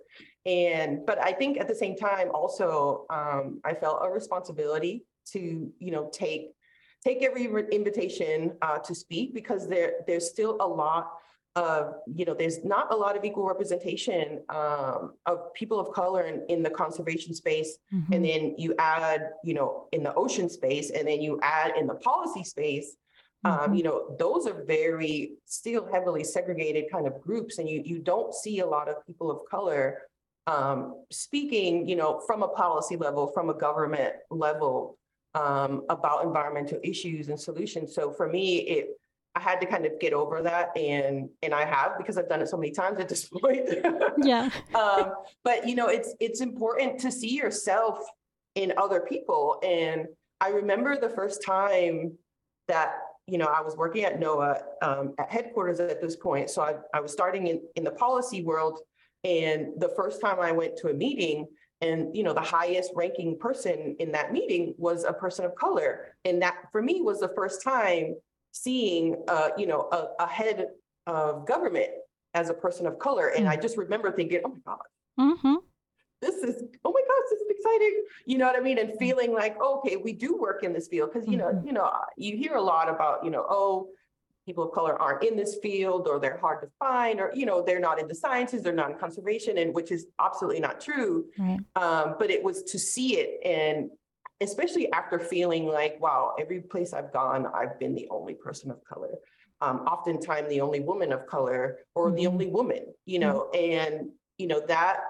and 0.48 1.06
but 1.06 1.22
i 1.22 1.32
think 1.32 1.60
at 1.60 1.68
the 1.68 1.76
same 1.76 1.96
time 1.96 2.30
also 2.34 3.06
um, 3.10 3.60
i 3.64 3.74
felt 3.74 4.00
a 4.02 4.10
responsibility 4.10 5.04
to 5.26 5.72
you 5.80 5.92
know 5.92 6.10
take 6.12 6.54
take 7.04 7.22
every 7.22 7.46
invitation 7.72 8.54
uh, 8.62 8.80
to 8.80 8.96
speak 8.96 9.34
because 9.34 9.68
there 9.68 9.94
there's 10.08 10.30
still 10.30 10.58
a 10.62 10.68
lot 10.68 11.12
of 11.56 11.96
you 12.14 12.24
know 12.24 12.34
there's 12.34 12.64
not 12.64 12.94
a 12.94 12.96
lot 12.96 13.18
of 13.18 13.26
equal 13.26 13.46
representation 13.46 14.42
um, 14.50 15.14
of 15.26 15.54
people 15.54 15.80
of 15.80 15.92
color 15.94 16.24
in, 16.24 16.46
in 16.50 16.64
the 16.64 16.70
conservation 16.70 17.34
space 17.34 17.80
mm-hmm. 17.94 18.14
and 18.14 18.24
then 18.24 18.56
you 18.58 18.74
add 18.78 19.32
you 19.44 19.54
know 19.54 19.88
in 19.92 20.04
the 20.04 20.14
ocean 20.14 20.50
space 20.50 20.92
and 20.92 21.08
then 21.08 21.20
you 21.20 21.40
add 21.42 21.76
in 21.76 21.88
the 21.88 21.96
policy 21.96 22.44
space 22.44 22.96
um, 23.44 23.54
mm-hmm. 23.54 23.74
you 23.76 23.84
know 23.84 24.16
those 24.20 24.46
are 24.48 24.64
very 24.66 25.32
still 25.46 25.88
heavily 25.92 26.24
segregated 26.24 26.86
kind 26.92 27.08
of 27.08 27.20
groups 27.22 27.58
and 27.58 27.68
you 27.68 27.82
you 27.84 28.00
don't 28.00 28.34
see 28.34 28.60
a 28.60 28.66
lot 28.66 28.88
of 28.88 29.06
people 29.06 29.32
of 29.32 29.40
color 29.50 30.04
um, 30.48 31.04
speaking, 31.12 31.88
you 31.88 31.96
know, 31.96 32.22
from 32.26 32.42
a 32.42 32.48
policy 32.48 32.96
level, 32.96 33.28
from 33.28 33.50
a 33.50 33.54
government 33.54 34.14
level 34.32 34.98
um, 35.36 35.84
about 35.90 36.24
environmental 36.24 36.80
issues 36.84 37.28
and 37.28 37.40
solutions. 37.40 37.94
So 37.94 38.12
for 38.12 38.28
me, 38.28 38.58
it 38.60 38.88
I 39.36 39.40
had 39.40 39.62
to 39.62 39.68
kind 39.68 39.86
of 39.86 40.00
get 40.00 40.14
over 40.14 40.42
that, 40.42 40.76
and 40.76 41.30
and 41.44 41.54
I 41.54 41.64
have 41.66 41.98
because 42.00 42.18
I've 42.18 42.28
done 42.28 42.42
it 42.42 42.50
so 42.50 42.58
many 42.58 42.72
times 42.72 43.00
at 43.00 43.08
this 43.08 43.26
point. 43.42 43.70
yeah. 44.24 44.50
um, 44.74 45.14
but 45.44 45.68
you 45.68 45.76
know, 45.76 45.88
it's 45.88 46.16
it's 46.20 46.42
important 46.42 47.00
to 47.02 47.12
see 47.12 47.36
yourself 47.36 48.00
in 48.56 48.74
other 48.78 49.02
people, 49.02 49.60
and 49.62 50.08
I 50.42 50.50
remember 50.50 51.00
the 51.00 51.10
first 51.10 51.44
time 51.46 52.14
that 52.68 52.96
you 53.28 53.38
know 53.38 53.46
I 53.46 53.62
was 53.62 53.78
working 53.78 54.06
at 54.06 54.20
NOAA 54.20 54.62
um, 54.82 55.14
at 55.20 55.30
headquarters 55.30 55.80
at 55.80 56.02
this 56.02 56.16
point. 56.16 56.50
So 56.50 56.64
I, 56.64 56.76
I 56.94 57.00
was 57.00 57.12
starting 57.12 57.46
in 57.48 57.62
in 57.76 57.84
the 57.84 57.92
policy 57.92 58.44
world 58.44 58.80
and 59.28 59.74
the 59.78 59.90
first 59.90 60.22
time 60.22 60.40
I 60.40 60.54
went 60.54 60.78
to 60.78 60.88
a 60.88 60.94
meeting, 60.94 61.48
and 61.82 62.16
you 62.16 62.24
know, 62.24 62.34
the 62.34 62.40
highest 62.42 62.92
ranking 62.96 63.38
person 63.38 63.98
in 64.00 64.14
that 64.14 64.32
meeting 64.32 64.74
was 64.78 65.04
a 65.04 65.12
person 65.12 65.44
of 65.44 65.54
color, 65.56 66.16
and 66.24 66.42
that 66.42 66.56
for 66.72 66.82
me 66.82 67.02
was 67.02 67.20
the 67.20 67.34
first 67.36 67.62
time 67.62 68.16
seeing, 68.54 69.18
uh, 69.28 69.50
you 69.58 69.68
know, 69.68 69.90
a, 69.92 70.24
a 70.24 70.28
head 70.28 70.68
of 71.08 71.46
government 71.46 71.90
as 72.34 72.50
a 72.50 72.54
person 72.54 72.88
of 72.88 72.98
color, 73.00 73.28
and 73.28 73.42
mm-hmm. 73.42 73.52
I 73.52 73.58
just 73.58 73.78
remember 73.78 74.12
thinking, 74.12 74.42
oh 74.46 74.50
my 74.50 74.60
god. 74.66 74.80
Mm-hmm 75.20 75.56
this 76.22 76.36
is 76.38 76.64
oh 76.84 76.92
my 76.92 77.02
gosh 77.02 77.26
this 77.30 77.42
is 77.42 77.48
exciting 77.50 78.04
you 78.26 78.38
know 78.38 78.48
what 78.48 78.56
i 78.56 78.60
mean 78.60 78.80
and 78.80 78.98
feeling 78.98 79.34
like 79.34 79.62
okay 79.62 79.98
we 79.98 80.14
do 80.14 80.36
work 80.36 80.64
in 80.64 80.74
this 80.74 80.88
field 80.88 81.12
because 81.14 81.28
you 81.28 81.38
know 81.38 81.50
mm-hmm. 81.50 81.68
you 81.68 81.74
know 81.74 81.92
you 82.18 82.36
hear 82.36 82.56
a 82.56 82.62
lot 82.62 82.90
about 82.90 83.24
you 83.24 83.30
know 83.30 83.46
oh 83.50 83.88
people 84.48 84.64
of 84.64 84.72
color 84.72 85.00
aren't 85.00 85.24
in 85.26 85.36
this 85.36 85.58
field 85.62 86.08
or 86.08 86.20
they're 86.20 86.38
hard 86.38 86.62
to 86.62 86.70
find 86.80 87.20
or 87.20 87.32
you 87.36 87.46
know 87.46 87.62
they're 87.62 87.82
not 87.82 88.00
in 88.00 88.08
the 88.08 88.16
sciences 88.16 88.64
they're 88.64 88.74
not 88.74 88.90
in 88.90 88.98
conservation 88.98 89.58
and 89.58 89.76
which 89.76 89.92
is 89.92 90.08
absolutely 90.20 90.62
not 90.62 90.80
true 90.80 91.26
right. 91.38 91.60
um, 91.76 92.16
but 92.18 92.32
it 92.32 92.42
was 92.42 92.64
to 92.64 92.80
see 92.80 93.18
it 93.18 93.46
and 93.46 93.90
especially 94.40 94.90
after 94.94 95.20
feeling 95.20 95.68
like 95.68 96.00
wow 96.00 96.34
every 96.40 96.62
place 96.62 96.94
i've 96.94 97.12
gone 97.12 97.46
i've 97.54 97.78
been 97.78 97.94
the 97.94 98.08
only 98.10 98.34
person 98.34 98.72
of 98.72 98.82
color 98.86 99.10
um, 99.60 99.80
oftentimes 99.80 100.48
the 100.50 100.62
only 100.62 100.80
woman 100.80 101.12
of 101.12 101.28
color 101.28 101.80
or 101.94 102.08
mm-hmm. 102.08 102.16
the 102.16 102.28
only 102.28 102.48
woman 102.48 102.86
you 103.06 103.20
know 103.20 103.50
mm-hmm. 103.54 103.92
and 103.92 104.10
you 104.38 104.48
know 104.48 104.62
that 104.66 105.02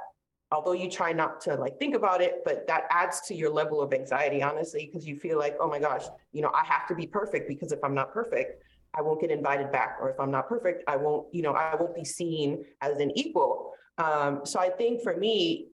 although 0.51 0.71
you 0.71 0.89
try 0.89 1.11
not 1.11 1.41
to 1.41 1.53
like 1.55 1.77
think 1.77 1.93
about 1.93 2.21
it 2.21 2.41
but 2.43 2.65
that 2.65 2.85
adds 2.89 3.21
to 3.21 3.35
your 3.35 3.51
level 3.51 3.81
of 3.81 3.93
anxiety 3.93 4.41
honestly 4.41 4.89
because 4.91 5.05
you 5.05 5.15
feel 5.15 5.37
like 5.37 5.55
oh 5.59 5.69
my 5.69 5.77
gosh 5.77 6.05
you 6.31 6.41
know 6.41 6.51
i 6.55 6.65
have 6.65 6.87
to 6.87 6.95
be 6.95 7.05
perfect 7.05 7.47
because 7.47 7.71
if 7.71 7.79
i'm 7.83 7.93
not 7.93 8.11
perfect 8.11 8.63
I 8.93 9.01
won't 9.01 9.21
get 9.21 9.31
invited 9.31 9.71
back, 9.71 9.97
or 10.01 10.09
if 10.09 10.19
I'm 10.19 10.31
not 10.31 10.47
perfect, 10.47 10.83
I 10.87 10.95
won't, 10.97 11.27
you 11.33 11.41
know, 11.41 11.53
I 11.53 11.75
won't 11.75 11.95
be 11.95 12.05
seen 12.05 12.65
as 12.81 12.97
an 12.97 13.11
equal. 13.17 13.73
Um, 13.97 14.41
so 14.43 14.59
I 14.59 14.69
think 14.69 15.01
for 15.01 15.15
me, 15.15 15.67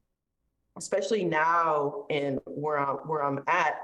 especially 0.76 1.24
now 1.24 2.04
and 2.10 2.40
where 2.46 2.78
I'm 2.78 2.96
where 3.08 3.22
I'm 3.22 3.40
at, 3.46 3.76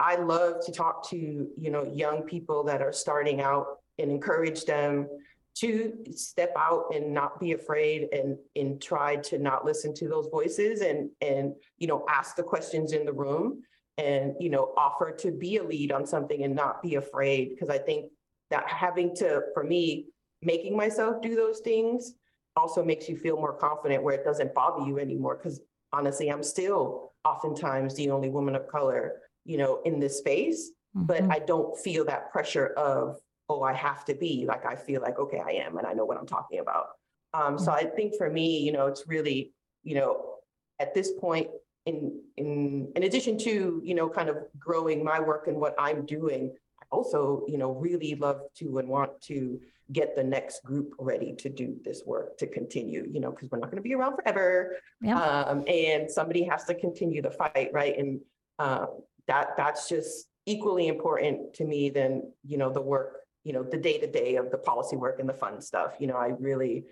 I 0.00 0.16
love 0.16 0.64
to 0.66 0.72
talk 0.72 1.08
to 1.10 1.16
you 1.16 1.70
know 1.70 1.84
young 1.84 2.22
people 2.22 2.64
that 2.64 2.82
are 2.82 2.92
starting 2.92 3.40
out 3.40 3.78
and 3.98 4.10
encourage 4.10 4.64
them 4.64 5.08
to 5.56 5.92
step 6.12 6.52
out 6.56 6.86
and 6.94 7.12
not 7.12 7.40
be 7.40 7.52
afraid 7.52 8.08
and 8.12 8.36
and 8.56 8.80
try 8.80 9.16
to 9.16 9.38
not 9.38 9.64
listen 9.64 9.92
to 9.94 10.08
those 10.08 10.28
voices 10.30 10.80
and 10.80 11.10
and 11.20 11.54
you 11.78 11.86
know 11.86 12.04
ask 12.08 12.36
the 12.36 12.42
questions 12.42 12.92
in 12.92 13.04
the 13.04 13.12
room 13.12 13.62
and 13.96 14.34
you 14.38 14.50
know 14.50 14.72
offer 14.76 15.10
to 15.10 15.32
be 15.32 15.56
a 15.56 15.62
lead 15.62 15.90
on 15.90 16.06
something 16.06 16.44
and 16.44 16.54
not 16.54 16.82
be 16.82 16.94
afraid 16.94 17.50
because 17.50 17.68
I 17.68 17.78
think 17.78 18.10
that 18.50 18.68
having 18.68 19.14
to, 19.16 19.42
for 19.54 19.64
me, 19.64 20.06
making 20.42 20.76
myself 20.76 21.20
do 21.22 21.34
those 21.34 21.60
things 21.60 22.14
also 22.56 22.84
makes 22.84 23.08
you 23.08 23.16
feel 23.16 23.36
more 23.36 23.52
confident 23.52 24.02
where 24.02 24.14
it 24.14 24.24
doesn't 24.24 24.54
bother 24.54 24.86
you 24.86 24.98
anymore. 24.98 25.36
Because 25.36 25.60
honestly, 25.92 26.28
I'm 26.28 26.42
still 26.42 27.12
oftentimes 27.24 27.94
the 27.94 28.10
only 28.10 28.30
woman 28.30 28.54
of 28.54 28.68
color, 28.68 29.20
you 29.44 29.58
know, 29.58 29.80
in 29.84 30.00
this 30.00 30.18
space, 30.18 30.70
mm-hmm. 30.96 31.06
but 31.06 31.22
I 31.30 31.40
don't 31.40 31.78
feel 31.78 32.04
that 32.06 32.30
pressure 32.32 32.68
of 32.76 33.18
oh, 33.48 33.62
I 33.62 33.72
have 33.72 34.04
to 34.06 34.14
be, 34.14 34.44
like 34.46 34.66
I 34.66 34.76
feel 34.76 35.00
like, 35.00 35.18
okay, 35.18 35.40
I 35.44 35.52
am, 35.52 35.78
and 35.78 35.86
I 35.86 35.92
know 35.94 36.04
what 36.04 36.18
I'm 36.18 36.26
talking 36.26 36.60
about. 36.60 36.88
Um, 37.34 37.58
so 37.58 37.72
I 37.72 37.84
think 37.84 38.14
for 38.16 38.30
me, 38.30 38.58
you 38.58 38.72
know, 38.72 38.86
it's 38.86 39.04
really, 39.06 39.52
you 39.82 39.94
know, 39.94 40.34
at 40.80 40.94
this 40.94 41.12
point, 41.12 41.48
in 41.86 42.20
in 42.36 42.92
in 42.94 43.04
addition 43.04 43.38
to, 43.38 43.80
you 43.82 43.94
know, 43.94 44.08
kind 44.08 44.28
of 44.28 44.36
growing 44.58 45.02
my 45.02 45.18
work 45.20 45.46
and 45.46 45.56
what 45.56 45.74
I'm 45.78 46.04
doing, 46.04 46.54
also, 46.90 47.44
you 47.48 47.58
know, 47.58 47.72
really 47.72 48.14
love 48.14 48.40
to 48.56 48.78
and 48.78 48.88
want 48.88 49.20
to 49.22 49.60
get 49.92 50.14
the 50.14 50.24
next 50.24 50.62
group 50.64 50.94
ready 50.98 51.34
to 51.34 51.48
do 51.48 51.76
this 51.84 52.02
work 52.04 52.36
to 52.38 52.46
continue, 52.46 53.08
you 53.10 53.20
know, 53.20 53.30
because 53.30 53.50
we're 53.50 53.58
not 53.58 53.70
going 53.70 53.82
to 53.82 53.88
be 53.88 53.94
around 53.94 54.16
forever. 54.16 54.76
Yeah. 55.00 55.18
Um, 55.18 55.64
and 55.66 56.10
somebody 56.10 56.44
has 56.44 56.64
to 56.64 56.74
continue 56.74 57.22
the 57.22 57.30
fight, 57.30 57.70
right? 57.72 57.96
And 57.96 58.20
um, 58.58 58.88
that 59.28 59.56
that's 59.56 59.88
just 59.88 60.28
equally 60.46 60.88
important 60.88 61.54
to 61.54 61.64
me 61.64 61.90
than, 61.90 62.32
you 62.44 62.58
know, 62.58 62.70
the 62.70 62.82
work, 62.82 63.20
you 63.44 63.52
know, 63.52 63.62
the 63.62 63.78
day 63.78 63.98
to 63.98 64.06
day 64.06 64.36
of 64.36 64.50
the 64.50 64.58
policy 64.58 64.96
work 64.96 65.20
and 65.20 65.28
the 65.28 65.34
fun 65.34 65.60
stuff. 65.60 65.94
You 65.98 66.06
know, 66.06 66.16
I 66.16 66.32
really, 66.38 66.84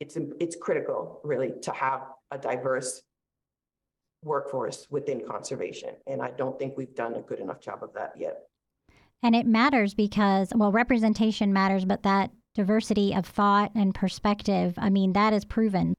it's 0.00 0.16
it's 0.40 0.56
critical 0.56 1.20
really 1.22 1.52
to 1.62 1.72
have 1.72 2.02
a 2.30 2.38
diverse 2.38 3.02
workforce 4.22 4.86
within 4.90 5.24
conservation. 5.26 5.90
And 6.06 6.20
I 6.20 6.30
don't 6.30 6.58
think 6.58 6.76
we've 6.76 6.94
done 6.94 7.14
a 7.14 7.20
good 7.20 7.38
enough 7.38 7.60
job 7.60 7.82
of 7.82 7.92
that 7.94 8.14
yet. 8.16 8.38
And 9.24 9.34
it 9.34 9.46
matters 9.46 9.94
because, 9.94 10.52
well, 10.54 10.70
representation 10.70 11.50
matters, 11.50 11.86
but 11.86 12.02
that 12.02 12.30
diversity 12.54 13.14
of 13.14 13.24
thought 13.24 13.72
and 13.74 13.94
perspective, 13.94 14.74
I 14.76 14.90
mean, 14.90 15.14
that 15.14 15.32
is 15.32 15.46
proven. 15.46 15.94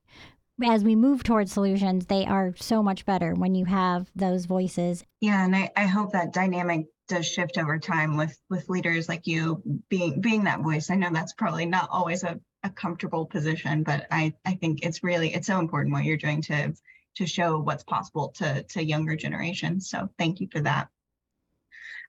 As 0.63 0.83
we 0.83 0.95
move 0.95 1.23
towards 1.23 1.51
solutions, 1.51 2.05
they 2.05 2.23
are 2.27 2.53
so 2.55 2.83
much 2.83 3.03
better 3.03 3.33
when 3.33 3.55
you 3.55 3.65
have 3.65 4.11
those 4.15 4.45
voices. 4.45 5.03
Yeah, 5.21 5.43
and 5.43 5.55
I, 5.55 5.71
I 5.75 5.87
hope 5.87 6.11
that 6.11 6.33
dynamic 6.33 6.85
does 7.07 7.25
shift 7.25 7.57
over 7.57 7.79
time 7.79 8.15
with 8.15 8.37
with 8.49 8.69
leaders 8.69 9.09
like 9.09 9.25
you 9.25 9.61
being 9.89 10.21
being 10.21 10.43
that 10.43 10.61
voice. 10.61 10.91
I 10.91 10.95
know 10.95 11.09
that's 11.11 11.33
probably 11.33 11.65
not 11.65 11.89
always 11.91 12.23
a, 12.23 12.39
a 12.63 12.69
comfortable 12.69 13.25
position, 13.25 13.81
but 13.81 14.05
I, 14.11 14.35
I 14.45 14.53
think 14.53 14.85
it's 14.85 15.03
really 15.03 15.33
it's 15.33 15.47
so 15.47 15.59
important 15.59 15.93
what 15.93 16.03
you're 16.03 16.15
doing 16.15 16.43
to 16.43 16.73
to 17.15 17.25
show 17.25 17.59
what's 17.59 17.83
possible 17.83 18.29
to 18.37 18.63
to 18.63 18.85
younger 18.85 19.15
generations. 19.15 19.89
So 19.89 20.09
thank 20.19 20.39
you 20.39 20.47
for 20.51 20.61
that. 20.61 20.89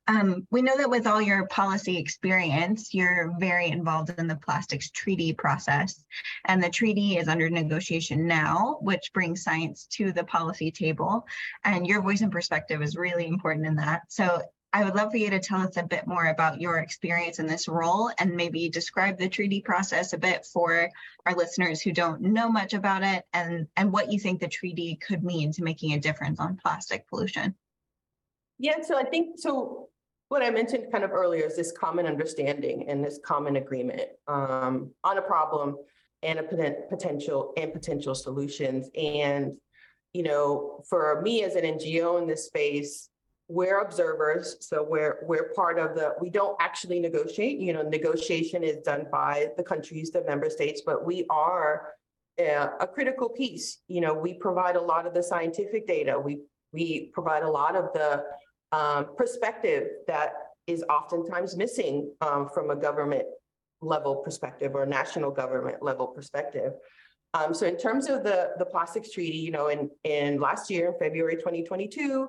Um, 0.08 0.46
we 0.50 0.62
know 0.62 0.76
that 0.76 0.90
with 0.90 1.06
all 1.06 1.20
your 1.20 1.46
policy 1.48 1.98
experience, 1.98 2.94
you're 2.94 3.34
very 3.40 3.68
involved 3.68 4.10
in 4.18 4.28
the 4.28 4.36
plastics 4.36 4.90
treaty 4.90 5.32
process. 5.32 6.04
And 6.44 6.62
the 6.62 6.70
treaty 6.70 7.16
is 7.16 7.28
under 7.28 7.50
negotiation 7.50 8.26
now, 8.26 8.78
which 8.80 9.12
brings 9.12 9.42
science 9.42 9.86
to 9.92 10.12
the 10.12 10.24
policy 10.24 10.70
table. 10.70 11.26
And 11.64 11.86
your 11.86 12.02
voice 12.02 12.20
and 12.20 12.30
perspective 12.30 12.82
is 12.82 12.96
really 12.96 13.26
important 13.26 13.66
in 13.66 13.76
that. 13.76 14.02
So 14.08 14.42
I 14.72 14.84
would 14.84 14.94
love 14.94 15.10
for 15.10 15.16
you 15.16 15.30
to 15.30 15.40
tell 15.40 15.62
us 15.62 15.76
a 15.76 15.82
bit 15.82 16.06
more 16.06 16.26
about 16.26 16.60
your 16.60 16.78
experience 16.78 17.38
in 17.38 17.46
this 17.46 17.66
role 17.66 18.10
and 18.18 18.36
maybe 18.36 18.68
describe 18.68 19.18
the 19.18 19.28
treaty 19.28 19.60
process 19.60 20.12
a 20.12 20.18
bit 20.18 20.44
for 20.44 20.90
our 21.24 21.34
listeners 21.34 21.80
who 21.80 21.92
don't 21.92 22.20
know 22.20 22.50
much 22.50 22.74
about 22.74 23.02
it 23.02 23.24
and, 23.32 23.66
and 23.76 23.92
what 23.92 24.12
you 24.12 24.20
think 24.20 24.40
the 24.40 24.48
treaty 24.48 24.96
could 24.96 25.24
mean 25.24 25.50
to 25.52 25.62
making 25.62 25.94
a 25.94 25.98
difference 25.98 26.38
on 26.40 26.58
plastic 26.62 27.08
pollution. 27.08 27.54
Yeah, 28.58 28.82
so 28.82 28.98
I 28.98 29.04
think 29.04 29.38
so 29.38 29.88
what 30.28 30.42
I 30.42 30.50
mentioned 30.50 30.90
kind 30.90 31.04
of 31.04 31.12
earlier 31.12 31.44
is 31.44 31.56
this 31.56 31.72
common 31.72 32.06
understanding 32.06 32.88
and 32.88 33.04
this 33.04 33.20
common 33.24 33.56
agreement 33.56 34.08
um, 34.26 34.90
on 35.04 35.18
a 35.18 35.22
problem 35.22 35.76
and 36.22 36.38
a 36.38 36.42
poten- 36.42 36.88
potential 36.88 37.52
and 37.56 37.72
potential 37.72 38.14
solutions. 38.14 38.90
And, 38.96 39.54
you 40.12 40.24
know, 40.24 40.84
for 40.88 41.20
me 41.22 41.44
as 41.44 41.54
an 41.54 41.64
NGO 41.64 42.20
in 42.20 42.26
this 42.26 42.46
space, 42.46 43.08
we're 43.48 43.80
observers. 43.80 44.56
So 44.60 44.82
we're 44.82 45.20
we're 45.22 45.52
part 45.54 45.78
of 45.78 45.94
the, 45.94 46.14
we 46.20 46.30
don't 46.30 46.56
actually 46.60 46.98
negotiate, 46.98 47.60
you 47.60 47.72
know, 47.72 47.82
negotiation 47.82 48.64
is 48.64 48.78
done 48.78 49.06
by 49.12 49.50
the 49.56 49.62
countries, 49.62 50.10
the 50.10 50.24
member 50.24 50.50
states, 50.50 50.82
but 50.84 51.06
we 51.06 51.24
are 51.30 51.92
a, 52.38 52.70
a 52.80 52.86
critical 52.88 53.28
piece. 53.28 53.78
You 53.86 54.00
know, 54.00 54.14
we 54.14 54.34
provide 54.34 54.74
a 54.74 54.80
lot 54.80 55.06
of 55.06 55.14
the 55.14 55.22
scientific 55.22 55.86
data. 55.86 56.18
We 56.18 56.40
we 56.72 57.10
provide 57.14 57.44
a 57.44 57.50
lot 57.50 57.76
of 57.76 57.92
the 57.94 58.24
um, 58.72 59.08
perspective 59.16 59.88
that 60.06 60.32
is 60.66 60.84
oftentimes 60.90 61.56
missing 61.56 62.10
um, 62.20 62.48
from 62.52 62.70
a 62.70 62.76
government 62.76 63.26
level 63.80 64.16
perspective 64.16 64.74
or 64.74 64.86
national 64.86 65.30
government 65.30 65.82
level 65.82 66.08
perspective. 66.08 66.72
Um, 67.34 67.52
so 67.52 67.66
in 67.66 67.76
terms 67.76 68.08
of 68.08 68.24
the, 68.24 68.52
the 68.58 68.64
plastics 68.64 69.12
treaty, 69.12 69.36
you 69.36 69.50
know, 69.50 69.68
in, 69.68 69.90
in 70.04 70.40
last 70.40 70.70
year, 70.70 70.88
in 70.88 70.98
February 70.98 71.36
2022, 71.36 72.28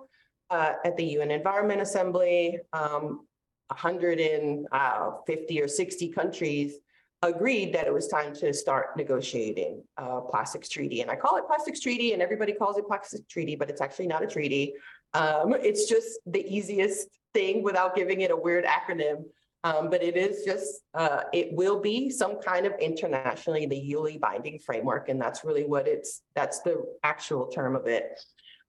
uh, 0.50 0.74
at 0.86 0.96
the 0.98 1.04
UN 1.04 1.32
Environment 1.32 1.82
Assembly, 1.82 2.60
um, 2.74 3.26
150 3.70 4.68
uh, 4.72 5.64
or 5.64 5.68
60 5.68 6.10
countries 6.10 6.76
agreed 7.24 7.74
that 7.74 7.88
it 7.88 7.94
was 7.94 8.08
time 8.08 8.34
to 8.36 8.54
start 8.54 8.96
negotiating 8.96 9.84
a 9.98 10.22
plastics 10.22 10.70
treaty. 10.70 11.02
And 11.02 11.10
I 11.10 11.16
call 11.16 11.38
it 11.38 11.48
plastics 11.48 11.80
treaty 11.80 12.14
and 12.14 12.22
everybody 12.22 12.54
calls 12.54 12.78
it 12.78 12.86
plastics 12.88 13.26
treaty, 13.28 13.56
but 13.56 13.70
it's 13.70 13.82
actually 13.82 14.08
not 14.08 14.24
a 14.24 14.28
treaty. 14.28 14.74
Um, 15.18 15.56
it's 15.64 15.86
just 15.90 16.20
the 16.28 16.46
easiest 16.48 17.08
thing 17.34 17.64
without 17.64 17.96
giving 17.96 18.22
it 18.22 18.32
a 18.32 18.36
weird 18.36 18.66
acronym. 18.66 19.24
Um, 19.64 19.90
but 19.90 20.04
it 20.04 20.16
is 20.16 20.46
just, 20.46 20.82
uh, 20.94 21.24
it 21.34 21.52
will 21.52 21.82
be 21.82 22.12
some 22.12 22.40
kind 22.40 22.66
of 22.68 22.74
internationally 22.80 23.66
legally 23.68 24.18
binding 24.18 24.60
framework. 24.60 25.10
And 25.10 25.20
that's 25.20 25.44
really 25.44 25.66
what 25.66 25.88
it's, 25.88 26.22
that's 26.36 26.62
the 26.62 26.86
actual 27.04 27.48
term 27.48 27.76
of 27.76 27.88
it. 27.88 28.20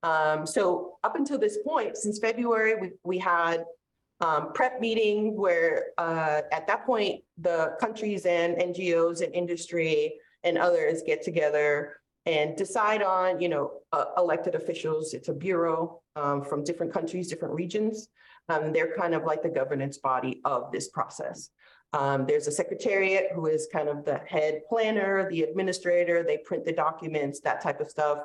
Um, 0.03 0.47
so 0.47 0.97
up 1.05 1.15
until 1.17 1.39
this 1.39 1.59
point, 1.59 1.97
since 1.99 2.19
February, 2.19 2.75
we, 2.81 2.91
we 3.05 3.19
had 3.19 3.65
um, 4.21 4.53
prep 4.55 4.81
meeting 4.81 5.37
where 5.37 5.89
uh, 5.99 6.41
at 6.51 6.67
that 6.67 6.87
point, 6.87 7.23
the 7.37 7.77
countries 7.79 8.25
and 8.25 8.57
NGOs 8.57 9.23
and 9.23 9.35
industry 9.35 10.15
and 10.43 10.57
others 10.57 11.03
get 11.07 11.23
together 11.23 11.98
and 12.27 12.57
decide 12.57 13.03
on, 13.03 13.41
you 13.41 13.49
know, 13.49 13.73
uh, 13.93 14.07
elected 14.17 14.55
officials. 14.55 15.15
It's 15.15 15.29
a 15.29 15.33
bureau 15.33 16.03
um, 16.17 16.43
from 16.43 16.65
different 16.65 16.93
countries, 16.93 17.29
different 17.29 17.55
regions. 17.55 18.09
Um, 18.49 18.73
they're 18.73 18.95
kind 18.97 19.15
of 19.15 19.25
like 19.25 19.43
the 19.43 19.49
governance 19.49 19.99
body 19.99 20.41
of 20.45 20.73
this 20.73 20.89
process. 20.89 21.51
Um, 21.93 22.27
there's 22.27 22.47
a 22.47 22.53
secretariat 22.53 23.33
who 23.35 23.47
is 23.47 23.69
kind 23.73 23.89
of 23.89 24.05
the 24.05 24.19
head 24.27 24.61
planner, 24.69 25.29
the 25.31 25.43
administrator, 25.43 26.23
they 26.23 26.39
print 26.39 26.65
the 26.65 26.73
documents, 26.73 27.41
that 27.41 27.63
type 27.63 27.81
of 27.81 27.91
stuff. 27.91 28.19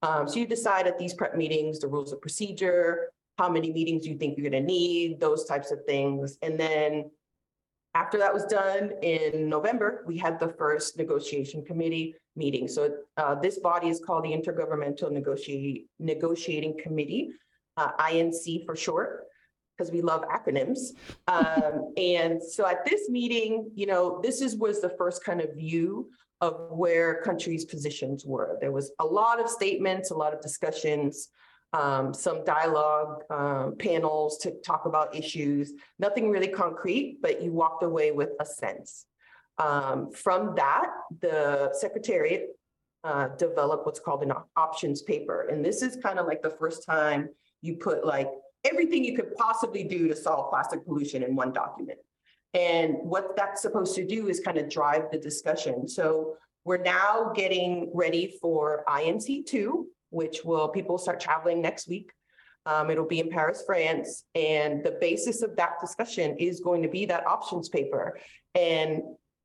Um, 0.00 0.26
so 0.26 0.36
you 0.36 0.46
decide 0.46 0.86
at 0.86 0.98
these 0.98 1.14
prep 1.14 1.36
meetings, 1.36 1.78
the 1.78 1.88
rules 1.88 2.12
of 2.12 2.20
procedure, 2.20 3.12
how 3.38 3.48
many 3.48 3.72
meetings 3.72 4.06
you 4.06 4.16
think 4.16 4.36
you're 4.36 4.50
gonna 4.50 4.62
need, 4.62 5.20
those 5.20 5.44
types 5.44 5.70
of 5.70 5.84
things. 5.84 6.38
And 6.42 6.58
then 6.58 7.10
after 7.94 8.18
that 8.18 8.32
was 8.32 8.44
done 8.44 8.92
in 9.02 9.48
November, 9.48 10.02
we 10.06 10.16
had 10.16 10.40
the 10.40 10.48
first 10.48 10.96
negotiation 10.96 11.64
committee 11.64 12.14
meeting. 12.36 12.66
So 12.66 12.96
uh, 13.18 13.34
this 13.34 13.58
body 13.58 13.88
is 13.88 14.00
called 14.04 14.24
the 14.24 14.30
Intergovernmental 14.30 15.10
Negotiating 15.10 15.86
Negotiating 15.98 16.78
Committee, 16.82 17.30
uh, 17.76 17.92
INC 17.98 18.64
for 18.64 18.74
short, 18.74 19.24
because 19.76 19.92
we 19.92 20.00
love 20.00 20.22
acronyms. 20.22 20.78
Um, 21.28 21.92
and 21.96 22.42
so 22.42 22.66
at 22.66 22.84
this 22.84 23.08
meeting, 23.08 23.70
you 23.74 23.86
know, 23.86 24.20
this 24.22 24.42
is 24.42 24.56
was 24.56 24.80
the 24.80 24.90
first 24.90 25.24
kind 25.24 25.40
of 25.40 25.54
view 25.54 26.10
of 26.40 26.70
where 26.70 27.22
countries' 27.22 27.64
positions 27.64 28.26
were. 28.26 28.58
There 28.60 28.72
was 28.72 28.90
a 28.98 29.04
lot 29.04 29.40
of 29.40 29.48
statements, 29.48 30.10
a 30.10 30.14
lot 30.14 30.34
of 30.34 30.42
discussions 30.42 31.28
um, 31.72 32.12
some 32.12 32.44
dialogue 32.44 33.22
um, 33.30 33.76
panels 33.78 34.38
to 34.38 34.52
talk 34.60 34.84
about 34.84 35.14
issues, 35.14 35.72
nothing 35.98 36.30
really 36.30 36.48
concrete, 36.48 37.18
but 37.22 37.42
you 37.42 37.52
walked 37.52 37.82
away 37.82 38.10
with 38.10 38.30
a 38.40 38.44
sense. 38.46 39.06
Um, 39.58 40.10
from 40.10 40.54
that, 40.56 40.90
the 41.20 41.70
Secretariat 41.72 42.48
uh, 43.04 43.28
developed 43.36 43.86
what's 43.86 44.00
called 44.00 44.22
an 44.22 44.32
options 44.56 45.02
paper. 45.02 45.48
And 45.48 45.64
this 45.64 45.82
is 45.82 45.96
kind 45.96 46.18
of 46.18 46.26
like 46.26 46.42
the 46.42 46.50
first 46.50 46.86
time 46.86 47.28
you 47.60 47.76
put 47.76 48.04
like 48.04 48.30
everything 48.64 49.04
you 49.04 49.16
could 49.16 49.34
possibly 49.34 49.84
do 49.84 50.08
to 50.08 50.16
solve 50.16 50.50
plastic 50.50 50.84
pollution 50.84 51.22
in 51.22 51.34
one 51.34 51.52
document. 51.52 51.98
And 52.54 52.96
what 53.02 53.34
that's 53.36 53.62
supposed 53.62 53.94
to 53.96 54.06
do 54.06 54.28
is 54.28 54.40
kind 54.40 54.58
of 54.58 54.68
drive 54.68 55.10
the 55.10 55.18
discussion. 55.18 55.88
So 55.88 56.36
we're 56.64 56.82
now 56.82 57.32
getting 57.34 57.90
ready 57.94 58.36
for 58.40 58.84
INC2, 58.86 59.84
which 60.12 60.44
will 60.44 60.68
people 60.68 60.98
start 60.98 61.20
traveling 61.20 61.60
next 61.60 61.88
week. 61.88 62.12
Um, 62.64 62.90
it'll 62.90 63.08
be 63.08 63.18
in 63.18 63.28
Paris, 63.28 63.64
France. 63.66 64.24
And 64.34 64.84
the 64.84 64.96
basis 65.00 65.42
of 65.42 65.56
that 65.56 65.80
discussion 65.80 66.36
is 66.38 66.60
going 66.60 66.82
to 66.82 66.88
be 66.88 67.06
that 67.06 67.26
options 67.26 67.68
paper 67.68 68.18
and 68.54 69.02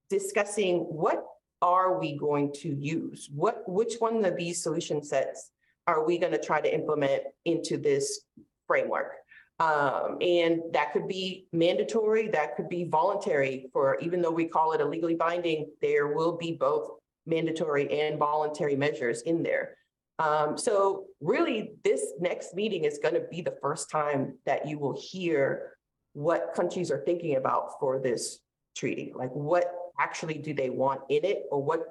discussing 0.10 0.80
what 0.80 1.26
are 1.62 2.00
we 2.00 2.18
going 2.18 2.54
to 2.62 2.70
use? 2.70 3.30
What 3.34 3.64
which 3.68 3.96
one 4.00 4.24
of 4.24 4.36
these 4.36 4.62
solution 4.62 5.04
sets 5.04 5.52
are 5.88 6.06
we 6.06 6.20
going 6.20 6.34
to 6.34 6.40
try 6.40 6.62
to 6.62 6.72
implement 6.72 7.24
into 7.46 7.78
this 7.78 8.22
framework? 8.68 9.14
Um, 9.60 10.18
and 10.22 10.62
that 10.74 10.94
could 10.94 11.08
be 11.08 11.48
mandatory, 11.52 12.28
that 12.28 12.56
could 12.56 12.70
be 12.70 12.84
voluntary 12.84 13.70
for 13.74 13.98
even 14.02 14.22
though 14.22 14.32
we 14.32 14.46
call 14.46 14.74
it 14.74 14.82
a 14.82 14.86
legally 14.86 15.16
binding, 15.16 15.72
there 15.82 16.10
will 16.10 16.38
be 16.38 16.52
both 16.52 16.92
mandatory 17.26 18.02
and 18.02 18.20
voluntary 18.20 18.76
measures 18.76 19.22
in 19.22 19.42
there. 19.42 19.76
Um, 20.20 20.58
so 20.58 21.06
really, 21.22 21.74
this 21.84 22.14
next 22.20 22.56
meeting 22.56 22.86
is 22.86 22.98
going 22.98 23.14
to 23.14 23.26
be 23.30 23.42
the 23.42 23.56
first 23.62 23.90
time 23.90 24.38
that 24.46 24.68
you 24.68 24.80
will 24.80 25.00
hear 25.00 25.74
what 26.14 26.54
countries 26.56 26.90
are 26.90 27.04
thinking 27.06 27.36
about 27.36 27.80
for 27.80 28.00
this 28.00 28.40
treaty? 28.76 29.14
Like 29.16 29.32
what 29.32 29.72
actually 30.00 30.40
do 30.40 30.54
they 30.54 30.72
want 30.72 31.02
in 31.10 31.24
it 31.24 31.44
or 31.52 31.62
what 31.62 31.82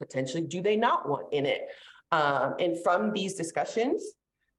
potentially 0.00 0.42
do 0.42 0.60
they 0.60 0.76
not 0.76 1.08
want 1.08 1.32
in 1.32 1.46
it? 1.46 1.68
Um, 2.10 2.54
and 2.58 2.82
from 2.82 3.12
these 3.12 3.34
discussions, 3.34 4.02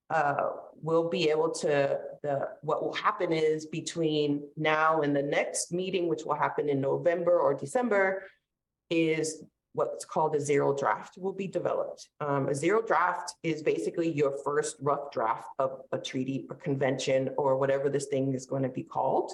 uh, 0.10 0.50
we'll 0.82 1.10
be 1.10 1.30
able 1.30 1.52
to, 1.52 2.00
the, 2.24 2.48
what 2.62 2.82
will 2.82 2.94
happen 2.94 3.34
is 3.34 3.66
between 3.66 4.44
now 4.56 5.02
and 5.02 5.14
the 5.14 5.24
next 5.24 5.74
meeting, 5.74 6.08
which 6.08 6.24
will 6.24 6.36
happen 6.36 6.70
in 6.70 6.80
November 6.80 7.38
or 7.40 7.54
December, 7.54 8.24
is 8.90 9.44
what's 9.78 10.06
called 10.06 10.36
a 10.36 10.42
zero 10.42 10.76
draft 10.76 11.20
will 11.20 11.38
be 11.44 11.48
developed. 11.48 12.10
Um, 12.20 12.50
a 12.50 12.56
zero 12.56 12.82
draft 12.82 13.36
is 13.44 13.62
basically 13.62 14.12
your 14.12 14.36
first 14.44 14.76
rough 14.82 15.12
draft 15.12 15.48
of 15.60 15.82
a 15.92 16.00
treaty 16.00 16.48
or 16.50 16.56
convention 16.56 17.30
or 17.38 17.58
whatever 17.58 17.88
this 17.88 18.08
thing 18.08 18.34
is 18.34 18.48
going 18.48 18.64
to 18.64 18.70
be 18.70 18.82
called. 18.82 19.32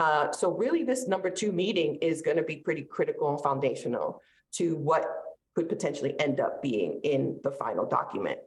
Uh, 0.00 0.32
so 0.32 0.50
really 0.50 0.82
this 0.82 1.06
number 1.06 1.30
two 1.30 1.52
meeting 1.52 1.94
is 2.02 2.22
going 2.22 2.36
to 2.36 2.42
be 2.42 2.56
pretty 2.56 2.82
critical 2.82 3.30
and 3.30 3.40
foundational 3.40 4.20
to 4.52 4.74
what 4.74 5.04
could 5.54 5.68
potentially 5.68 6.18
end 6.18 6.40
up 6.40 6.60
being 6.60 7.00
in 7.04 7.38
the 7.44 7.52
final 7.52 7.86
document. 7.86 8.38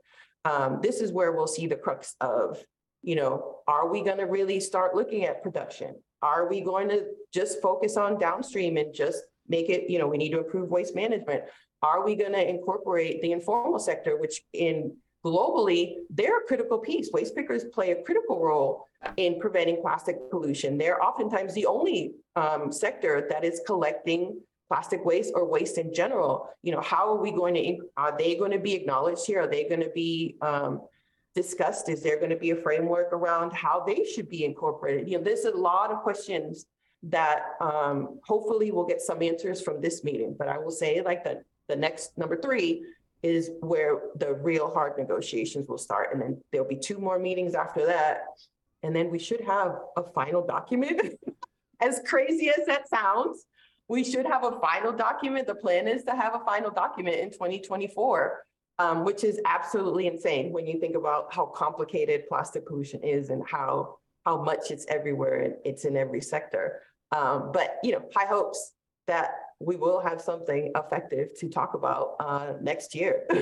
Um, 0.43 0.79
this 0.83 0.99
is 0.99 1.13
where 1.13 1.31
we'll 1.31 1.47
see 1.47 1.65
the 1.65 1.77
crux 1.77 2.15
of, 2.19 2.61
you 3.03 3.15
know, 3.15 3.59
are 3.69 3.89
we 3.89 4.03
going 4.03 4.17
to 4.17 4.25
really 4.25 4.59
start 4.59 4.95
looking 4.95 5.23
at 5.23 5.43
production? 5.43 5.95
Are 6.21 6.49
we 6.49 6.59
going 6.59 6.89
to 6.89 7.05
just 7.33 7.61
focus 7.61 7.95
on 7.95 8.19
downstream 8.19 8.75
and 8.75 8.93
just 8.93 9.23
make 9.47 9.69
it, 9.69 9.89
you 9.89 9.99
know, 9.99 10.07
we 10.07 10.17
need 10.17 10.31
to 10.31 10.39
improve 10.39 10.69
waste 10.69 10.95
management? 10.95 11.43
Are 11.81 12.05
we 12.05 12.15
going 12.15 12.33
to 12.33 12.47
incorporate 12.47 13.21
the 13.21 13.31
informal 13.31 13.79
sector, 13.79 14.17
which 14.17 14.41
in 14.53 14.95
globally, 15.25 15.95
they're 16.09 16.39
a 16.39 16.45
critical 16.45 16.79
piece. 16.79 17.09
Waste 17.11 17.35
pickers 17.35 17.65
play 17.65 17.91
a 17.91 18.01
critical 18.03 18.39
role 18.39 18.85
in 19.17 19.39
preventing 19.39 19.81
plastic 19.81 20.17
pollution. 20.29 20.77
They're 20.77 21.03
oftentimes 21.03 21.53
the 21.53 21.65
only 21.65 22.13
um, 22.35 22.71
sector 22.71 23.27
that 23.29 23.43
is 23.43 23.61
collecting 23.65 24.39
plastic 24.67 25.03
waste 25.03 25.33
or 25.35 25.45
waste 25.45 25.77
in 25.77 25.93
general. 25.93 26.49
You 26.63 26.71
know, 26.71 26.81
how 26.81 27.09
are 27.11 27.21
we 27.21 27.31
going 27.31 27.55
to, 27.55 27.77
are 27.97 28.17
they 28.17 28.35
going 28.35 28.51
to 28.51 28.59
be 28.59 28.73
acknowledged 28.73 29.25
here? 29.25 29.41
Are 29.41 29.47
they 29.47 29.67
going 29.67 29.81
to 29.81 29.91
be 29.93 30.37
um, 30.41 30.81
discussed? 31.35 31.89
Is 31.89 32.01
there 32.01 32.17
going 32.17 32.29
to 32.29 32.37
be 32.37 32.51
a 32.51 32.55
framework 32.55 33.11
around 33.11 33.53
how 33.53 33.83
they 33.85 34.05
should 34.05 34.29
be 34.29 34.45
incorporated? 34.45 35.09
You 35.09 35.17
know, 35.17 35.23
there's 35.23 35.45
a 35.45 35.51
lot 35.51 35.91
of 35.91 36.01
questions 36.03 36.65
that 37.03 37.55
um, 37.59 38.19
hopefully 38.23 38.71
we'll 38.71 38.85
get 38.85 39.01
some 39.01 39.21
answers 39.21 39.61
from 39.61 39.81
this 39.81 40.03
meeting. 40.03 40.35
But 40.37 40.47
I 40.47 40.57
will 40.57 40.71
say 40.71 41.01
like 41.01 41.23
the, 41.23 41.43
the 41.67 41.75
next 41.75 42.17
number 42.17 42.39
three 42.39 42.85
is 43.23 43.51
where 43.59 44.01
the 44.15 44.33
real 44.33 44.71
hard 44.71 44.97
negotiations 44.97 45.67
will 45.67 45.77
start. 45.77 46.09
And 46.13 46.21
then 46.21 46.41
there'll 46.51 46.67
be 46.67 46.75
two 46.75 46.99
more 46.99 47.19
meetings 47.19 47.55
after 47.55 47.85
that. 47.85 48.21
And 48.83 48.95
then 48.95 49.11
we 49.11 49.19
should 49.19 49.41
have 49.41 49.77
a 49.95 50.03
final 50.03 50.45
document. 50.45 51.19
as 51.81 52.01
crazy 52.05 52.49
as 52.49 52.65
that 52.67 52.87
sounds, 52.89 53.45
we 53.87 54.03
should 54.03 54.25
have 54.25 54.43
a 54.43 54.59
final 54.59 54.91
document. 54.91 55.47
The 55.47 55.55
plan 55.55 55.87
is 55.87 56.03
to 56.05 56.15
have 56.15 56.35
a 56.35 56.45
final 56.45 56.71
document 56.71 57.17
in 57.17 57.29
2024, 57.29 58.43
um, 58.79 59.03
which 59.03 59.23
is 59.23 59.39
absolutely 59.45 60.07
insane 60.07 60.51
when 60.51 60.65
you 60.65 60.79
think 60.79 60.95
about 60.95 61.33
how 61.33 61.45
complicated 61.45 62.27
plastic 62.27 62.65
pollution 62.65 63.03
is 63.03 63.29
and 63.29 63.43
how 63.45 63.97
how 64.25 64.41
much 64.43 64.69
it's 64.69 64.85
everywhere 64.87 65.41
and 65.41 65.55
it's 65.65 65.83
in 65.83 65.97
every 65.97 66.21
sector. 66.21 66.81
Um, 67.11 67.51
but 67.51 67.77
you 67.83 67.91
know, 67.91 68.03
high 68.15 68.27
hopes 68.27 68.73
that 69.07 69.31
we 69.59 69.75
will 69.75 69.99
have 69.99 70.21
something 70.21 70.71
effective 70.75 71.37
to 71.39 71.49
talk 71.49 71.73
about 71.73 72.15
uh, 72.19 72.53
next 72.61 72.95
year. 72.95 73.27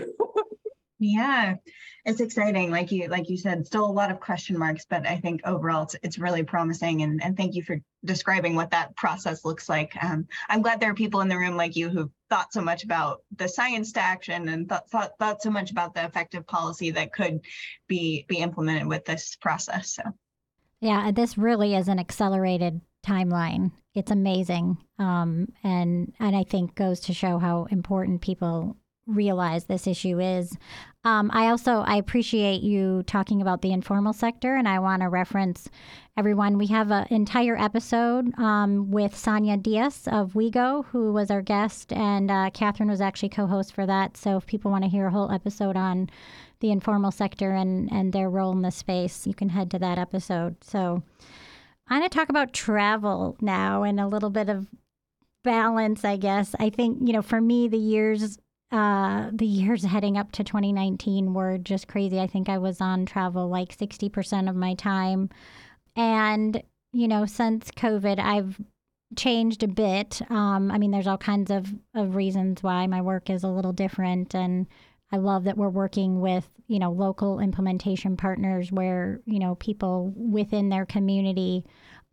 Yeah, 1.02 1.56
it's 2.04 2.20
exciting. 2.20 2.72
Like 2.72 2.92
you, 2.92 3.08
like 3.08 3.30
you 3.30 3.38
said, 3.38 3.66
still 3.66 3.86
a 3.86 3.88
lot 3.88 4.12
of 4.12 4.20
question 4.20 4.60
marks, 4.60 4.86
but 4.86 5.08
I 5.08 5.18
think 5.18 5.40
overall 5.46 5.84
it's, 5.84 5.96
it's 6.04 6.20
really 6.20 6.44
promising. 6.44 7.04
And, 7.04 7.24
and 7.24 7.38
thank 7.38 7.56
you 7.56 7.64
for 7.64 7.80
describing 8.04 8.54
what 8.54 8.72
that 8.72 8.98
process 8.98 9.46
looks 9.46 9.70
like. 9.70 9.94
Um, 10.04 10.28
I'm 10.50 10.62
glad 10.62 10.82
there 10.82 10.92
are 10.92 10.96
people 10.96 11.22
in 11.22 11.30
the 11.30 11.38
room 11.38 11.56
like 11.56 11.78
you 11.78 11.88
who've 11.88 12.12
thought 12.30 12.52
so 12.52 12.62
much 12.62 12.84
about 12.84 13.24
the 13.38 13.48
science 13.48 13.94
to 13.94 14.02
action 14.02 14.50
and 14.50 14.68
thought, 14.68 14.90
thought, 14.90 15.12
thought 15.20 15.42
so 15.42 15.50
much 15.50 15.72
about 15.72 15.94
the 15.94 16.04
effective 16.04 16.46
policy 16.46 16.92
that 16.92 17.14
could 17.14 17.40
be, 17.88 18.26
be 18.28 18.40
implemented 18.40 18.86
with 18.86 19.06
this 19.06 19.38
process. 19.38 19.96
So. 19.96 20.04
Yeah, 20.82 21.12
this 21.12 21.38
really 21.38 21.76
is 21.76 21.88
an 21.88 22.00
accelerated 22.00 22.82
timeline. 23.10 23.72
It's 23.96 24.12
amazing. 24.12 24.78
Um, 24.98 25.52
and, 25.64 26.14
and 26.20 26.36
I 26.36 26.44
think 26.44 26.76
goes 26.76 27.00
to 27.02 27.14
show 27.14 27.40
how 27.40 27.68
important 27.72 28.22
people 28.22 28.78
realize 29.10 29.66
this 29.66 29.88
issue 29.88 30.20
is. 30.20 30.56
Um, 31.04 31.32
I 31.34 31.48
also 31.48 31.80
I 31.80 31.96
appreciate 31.96 32.62
you 32.62 33.04
talking 33.04 33.42
about 33.42 33.62
the 33.62 33.72
informal 33.72 34.14
sector, 34.14 34.56
and 34.56 34.68
I 34.68 34.80
want 34.80 35.02
to 35.02 35.10
reference 35.10 35.70
everyone. 36.18 36.58
We 36.58 36.68
have 36.68 36.92
an 36.92 37.08
entire 37.10 37.58
episode 37.58 38.38
um, 38.38 38.92
with 38.92 39.16
Sonia 39.16 39.58
Dias 39.58 40.08
of 40.08 40.34
WIEGO, 40.34 40.86
who 40.86 41.14
was 41.14 41.32
our 41.32 41.42
guest, 41.42 41.94
and 41.94 42.30
uh, 42.30 42.50
Catherine 42.54 42.90
was 42.90 43.02
actually 43.02 43.30
co-host 43.30 43.74
for 43.74 43.86
that. 43.86 44.18
So 44.18 44.38
if 44.38 44.46
people 44.46 44.72
want 44.72 44.84
to 44.84 44.90
hear 44.90 45.08
a 45.08 45.12
whole 45.12 45.32
episode 45.32 45.78
on 45.78 46.10
the 46.60 46.72
informal 46.72 47.12
sector 47.12 47.52
and 47.52 47.90
and 47.92 48.12
their 48.12 48.30
role 48.30 48.52
in 48.52 48.62
the 48.62 48.72
space, 48.72 49.26
you 49.26 49.34
can 49.34 49.50
head 49.50 49.72
to 49.72 49.80
that 49.80 49.98
episode. 49.98 50.62
So 50.64 51.02
I'm 51.90 52.00
going 52.00 52.10
to 52.10 52.16
talk 52.16 52.30
about 52.30 52.54
travel 52.54 53.36
now 53.42 53.84
and 53.84 54.00
a 54.00 54.08
little 54.08 54.30
bit 54.30 54.48
of 54.48 54.68
balance, 55.44 56.06
I 56.06 56.18
guess. 56.18 56.56
I 56.60 56.70
think, 56.70 57.00
you 57.06 57.14
know, 57.14 57.22
for 57.22 57.42
me, 57.42 57.68
the 57.68 57.78
years 57.78 58.38
uh, 58.72 59.32
the 59.34 59.48
years 59.48 59.84
heading 59.84 60.16
up 60.16 60.32
to 60.32 60.44
2019 60.44 61.34
were 61.34 61.58
just 61.58 61.88
crazy. 61.88 62.20
I 62.20 62.28
think 62.28 62.50
I 62.50 62.60
was 62.60 62.82
on 62.82 63.06
travel 63.06 63.50
like 63.50 63.76
60% 63.76 64.48
of 64.48 64.56
my 64.56 64.76
time. 64.76 65.30
And, 65.96 66.62
you 66.94 67.08
know, 67.08 67.26
since 67.26 67.72
COVID, 67.72 68.20
I've 68.20 68.62
changed 69.18 69.64
a 69.64 69.68
bit. 69.68 70.22
Um, 70.30 70.70
I 70.70 70.78
mean, 70.78 70.92
there's 70.92 71.08
all 71.08 71.18
kinds 71.18 71.50
of, 71.50 71.74
of 71.96 72.16
reasons 72.16 72.62
why 72.62 72.86
my 72.86 73.02
work 73.02 73.32
is 73.32 73.44
a 73.44 73.48
little 73.48 73.74
different. 73.74 74.36
And 74.36 74.68
I 75.12 75.18
love 75.18 75.46
that 75.46 75.58
we're 75.58 75.70
working 75.70 76.22
with, 76.22 76.48
you 76.68 76.80
know, 76.80 76.92
local 76.92 77.40
implementation 77.40 78.16
partners 78.16 78.72
where, 78.72 79.22
you 79.26 79.40
know, 79.40 79.56
people 79.56 80.14
within 80.16 80.70
their 80.70 80.86
community 80.86 81.66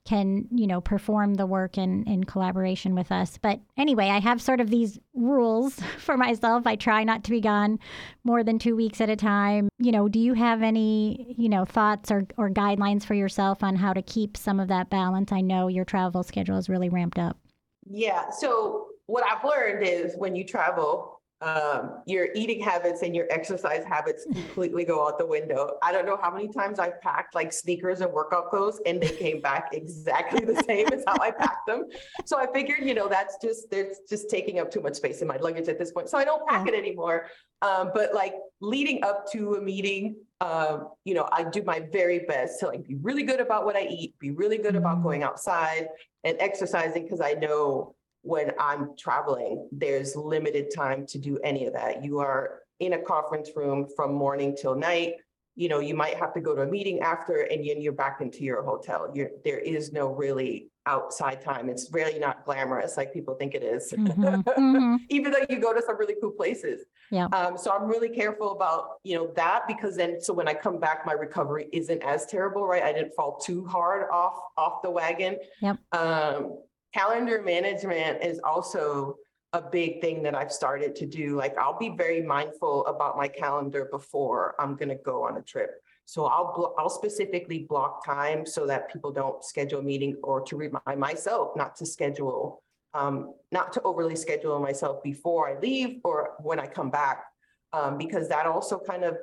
can 0.06 0.46
you 0.52 0.66
know 0.68 0.80
perform 0.80 1.34
the 1.34 1.44
work 1.44 1.76
in 1.76 2.04
in 2.04 2.24
collaboration 2.24 2.94
with 2.94 3.12
us. 3.12 3.38
But 3.42 3.60
anyway 3.76 4.06
i 4.06 4.20
have 4.20 4.40
sort 4.40 4.60
of 4.60 4.70
these 4.70 4.98
rules 5.14 5.74
for 5.98 6.16
myself. 6.16 6.66
I 6.66 6.76
try 6.76 7.04
not 7.04 7.24
to 7.24 7.30
be 7.30 7.40
gone 7.40 7.78
more 8.24 8.42
than 8.42 8.58
two 8.58 8.76
weeks 8.76 9.00
at 9.00 9.10
a 9.10 9.16
time. 9.16 9.68
You 9.78 9.92
know 9.92 10.08
do 10.08 10.18
you 10.18 10.32
have 10.34 10.62
any 10.62 11.34
you 11.36 11.48
know 11.48 11.64
thoughts 11.64 12.10
or, 12.10 12.26
or 12.38 12.48
guidelines 12.48 13.04
for 13.04 13.14
yourself 13.14 13.62
on 13.62 13.76
how 13.76 13.92
to 13.92 14.02
keep 14.02 14.36
some 14.36 14.60
of 14.60 14.68
that 14.68 14.88
balance? 14.88 15.32
I 15.32 15.40
know 15.40 15.68
your 15.68 15.84
travel 15.84 16.22
schedule 16.22 16.56
is 16.56 16.68
really 16.68 16.88
ramped 16.88 17.18
up. 17.18 17.36
Yeah 17.84 18.30
so 18.30 18.88
what 19.06 19.24
i've 19.30 19.44
learned 19.44 19.86
is 19.86 20.14
when 20.16 20.34
you 20.34 20.44
travel 20.44 21.15
um, 21.42 22.02
your 22.06 22.28
eating 22.34 22.60
habits 22.60 23.02
and 23.02 23.14
your 23.14 23.26
exercise 23.30 23.84
habits 23.84 24.24
completely 24.32 24.84
go 24.84 25.06
out 25.06 25.18
the 25.18 25.26
window. 25.26 25.76
I 25.82 25.92
don't 25.92 26.06
know 26.06 26.18
how 26.20 26.30
many 26.32 26.48
times 26.48 26.78
I've 26.78 27.00
packed 27.02 27.34
like 27.34 27.52
sneakers 27.52 28.00
and 28.00 28.10
workout 28.12 28.48
clothes 28.48 28.80
and 28.86 29.00
they 29.00 29.10
came 29.10 29.40
back 29.40 29.68
exactly 29.72 30.44
the 30.44 30.62
same 30.62 30.88
as 30.92 31.04
how 31.06 31.16
I 31.20 31.30
packed 31.30 31.66
them. 31.66 31.84
So 32.24 32.38
I 32.38 32.46
figured, 32.52 32.80
you 32.82 32.94
know, 32.94 33.08
that's 33.08 33.36
just, 33.42 33.70
there's 33.70 33.98
just 34.08 34.30
taking 34.30 34.60
up 34.60 34.70
too 34.70 34.80
much 34.80 34.94
space 34.94 35.20
in 35.20 35.28
my 35.28 35.36
luggage 35.36 35.68
at 35.68 35.78
this 35.78 35.92
point. 35.92 36.08
So 36.08 36.16
I 36.16 36.24
don't 36.24 36.46
pack 36.48 36.66
it 36.68 36.74
anymore. 36.74 37.26
Um, 37.60 37.90
but 37.94 38.14
like 38.14 38.34
leading 38.60 39.04
up 39.04 39.30
to 39.32 39.54
a 39.54 39.60
meeting, 39.60 40.16
um, 40.40 40.88
you 41.04 41.14
know, 41.14 41.28
I 41.32 41.44
do 41.44 41.62
my 41.62 41.80
very 41.92 42.20
best 42.20 42.60
to 42.60 42.66
like 42.66 42.86
be 42.86 42.94
really 42.96 43.22
good 43.22 43.40
about 43.40 43.64
what 43.64 43.76
I 43.76 43.86
eat, 43.86 44.18
be 44.18 44.30
really 44.30 44.58
good 44.58 44.76
about 44.76 44.96
mm-hmm. 44.96 45.04
going 45.04 45.22
outside 45.22 45.88
and 46.24 46.36
exercising 46.40 47.04
because 47.04 47.20
I 47.20 47.32
know 47.32 47.94
when 48.26 48.52
I'm 48.58 48.96
traveling, 48.98 49.68
there's 49.70 50.16
limited 50.16 50.72
time 50.74 51.06
to 51.06 51.18
do 51.18 51.38
any 51.44 51.66
of 51.66 51.72
that. 51.74 52.04
You 52.04 52.18
are 52.18 52.62
in 52.80 52.94
a 52.94 52.98
conference 52.98 53.50
room 53.54 53.86
from 53.94 54.12
morning 54.12 54.56
till 54.60 54.74
night. 54.74 55.14
You 55.54 55.68
know, 55.68 55.78
you 55.78 55.94
might 55.94 56.14
have 56.14 56.34
to 56.34 56.40
go 56.40 56.54
to 56.54 56.62
a 56.62 56.66
meeting 56.66 57.00
after 57.00 57.42
and 57.42 57.66
then 57.66 57.80
you're 57.80 57.92
back 57.92 58.20
into 58.20 58.42
your 58.42 58.62
hotel. 58.62 59.10
You're, 59.14 59.30
there 59.44 59.58
is 59.58 59.92
no 59.92 60.12
really 60.12 60.70
outside 60.86 61.40
time. 61.40 61.68
It's 61.68 61.88
really 61.92 62.18
not 62.18 62.44
glamorous 62.44 62.96
like 62.96 63.12
people 63.12 63.34
think 63.34 63.54
it 63.54 63.62
is. 63.62 63.92
Mm-hmm. 63.92 64.40
Mm-hmm. 64.56 64.96
Even 65.10 65.32
though 65.32 65.44
you 65.48 65.58
go 65.60 65.72
to 65.72 65.82
some 65.82 65.98
really 65.98 66.16
cool 66.20 66.30
places. 66.30 66.86
Yeah. 67.10 67.26
Um, 67.26 67.56
so 67.56 67.70
I'm 67.70 67.86
really 67.86 68.08
careful 68.08 68.52
about, 68.52 68.98
you 69.04 69.14
know, 69.14 69.30
that 69.36 69.66
because 69.68 69.96
then 69.96 70.20
so 70.20 70.32
when 70.32 70.48
I 70.48 70.54
come 70.54 70.80
back, 70.80 71.04
my 71.06 71.12
recovery 71.12 71.68
isn't 71.72 72.02
as 72.02 72.26
terrible, 72.26 72.66
right? 72.66 72.82
I 72.82 72.92
didn't 72.92 73.14
fall 73.14 73.38
too 73.38 73.64
hard 73.66 74.08
off 74.10 74.38
off 74.56 74.82
the 74.82 74.90
wagon. 74.90 75.36
Yep. 75.60 75.78
Um, 75.92 76.58
calendar 76.96 77.42
management 77.42 78.22
is 78.22 78.40
also 78.42 79.16
a 79.52 79.60
big 79.60 80.00
thing 80.00 80.22
that 80.22 80.34
I've 80.34 80.52
started 80.52 80.94
to 80.96 81.06
do. 81.06 81.36
Like 81.36 81.56
I'll 81.58 81.78
be 81.78 81.90
very 81.90 82.22
mindful 82.22 82.86
about 82.86 83.16
my 83.16 83.28
calendar 83.28 83.88
before 83.90 84.54
I'm 84.58 84.76
going 84.76 84.88
to 84.88 84.96
go 84.96 85.24
on 85.24 85.36
a 85.36 85.42
trip. 85.42 85.70
So 86.06 86.24
I'll 86.26 86.74
I'll 86.78 86.88
specifically 86.88 87.66
block 87.68 88.04
time 88.04 88.46
so 88.46 88.66
that 88.66 88.92
people 88.92 89.12
don't 89.12 89.44
schedule 89.44 89.80
a 89.80 89.82
meeting 89.82 90.16
or 90.22 90.40
to 90.42 90.56
remind 90.56 90.98
myself 90.98 91.56
not 91.56 91.76
to 91.76 91.86
schedule, 91.86 92.62
um, 92.94 93.34
not 93.50 93.72
to 93.74 93.82
overly 93.82 94.16
schedule 94.16 94.58
myself 94.60 95.02
before 95.02 95.48
I 95.48 95.58
leave 95.58 96.00
or 96.04 96.34
when 96.40 96.60
I 96.60 96.66
come 96.66 96.90
back, 96.90 97.24
um, 97.72 97.98
because 97.98 98.28
that 98.28 98.46
also 98.46 98.78
kind 98.78 99.04
of 99.04 99.16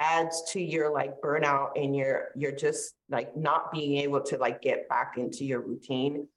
adds 0.00 0.42
to 0.52 0.60
your 0.60 0.92
like 0.92 1.20
burnout 1.20 1.70
and 1.76 1.96
you're 1.96 2.28
you're 2.36 2.58
just 2.66 2.94
like 3.08 3.34
not 3.36 3.72
being 3.72 3.96
able 3.98 4.20
to 4.20 4.36
like 4.36 4.60
get 4.60 4.88
back 4.88 5.14
into 5.16 5.44
your 5.44 5.60
routine 5.60 6.28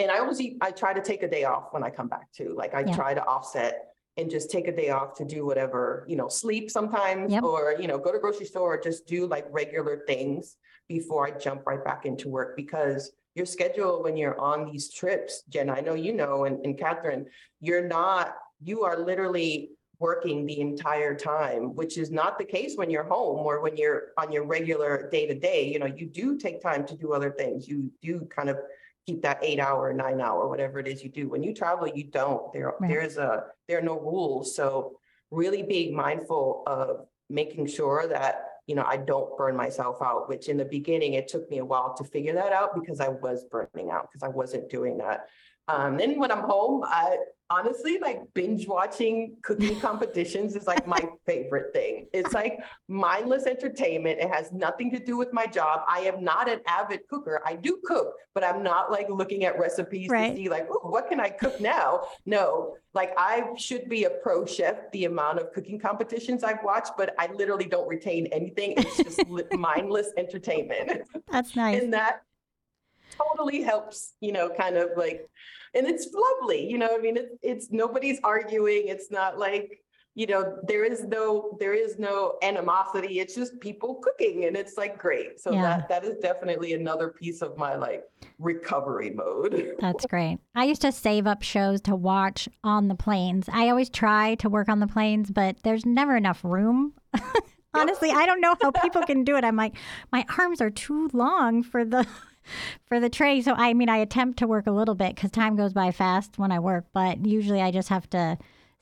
and 0.00 0.10
I 0.10 0.18
always, 0.18 0.40
eat- 0.40 0.56
I 0.60 0.70
try 0.70 0.92
to 0.92 1.00
take 1.02 1.22
a 1.22 1.28
day 1.28 1.44
off 1.44 1.72
when 1.72 1.82
I 1.84 1.90
come 1.90 2.08
back 2.08 2.32
too. 2.32 2.54
Like 2.56 2.74
I 2.74 2.80
Yeah. 2.80 2.94
try 2.94 3.14
to 3.14 3.24
offset 3.24 3.94
and 4.16 4.30
just 4.30 4.50
take 4.50 4.66
a 4.66 4.72
day 4.72 4.90
off 4.90 5.14
to 5.14 5.24
do 5.24 5.46
whatever, 5.46 6.04
you 6.08 6.16
know, 6.16 6.28
sleep 6.28 6.70
sometimes 6.70 7.32
Yep. 7.32 7.42
or, 7.42 7.76
you 7.78 7.86
know, 7.86 7.98
go 7.98 8.12
to 8.12 8.18
grocery 8.18 8.46
store 8.46 8.74
or 8.74 8.78
just 8.78 9.06
do 9.06 9.26
like 9.26 9.46
regular 9.50 10.04
things 10.06 10.56
before 10.88 11.26
I 11.26 11.30
jump 11.32 11.66
right 11.66 11.82
back 11.84 12.06
into 12.06 12.28
work 12.28 12.56
because 12.56 13.12
your 13.34 13.46
schedule 13.46 14.02
when 14.02 14.16
you're 14.16 14.38
on 14.40 14.70
these 14.70 14.92
trips, 14.92 15.42
Jen, 15.48 15.70
I 15.70 15.80
know 15.80 15.94
you 15.94 16.12
know, 16.12 16.44
and, 16.44 16.64
and 16.64 16.76
Catherine, 16.76 17.26
you're 17.60 17.86
not, 17.86 18.36
you 18.60 18.82
are 18.82 18.98
literally 18.98 19.70
working 20.00 20.46
the 20.46 20.60
entire 20.60 21.14
time, 21.14 21.74
which 21.76 21.96
is 21.96 22.10
not 22.10 22.38
the 22.38 22.44
case 22.44 22.74
when 22.76 22.90
you're 22.90 23.04
home 23.04 23.46
or 23.46 23.60
when 23.60 23.76
you're 23.76 24.08
on 24.18 24.32
your 24.32 24.44
regular 24.44 25.08
day 25.10 25.26
to 25.26 25.34
day. 25.34 25.68
You 25.72 25.78
know, 25.78 25.86
you 25.86 26.06
do 26.06 26.36
take 26.36 26.60
time 26.60 26.84
to 26.86 26.96
do 26.96 27.12
other 27.12 27.30
things. 27.30 27.68
You 27.68 27.92
do 28.02 28.26
kind 28.34 28.48
of 28.48 28.56
keep 29.10 29.22
that 29.22 29.38
eight 29.42 29.60
hour, 29.60 29.92
nine 29.92 30.20
hour, 30.20 30.48
whatever 30.48 30.78
it 30.78 30.86
is 30.86 31.02
you 31.02 31.10
do. 31.10 31.28
When 31.28 31.42
you 31.42 31.52
travel, 31.54 31.88
you 31.88 32.04
don't. 32.04 32.52
There, 32.52 32.74
Right. 32.80 32.88
there's 32.88 33.16
a, 33.16 33.44
there 33.68 33.78
are 33.78 33.82
no 33.82 33.98
rules. 33.98 34.54
So 34.54 34.98
really 35.30 35.62
being 35.62 35.94
mindful 35.94 36.62
of 36.66 37.06
making 37.28 37.66
sure 37.66 38.06
that, 38.08 38.44
you 38.66 38.74
know, 38.74 38.84
I 38.86 38.96
don't 38.96 39.36
burn 39.36 39.56
myself 39.56 39.98
out, 40.02 40.28
which 40.28 40.48
in 40.48 40.56
the 40.56 40.64
beginning, 40.64 41.14
it 41.14 41.28
took 41.28 41.50
me 41.50 41.58
a 41.58 41.64
while 41.64 41.94
to 41.94 42.04
figure 42.04 42.34
that 42.34 42.52
out 42.52 42.74
because 42.74 43.00
I 43.00 43.08
was 43.08 43.44
burning 43.44 43.90
out 43.90 44.08
because 44.10 44.22
I 44.22 44.28
wasn't 44.28 44.70
doing 44.70 44.98
that. 44.98 45.26
Um, 45.70 45.96
then 45.96 46.18
when 46.18 46.30
I'm 46.32 46.42
home, 46.42 46.82
I 46.84 47.16
honestly 47.50 47.98
like 47.98 48.22
binge 48.32 48.68
watching 48.68 49.36
cooking 49.42 49.78
competitions 49.88 50.54
is 50.54 50.66
like 50.66 50.86
my 50.86 51.00
favorite 51.26 51.72
thing. 51.72 52.06
It's 52.12 52.32
like 52.32 52.60
mindless 52.88 53.46
entertainment. 53.46 54.20
It 54.20 54.30
has 54.32 54.52
nothing 54.52 54.90
to 54.92 54.98
do 55.00 55.16
with 55.16 55.32
my 55.32 55.46
job. 55.46 55.80
I 55.88 56.00
am 56.00 56.22
not 56.22 56.48
an 56.48 56.60
avid 56.66 57.00
cooker. 57.08 57.42
I 57.44 57.56
do 57.56 57.78
cook, 57.84 58.14
but 58.34 58.44
I'm 58.44 58.62
not 58.62 58.90
like 58.90 59.08
looking 59.10 59.44
at 59.44 59.58
recipes 59.58 60.08
Right. 60.08 60.30
to 60.30 60.36
see 60.36 60.48
like, 60.48 60.70
"Ooh, 60.70 60.88
what 60.90 61.08
can 61.08 61.20
I 61.20 61.28
cook 61.28 61.60
now? 61.60 62.02
No, 62.24 62.76
like 62.94 63.12
I 63.16 63.50
should 63.56 63.88
be 63.88 64.04
a 64.04 64.10
pro 64.10 64.46
chef, 64.46 64.76
the 64.92 65.04
amount 65.06 65.40
of 65.40 65.52
cooking 65.52 65.78
competitions 65.78 66.44
I've 66.44 66.62
watched, 66.64 66.92
but 66.96 67.14
I 67.18 67.28
literally 67.32 67.66
don't 67.66 67.88
retain 67.88 68.26
anything. 68.26 68.74
It's 68.76 68.96
just 68.96 69.20
mindless 69.52 70.08
entertainment. 70.16 71.02
That's 71.30 71.54
nice. 71.56 71.82
And 71.82 71.92
that 71.94 72.22
totally 73.10 73.62
helps, 73.62 74.14
you 74.20 74.32
know, 74.32 74.48
kind 74.48 74.76
of 74.76 74.90
like, 74.96 75.28
and 75.74 75.86
it's 75.86 76.08
lovely, 76.12 76.68
you 76.68 76.78
know, 76.78 76.94
I 76.94 76.98
mean, 76.98 77.16
it's, 77.16 77.36
it's, 77.42 77.70
nobody's 77.70 78.18
arguing. 78.24 78.88
It's 78.88 79.10
not 79.10 79.38
like, 79.38 79.80
you 80.16 80.26
know, 80.26 80.58
there 80.64 80.84
is 80.84 81.04
no, 81.04 81.56
there 81.60 81.72
is 81.72 81.96
no 81.98 82.34
animosity. 82.42 83.20
It's 83.20 83.34
just 83.34 83.60
people 83.60 84.00
cooking 84.02 84.44
and 84.46 84.56
it's 84.56 84.76
like, 84.76 84.98
great. 84.98 85.40
So 85.40 85.52
Yeah. 85.52 85.62
that, 85.62 85.88
that 85.88 86.04
is 86.04 86.18
definitely 86.18 86.72
another 86.72 87.08
piece 87.08 87.42
of 87.42 87.56
my 87.56 87.76
like 87.76 88.02
recovery 88.38 89.10
mode. 89.10 89.74
That's 89.78 90.06
great. 90.06 90.38
I 90.56 90.64
used 90.64 90.82
to 90.82 90.90
save 90.90 91.28
up 91.28 91.42
shows 91.42 91.80
to 91.82 91.94
watch 91.94 92.48
on 92.64 92.88
the 92.88 92.96
planes. 92.96 93.48
I 93.52 93.68
always 93.68 93.88
try 93.88 94.34
to 94.36 94.48
work 94.48 94.68
on 94.68 94.80
the 94.80 94.88
planes, 94.88 95.30
but 95.30 95.56
there's 95.62 95.86
never 95.86 96.16
enough 96.16 96.40
room. 96.44 96.94
Honestly, 97.72 98.10
I 98.10 98.26
don't 98.26 98.40
know 98.40 98.56
how 98.60 98.72
people 98.72 99.02
can 99.02 99.22
do 99.22 99.36
it. 99.36 99.44
I'm 99.44 99.54
like, 99.56 99.76
my 100.10 100.26
arms 100.38 100.60
are 100.60 100.70
too 100.70 101.08
long 101.12 101.62
for 101.62 101.84
the 101.84 102.04
for 102.86 103.00
the 103.00 103.10
tray. 103.10 103.40
So 103.40 103.54
I 103.54 103.74
mean, 103.74 103.88
I 103.88 103.98
attempt 103.98 104.38
to 104.40 104.46
work 104.46 104.66
a 104.66 104.72
little 104.72 104.94
bit 104.94 105.14
because 105.14 105.30
time 105.30 105.56
goes 105.56 105.72
by 105.72 105.90
fast 105.90 106.38
when 106.38 106.52
I 106.52 106.58
work, 106.58 106.86
but 106.92 107.24
usually 107.26 107.60
I 107.60 107.70
just 107.70 107.88
have 107.88 108.08
to 108.10 108.38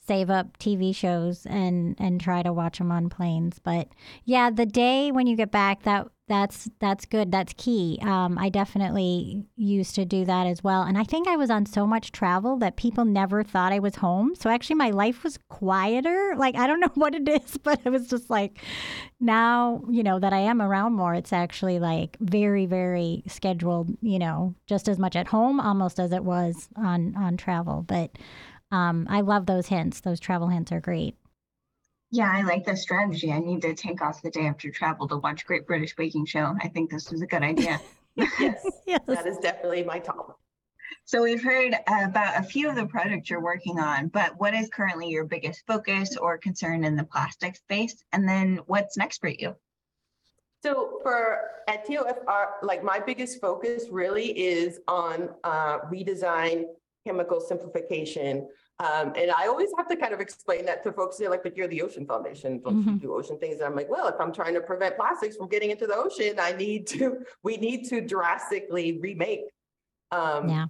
save 0.08 0.30
up 0.30 0.58
TV 0.58 0.94
shows 0.96 1.46
and 1.46 1.94
and 1.98 2.20
try 2.20 2.42
to 2.42 2.52
watch 2.52 2.78
them 2.78 2.90
on 2.90 3.08
planes. 3.10 3.60
But 3.62 3.88
yeah, 4.24 4.50
the 4.50 4.66
day 4.66 5.12
when 5.12 5.26
you 5.26 5.36
get 5.36 5.50
back, 5.50 5.82
that 5.82 6.08
that's 6.28 6.68
that's 6.78 7.04
good. 7.06 7.30
That's 7.30 7.54
key. 7.56 7.98
Um, 8.02 8.38
I 8.38 8.48
definitely 8.48 9.44
used 9.56 9.94
to 9.94 10.04
do 10.04 10.24
that 10.24 10.46
as 10.46 10.64
well, 10.64 10.82
and 10.82 10.98
I 10.98 11.04
think 11.04 11.28
I 11.28 11.36
was 11.36 11.50
on 11.50 11.66
so 11.66 11.86
much 11.86 12.12
travel 12.12 12.56
that 12.58 12.76
people 12.76 13.04
never 13.04 13.42
thought 13.42 13.72
I 13.72 13.78
was 13.78 13.96
home. 13.96 14.34
So 14.34 14.50
actually, 14.50 14.76
my 14.76 14.90
life 14.90 15.24
was 15.24 15.38
quieter. 15.48 16.34
Like 16.36 16.56
I 16.56 16.66
don't 16.66 16.80
know 16.86 16.90
what 16.94 17.14
it 17.14 17.28
is, 17.28 17.56
but 17.62 17.80
it 17.84 17.90
was 17.90 18.08
just 18.08 18.30
like 18.30 18.58
now 19.20 19.82
you 19.90 20.02
know 20.02 20.18
that 20.18 20.32
I 20.32 20.40
am 20.40 20.62
around 20.62 20.94
more. 20.94 21.14
It's 21.14 21.32
actually 21.32 21.78
like 21.78 22.16
very 22.20 22.66
very 22.66 23.24
scheduled. 23.26 23.90
You 24.00 24.18
know, 24.18 24.54
just 24.66 24.88
as 24.88 24.98
much 24.98 25.16
at 25.16 25.28
home 25.28 25.60
almost 25.60 26.00
as 26.00 26.12
it 26.12 26.24
was 26.24 26.68
on 26.76 27.14
on 27.16 27.36
travel. 27.36 27.84
But 27.86 28.10
um, 28.70 29.06
I 29.08 29.20
love 29.20 29.46
those 29.46 29.66
hints. 29.66 30.00
Those 30.00 30.20
travel 30.20 30.48
hints 30.48 30.72
are 30.72 30.80
great. 30.80 31.16
Yeah, 32.10 32.30
I 32.32 32.42
like 32.42 32.64
the 32.64 32.76
strategy. 32.76 33.32
I 33.32 33.38
need 33.38 33.62
to 33.62 33.74
take 33.74 34.00
off 34.00 34.22
the 34.22 34.30
day 34.30 34.46
after 34.46 34.70
travel 34.70 35.06
to 35.08 35.18
watch 35.18 35.44
Great 35.44 35.66
British 35.66 35.94
Baking 35.94 36.24
Show. 36.24 36.54
I 36.62 36.68
think 36.68 36.90
this 36.90 37.12
is 37.12 37.22
a 37.22 37.26
good 37.26 37.42
idea. 37.42 37.80
Yes, 38.40 38.66
Yes. 38.86 39.00
that 39.06 39.28
is 39.28 39.38
definitely 39.38 39.84
my 39.84 40.00
top. 40.00 40.40
So 41.04 41.22
we've 41.22 41.42
heard 41.42 41.72
about 41.86 42.36
a 42.36 42.42
few 42.42 42.68
of 42.68 42.74
the 42.74 42.86
projects 42.86 43.30
you're 43.30 43.40
working 43.40 43.78
on, 43.78 44.08
but 44.08 44.32
what 44.38 44.54
is 44.54 44.68
currently 44.70 45.08
your 45.08 45.24
biggest 45.24 45.62
focus 45.68 46.16
or 46.16 46.36
concern 46.36 46.82
in 46.82 46.96
the 46.96 47.04
plastic 47.04 47.54
space? 47.54 48.02
And 48.12 48.28
then 48.28 48.58
what's 48.66 48.96
next 48.96 49.20
for 49.20 49.28
you? 49.28 49.54
So 50.64 50.98
for 51.04 51.42
at 51.68 51.86
TOFR, 51.86 52.46
like 52.62 52.82
my 52.82 52.98
biggest 52.98 53.40
focus 53.40 53.84
really 53.88 54.36
is 54.36 54.80
on 54.88 55.28
uh, 55.44 55.78
redesign, 55.92 56.64
chemical 57.08 57.40
simplification. 57.40 58.46
Um, 58.80 59.12
and 59.16 59.30
I 59.30 59.46
always 59.48 59.70
have 59.78 59.88
to 59.88 59.96
kind 59.96 60.12
of 60.12 60.20
explain 60.20 60.66
that 60.66 60.84
to 60.84 60.92
folks. 60.92 61.16
They're 61.16 61.30
like, 61.30 61.42
but 61.42 61.56
you're 61.56 61.66
the 61.68 61.82
Ocean 61.82 62.06
Foundation, 62.06 62.60
don't 62.60 62.82
you 62.84 62.92
Mhm. 62.92 63.00
do 63.00 63.14
ocean 63.14 63.38
things? 63.38 63.56
And 63.56 63.64
I'm 63.64 63.74
like, 63.74 63.88
well, 63.88 64.06
if 64.08 64.14
I'm 64.20 64.32
trying 64.32 64.54
to 64.54 64.60
prevent 64.60 64.96
plastics 64.96 65.36
from 65.36 65.48
getting 65.48 65.70
into 65.70 65.86
the 65.86 65.96
ocean, 65.96 66.38
I 66.38 66.52
need 66.52 66.86
to, 66.88 67.04
we 67.42 67.56
need 67.56 67.88
to 67.88 68.00
drastically 68.02 68.98
remake 69.00 69.44
um, 70.10 70.48
Yeah. 70.48 70.66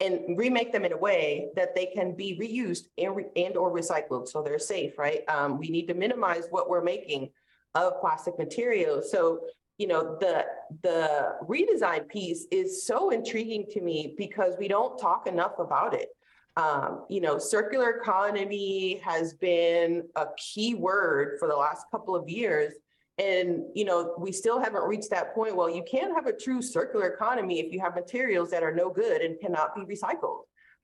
and 0.00 0.36
remake 0.36 0.72
them 0.72 0.84
in 0.84 0.92
a 0.92 0.96
way 1.08 1.48
that 1.56 1.74
they 1.76 1.86
can 1.86 2.14
be 2.14 2.28
reused 2.44 2.84
and, 2.98 3.16
re- 3.16 3.30
and 3.44 3.56
or 3.56 3.72
recycled, 3.72 4.28
so 4.28 4.42
they're 4.42 4.58
safe, 4.58 4.98
right? 4.98 5.22
Um, 5.28 5.58
we 5.58 5.68
need 5.70 5.86
to 5.88 5.94
minimize 5.94 6.44
what 6.50 6.68
we're 6.68 6.84
making 6.94 7.30
of 7.74 8.00
plastic 8.00 8.36
materials. 8.38 9.10
So, 9.10 9.40
you 9.78 9.86
know, 9.86 10.18
the 10.20 10.44
the 10.82 11.36
redesign 11.48 12.08
piece 12.08 12.46
is 12.50 12.84
so 12.84 13.10
intriguing 13.10 13.64
to 13.70 13.80
me 13.80 14.14
because 14.18 14.54
we 14.58 14.68
don't 14.68 14.98
talk 14.98 15.26
enough 15.26 15.58
about 15.58 15.94
it. 15.94 16.08
Um, 16.56 17.04
you 17.08 17.20
know, 17.20 17.38
circular 17.38 17.90
economy 17.90 19.00
has 19.04 19.34
been 19.34 20.02
a 20.16 20.26
key 20.36 20.74
word 20.74 21.38
for 21.38 21.46
the 21.46 21.54
last 21.54 21.86
couple 21.92 22.16
of 22.16 22.28
years. 22.28 22.74
And, 23.18 23.64
you 23.74 23.84
know, 23.84 24.14
we 24.18 24.32
still 24.32 24.60
haven't 24.60 24.82
reached 24.82 25.10
that 25.10 25.34
point. 25.34 25.54
Well, 25.54 25.70
you 25.70 25.84
can't 25.88 26.14
have 26.14 26.26
a 26.26 26.32
true 26.32 26.60
circular 26.60 27.08
economy 27.08 27.60
if 27.60 27.72
you 27.72 27.80
have 27.80 27.94
materials 27.94 28.50
that 28.50 28.62
are 28.62 28.74
no 28.74 28.90
good 28.90 29.22
and 29.22 29.38
cannot 29.40 29.74
be 29.74 29.82
recycled. 29.82 30.42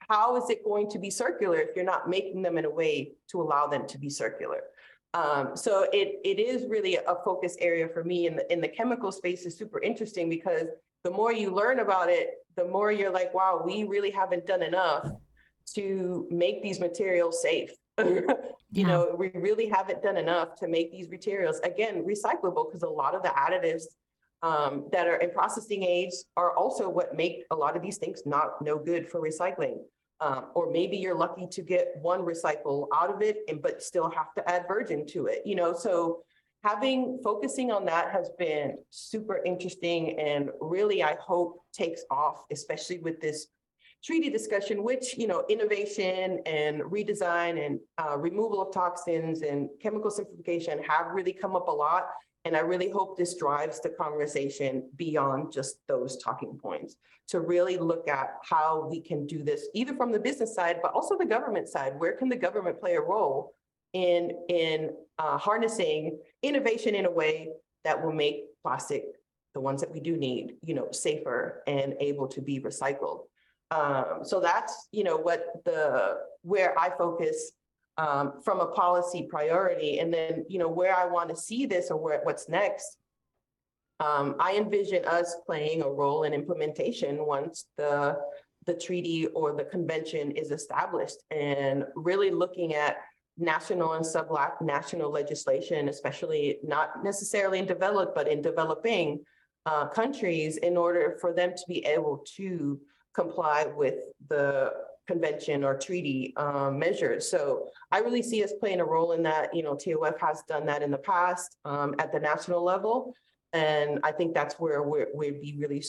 How 0.08 0.36
is 0.36 0.50
it 0.50 0.64
going 0.64 0.90
to 0.90 0.98
be 0.98 1.10
circular 1.10 1.58
if 1.58 1.70
you're 1.74 1.84
not 1.84 2.08
making 2.08 2.42
them 2.42 2.58
in 2.58 2.64
a 2.64 2.70
way 2.70 3.12
to 3.30 3.40
allow 3.40 3.66
them 3.66 3.86
to 3.88 3.98
be 3.98 4.10
circular? 4.10 4.62
Um, 5.14 5.56
so 5.56 5.86
it 5.92 6.20
it 6.24 6.40
is 6.40 6.68
really 6.68 6.96
a 6.96 7.16
focus 7.24 7.56
area 7.60 7.88
for 7.88 8.02
me 8.02 8.26
in 8.26 8.34
the 8.36 8.52
in 8.52 8.60
the 8.60 8.68
chemical 8.68 9.12
space 9.12 9.46
is 9.46 9.56
super 9.56 9.80
interesting 9.80 10.28
because 10.28 10.66
the 11.04 11.10
more 11.10 11.32
you 11.32 11.50
learn 11.54 11.78
about 11.78 12.10
it, 12.10 12.44
the 12.56 12.64
more 12.64 12.90
you're 12.90 13.12
like, 13.12 13.32
wow, 13.32 13.62
we 13.64 13.84
really 13.84 14.10
haven't 14.10 14.46
done 14.46 14.62
enough 14.62 15.08
to 15.74 16.26
make 16.30 16.62
these 16.62 16.80
materials 16.80 17.40
safe. 17.40 17.70
you 17.98 18.26
Yeah. 18.72 18.88
know, 18.88 19.14
we 19.16 19.30
really 19.34 19.68
haven't 19.68 20.02
done 20.02 20.16
enough 20.16 20.56
to 20.56 20.66
make 20.66 20.90
these 20.90 21.08
materials 21.08 21.60
again 21.60 22.04
recyclable 22.04 22.66
because 22.66 22.82
a 22.82 22.88
lot 22.88 23.14
of 23.14 23.22
the 23.22 23.28
additives 23.28 23.84
um, 24.42 24.88
that 24.90 25.06
are 25.06 25.16
in 25.16 25.30
processing 25.30 25.84
aids 25.84 26.24
are 26.36 26.56
also 26.56 26.88
what 26.88 27.14
make 27.14 27.44
a 27.52 27.54
lot 27.56 27.76
of 27.76 27.82
these 27.82 27.98
things 27.98 28.22
not 28.26 28.60
no 28.60 28.78
good 28.78 29.08
for 29.08 29.20
recycling. 29.20 29.78
Um, 30.24 30.46
or 30.54 30.70
maybe 30.70 30.96
you're 30.96 31.20
lucky 31.26 31.46
to 31.50 31.60
get 31.60 31.92
one 32.00 32.20
recycle 32.20 32.86
out 32.94 33.10
of 33.14 33.20
it 33.20 33.38
and 33.48 33.60
but 33.60 33.82
still 33.82 34.08
have 34.08 34.32
to 34.36 34.50
add 34.50 34.62
virgin 34.66 35.06
to 35.08 35.26
it, 35.26 35.42
you 35.44 35.54
know, 35.54 35.74
so 35.74 36.22
having 36.62 37.20
focusing 37.22 37.70
on 37.70 37.84
that 37.84 38.10
has 38.10 38.30
been 38.38 38.78
super 38.88 39.42
interesting 39.44 40.18
and 40.18 40.48
really 40.62 41.02
I 41.02 41.16
hope 41.20 41.62
takes 41.74 42.02
off, 42.10 42.38
especially 42.50 43.00
with 43.00 43.20
this 43.20 43.48
treaty 44.02 44.30
discussion, 44.30 44.82
which, 44.82 45.18
you 45.18 45.26
know, 45.26 45.44
innovation 45.50 46.40
and 46.46 46.80
redesign 46.82 47.54
and 47.64 47.78
uh, 48.02 48.16
removal 48.16 48.62
of 48.62 48.72
toxins 48.72 49.42
and 49.42 49.68
chemical 49.82 50.10
simplification 50.10 50.78
have 50.82 51.08
really 51.12 51.34
come 51.34 51.54
up 51.54 51.68
a 51.68 51.76
lot. 51.86 52.04
And 52.44 52.56
I 52.56 52.60
really 52.60 52.90
hope 52.90 53.16
this 53.16 53.36
drives 53.36 53.80
the 53.80 53.88
conversation 53.88 54.90
beyond 54.96 55.52
just 55.52 55.76
those 55.88 56.22
talking 56.22 56.58
points 56.60 56.96
to 57.28 57.40
really 57.40 57.78
look 57.78 58.06
at 58.06 58.34
how 58.42 58.86
we 58.90 59.00
can 59.00 59.26
do 59.26 59.42
this, 59.42 59.68
either 59.74 59.94
from 59.94 60.12
the 60.12 60.18
business 60.18 60.54
side, 60.54 60.80
but 60.82 60.92
also 60.92 61.16
the 61.16 61.24
government 61.24 61.68
side. 61.68 61.94
Where 61.98 62.12
can 62.12 62.28
the 62.28 62.36
government 62.36 62.78
play 62.78 62.96
a 62.96 63.00
role 63.00 63.54
in, 63.94 64.32
in 64.48 64.90
uh, 65.18 65.38
harnessing 65.38 66.18
innovation 66.42 66.94
in 66.94 67.06
a 67.06 67.10
way 67.10 67.48
that 67.84 68.04
will 68.04 68.12
make 68.12 68.44
plastic, 68.62 69.04
the 69.54 69.60
ones 69.60 69.80
that 69.80 69.90
we 69.90 70.00
do 70.00 70.16
need, 70.16 70.56
you 70.62 70.74
know, 70.74 70.88
safer 70.90 71.62
and 71.66 71.94
able 72.00 72.26
to 72.28 72.42
be 72.42 72.60
recycled. 72.60 73.20
Um, 73.70 74.20
so 74.22 74.40
that's, 74.40 74.88
you 74.92 75.04
know, 75.04 75.16
what 75.16 75.46
the, 75.64 76.18
where 76.42 76.78
I 76.78 76.90
focus 76.90 77.52
um, 77.96 78.34
from 78.44 78.60
a 78.60 78.66
policy 78.66 79.26
priority. 79.30 79.98
And 79.98 80.12
then, 80.12 80.44
you 80.48 80.58
know, 80.58 80.68
where 80.68 80.96
I 80.96 81.06
want 81.06 81.28
to 81.30 81.36
see 81.36 81.66
this 81.66 81.90
or 81.90 81.96
where, 81.96 82.20
what's 82.24 82.48
next. 82.48 82.96
Um, 84.00 84.36
I 84.40 84.56
envision 84.56 85.04
us 85.04 85.36
playing 85.46 85.82
a 85.82 85.88
role 85.88 86.24
in 86.24 86.34
implementation 86.34 87.24
once 87.24 87.66
the, 87.78 88.16
the 88.66 88.74
treaty 88.74 89.26
or 89.28 89.54
the 89.54 89.64
convention 89.64 90.32
is 90.32 90.50
established 90.50 91.18
and 91.30 91.84
really 91.94 92.30
looking 92.30 92.74
at 92.74 92.96
national 93.38 93.94
and 93.94 94.04
sub-national 94.04 95.10
legislation, 95.10 95.88
especially 95.88 96.58
not 96.64 97.04
necessarily 97.04 97.58
in 97.58 97.66
developed, 97.66 98.14
but 98.14 98.28
in 98.28 98.42
developing 98.42 99.24
uh, 99.66 99.86
countries 99.86 100.56
in 100.58 100.76
order 100.76 101.16
for 101.20 101.32
them 101.32 101.52
to 101.56 101.64
be 101.68 101.84
able 101.84 102.24
to 102.36 102.80
comply 103.14 103.66
with 103.76 103.94
the 104.28 104.72
convention 105.06 105.64
or 105.64 105.76
treaty 105.76 106.32
um, 106.36 106.78
measures. 106.78 107.30
So 107.30 107.68
I 107.92 107.98
really 107.98 108.22
see 108.22 108.42
us 108.42 108.52
playing 108.58 108.80
a 108.80 108.84
role 108.84 109.12
in 109.12 109.22
that. 109.24 109.54
You 109.54 109.62
know, 109.62 109.74
TOF 109.74 110.18
has 110.18 110.42
done 110.48 110.66
that 110.66 110.82
in 110.82 110.90
the 110.90 110.98
past 110.98 111.56
um, 111.64 111.94
at 111.98 112.12
the 112.12 112.20
national 112.20 112.64
level. 112.64 113.14
And 113.52 114.00
I 114.02 114.12
think 114.12 114.34
that's 114.34 114.54
where 114.54 114.82
we're, 114.82 115.08
we'd 115.14 115.40
be 115.40 115.56
really 115.56 115.82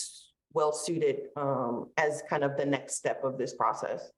well 0.53 0.71
suited 0.71 1.27
um, 1.35 1.89
as 1.97 2.23
kind 2.29 2.43
of 2.43 2.57
the 2.57 2.65
next 2.65 2.95
step 2.95 3.23
of 3.23 3.37
this 3.37 3.53
process. 3.55 4.11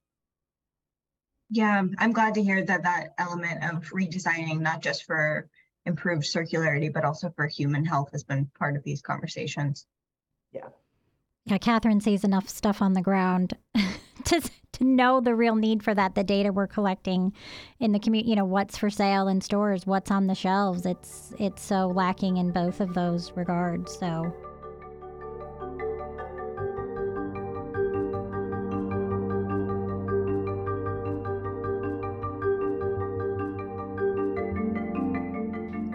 Yeah, 1.50 1.82
I'm 1.98 2.12
glad 2.12 2.34
to 2.34 2.42
hear 2.42 2.62
that 2.62 2.82
that 2.82 3.14
element 3.16 3.64
of 3.64 3.90
redesigning, 3.90 4.60
not 4.60 4.82
just 4.82 5.04
for 5.04 5.48
improved 5.86 6.24
circularity, 6.24 6.92
but 6.92 7.04
also 7.04 7.32
for 7.34 7.46
human 7.46 7.84
health 7.84 8.10
has 8.12 8.22
been 8.22 8.50
part 8.58 8.76
of 8.76 8.84
these 8.84 9.00
conversations. 9.00 9.86
Yeah. 10.52 10.68
Yeah, 11.46 11.56
Catherine 11.56 12.02
sees 12.02 12.24
enough 12.24 12.48
stuff 12.48 12.82
on 12.82 12.92
the 12.92 13.00
ground 13.00 13.54
to 14.28 14.40
to 14.72 14.84
know 14.84 15.20
the 15.20 15.34
real 15.34 15.56
need 15.56 15.82
for 15.82 15.94
that. 15.94 16.14
The 16.14 16.24
data 16.24 16.52
we're 16.52 16.66
collecting 16.66 17.32
in 17.80 17.92
the 17.92 17.98
community, 17.98 18.30
you 18.30 18.36
know, 18.36 18.44
what's 18.44 18.76
for 18.78 18.90
sale 18.90 19.28
in 19.28 19.40
stores, 19.40 19.86
what's 19.86 20.10
on 20.10 20.26
the 20.26 20.34
shelves. 20.34 20.86
It's 20.86 21.32
it's 21.38 21.62
so 21.62 21.88
lacking 21.88 22.36
in 22.36 22.52
both 22.52 22.80
of 22.80 22.94
those 22.94 23.32
regards. 23.32 23.98
So 23.98 24.32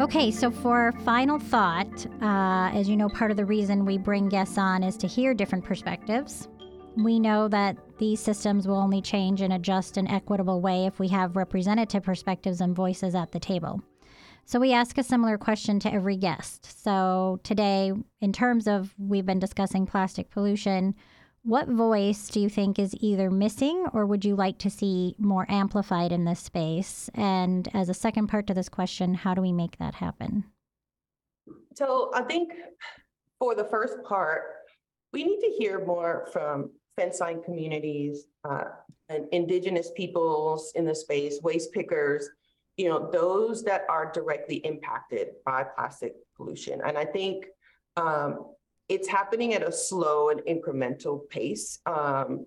Okay, 0.01 0.31
so 0.31 0.51
for 0.51 0.91
final 1.05 1.39
thought, 1.39 2.05
uh, 2.21 2.71
as 2.73 2.89
you 2.89 2.97
know, 2.97 3.07
part 3.07 3.31
of 3.31 3.37
the 3.37 3.45
reason 3.45 3.85
we 3.85 3.97
bring 3.97 4.27
guests 4.27 4.57
on 4.57 4.83
is 4.83 4.97
to 4.97 5.07
hear 5.07 5.33
different 5.33 5.63
perspectives. 5.63 6.49
We 6.97 7.19
know 7.19 7.47
that 7.47 7.77
these 7.97 8.19
systems 8.19 8.67
will 8.67 8.77
only 8.77 9.01
change 9.01 9.41
in 9.41 9.51
a 9.51 9.59
just 9.59 9.97
and 9.97 10.09
equitable 10.09 10.61
way 10.61 10.85
if 10.85 10.99
we 10.99 11.07
have 11.09 11.35
representative 11.35 12.03
perspectives 12.03 12.61
and 12.61 12.75
voices 12.75 13.15
at 13.15 13.31
the 13.31 13.39
table. 13.39 13.81
So 14.45 14.59
we 14.59 14.73
ask 14.73 14.97
a 14.97 15.03
similar 15.03 15.37
question 15.37 15.79
to 15.79 15.93
every 15.93 16.17
guest. 16.17 16.83
So 16.83 17.39
today, 17.43 17.93
in 18.19 18.33
terms 18.33 18.67
of 18.67 18.93
we've 18.97 19.25
been 19.25 19.39
discussing 19.39 19.85
plastic 19.85 20.29
pollution, 20.29 20.95
what 21.43 21.67
voice 21.67 22.29
do 22.29 22.39
you 22.39 22.49
think 22.49 22.79
is 22.79 22.95
either 22.99 23.29
missing 23.29 23.85
or 23.93 24.05
would 24.05 24.23
you 24.23 24.35
like 24.35 24.57
to 24.59 24.69
see 24.69 25.15
more 25.17 25.45
amplified 25.49 26.11
in 26.11 26.25
this 26.25 26.39
space? 26.39 27.09
And 27.13 27.67
as 27.73 27.89
a 27.89 27.93
second 27.93 28.27
part 28.27 28.47
to 28.47 28.53
this 28.53 28.69
question, 28.69 29.13
how 29.13 29.33
do 29.33 29.41
we 29.41 29.51
make 29.51 29.77
that 29.77 29.95
happen? 29.95 30.45
So 31.75 32.11
I 32.13 32.21
think 32.23 32.53
for 33.39 33.55
the 33.55 33.65
first 33.65 33.95
part, 34.07 34.43
we 35.11 35.23
need 35.23 35.41
to 35.41 35.55
hear 35.57 35.85
more 35.85 36.27
from 36.31 36.71
fence 36.97 37.19
line 37.19 37.41
communities, 37.43 38.25
uh, 38.43 38.65
and 39.09 39.27
indigenous 39.31 39.91
peoples 39.95 40.71
in 40.75 40.85
the 40.85 40.95
space, 40.95 41.39
waste 41.41 41.71
pickers, 41.73 42.29
you 42.77 42.89
know, 42.89 43.09
those 43.11 43.63
that 43.63 43.83
are 43.89 44.11
directly 44.11 44.57
impacted 44.57 45.29
by 45.45 45.63
plastic 45.63 46.15
pollution. 46.35 46.81
And 46.85 46.97
I 46.97 47.05
think 47.05 47.45
um, 47.97 48.47
it's 48.89 49.07
happening 49.07 49.53
at 49.53 49.63
a 49.63 49.71
slow 49.71 50.29
and 50.29 50.41
incremental 50.41 51.27
pace. 51.29 51.79
Um, 51.85 52.45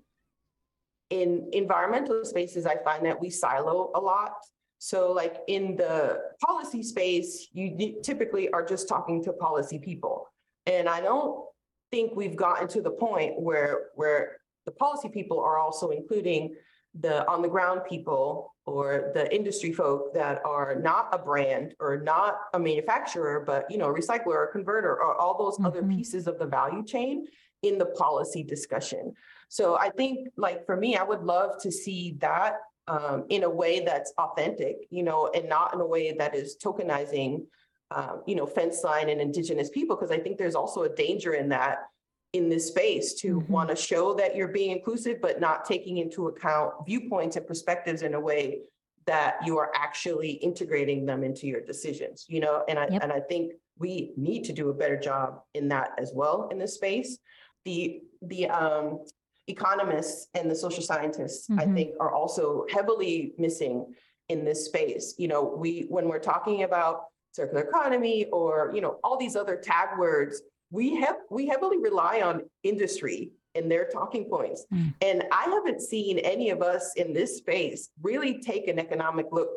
in 1.11 1.49
environmental 1.53 2.25
spaces, 2.25 2.67
I 2.67 2.77
find 2.83 3.07
that 3.07 3.21
we 3.21 3.31
silo 3.31 3.93
a 3.95 4.01
lot. 4.01 4.35
So, 4.79 5.13
like 5.13 5.37
in 5.47 5.77
the 5.77 6.21
policy 6.45 6.83
space, 6.83 7.49
you 7.53 8.01
typically 8.03 8.51
are 8.51 8.65
just 8.65 8.89
talking 8.89 9.23
to 9.25 9.33
policy 9.33 9.79
people. 9.79 10.29
And 10.67 10.89
I 10.89 11.01
don't 11.01 11.46
think 11.91 12.15
we've 12.15 12.37
gotten 12.37 12.69
to 12.69 12.81
the 12.81 12.91
point 12.91 13.41
where 13.41 13.87
where 13.95 14.39
the 14.65 14.73
policy 14.73 15.09
people 15.09 15.41
are 15.41 15.59
also 15.59 15.91
including 15.91 16.55
the 17.01 17.29
on 17.29 17.43
the 17.43 17.49
ground 17.49 17.83
people 17.89 18.55
or 18.65 19.13
the 19.15 19.33
industry 19.35 19.73
folk 19.73 20.13
that 20.15 20.41
are 20.45 20.75
not 20.75 21.09
a 21.13 21.19
brand 21.19 21.75
or 21.79 21.99
not 21.99 22.39
a 22.55 22.59
manufacturer, 22.59 23.45
but 23.47 23.71
you 23.71 23.79
know, 23.79 23.89
a 23.91 23.95
recycler 23.95 24.35
or 24.35 24.51
converter 24.53 24.91
or 24.91 25.15
all 25.15 25.39
those 25.39 25.55
mm-hmm. 25.55 25.67
other 25.67 25.83
pieces 25.83 26.27
of 26.27 26.39
the 26.39 26.47
value 26.47 26.85
chain 26.85 27.27
in 27.63 27.79
the 27.79 27.87
policy 27.87 28.43
discussion. 28.43 29.15
So 29.49 29.77
I 29.77 29.91
think 29.91 30.29
like 30.37 30.67
for 30.67 30.77
me, 30.77 30.97
I 30.97 31.05
would 31.05 31.23
love 31.23 31.61
to 31.63 31.71
see 31.71 32.17
that 32.21 32.57
um, 32.89 33.25
in 33.29 33.45
a 33.45 33.51
way 33.51 33.81
that's 33.81 34.13
authentic, 34.19 34.77
you 34.91 35.03
know, 35.03 35.31
and 35.35 35.49
not 35.49 35.75
in 35.75 35.81
a 35.81 35.87
way 35.87 36.13
that 36.13 36.35
is 36.35 36.57
tokenizing, 36.63 37.47
um, 37.91 38.23
you 38.27 38.35
know, 38.35 38.47
fence 38.47 38.83
line 38.83 39.09
and 39.09 39.21
indigenous 39.21 39.71
people, 39.71 39.97
because 39.97 40.11
I 40.11 40.19
think 40.19 40.39
there's 40.39 40.55
also 40.55 40.83
a 40.83 40.89
danger 40.89 41.35
in 41.35 41.49
that 41.51 41.85
in 42.33 42.49
this 42.49 42.69
space 42.69 43.15
to 43.15 43.39
mm-hmm. 43.39 43.53
want 43.53 43.69
to 43.71 43.77
show 43.77 44.13
that 44.15 44.35
you're 44.35 44.49
being 44.49 44.73
inclusive, 44.73 45.21
but 45.21 45.41
not 45.41 45.65
taking 45.65 45.99
into 45.99 46.29
account 46.29 46.75
viewpoints 46.85 47.37
and 47.37 47.47
perspectives 47.47 48.03
in 48.03 48.15
a 48.15 48.21
way 48.21 48.61
that 49.07 49.37
you 49.45 49.57
are 49.57 49.71
actually 49.75 50.33
integrating 50.33 51.07
them 51.07 51.23
into 51.23 51.47
your 51.47 51.61
decisions, 51.61 52.27
you 52.29 52.41
know, 52.41 52.65
and 52.69 52.79
I 52.79 52.89
yep. 52.91 53.03
and 53.03 53.13
I 53.13 53.21
think 53.21 53.53
we 53.79 54.13
need 54.17 54.45
to 54.45 54.53
do 54.53 54.71
a 54.71 54.75
better 54.75 54.99
job 54.99 55.43
in 55.55 55.69
that 55.69 55.91
as 55.99 56.13
well 56.15 56.49
in 56.51 56.59
this 56.59 56.75
space. 56.75 57.19
The 57.65 58.01
the 58.23 58.49
um, 58.49 59.05
economists 59.47 60.29
and 60.35 60.51
the 60.51 60.57
social 60.57 60.83
scientists. 60.83 61.49
I 61.57 61.67
think, 61.67 61.95
are 62.01 62.13
also 62.13 62.67
heavily 62.71 63.33
missing 63.39 63.95
in 64.29 64.45
this 64.45 64.65
space. 64.65 65.15
You 65.19 65.29
know, 65.29 65.43
we 65.45 65.87
when 65.89 66.09
we're 66.09 66.19
talking 66.19 66.65
about 66.65 67.05
circular 67.37 67.63
economy 67.63 68.27
or 68.33 68.73
you 68.75 68.81
know 68.81 68.99
all 69.05 69.17
these 69.17 69.37
other 69.37 69.57
tag 69.57 69.99
words 69.99 70.43
we 70.71 70.97
have 70.97 71.17
we 71.31 71.47
heavily 71.47 71.79
rely 71.79 72.23
on 72.23 72.43
industry 72.63 73.31
and 73.55 73.71
their 73.71 73.87
talking 73.87 74.27
points. 74.29 74.67
Mm. 74.73 74.95
And 75.01 75.25
I 75.33 75.45
haven't 75.45 75.81
seen 75.81 76.19
any 76.19 76.51
of 76.51 76.63
us 76.63 76.93
in 76.97 77.13
this 77.13 77.39
space 77.39 77.89
really 78.03 78.39
take 78.39 78.69
an 78.69 78.79
economic 78.79 79.27
look 79.33 79.49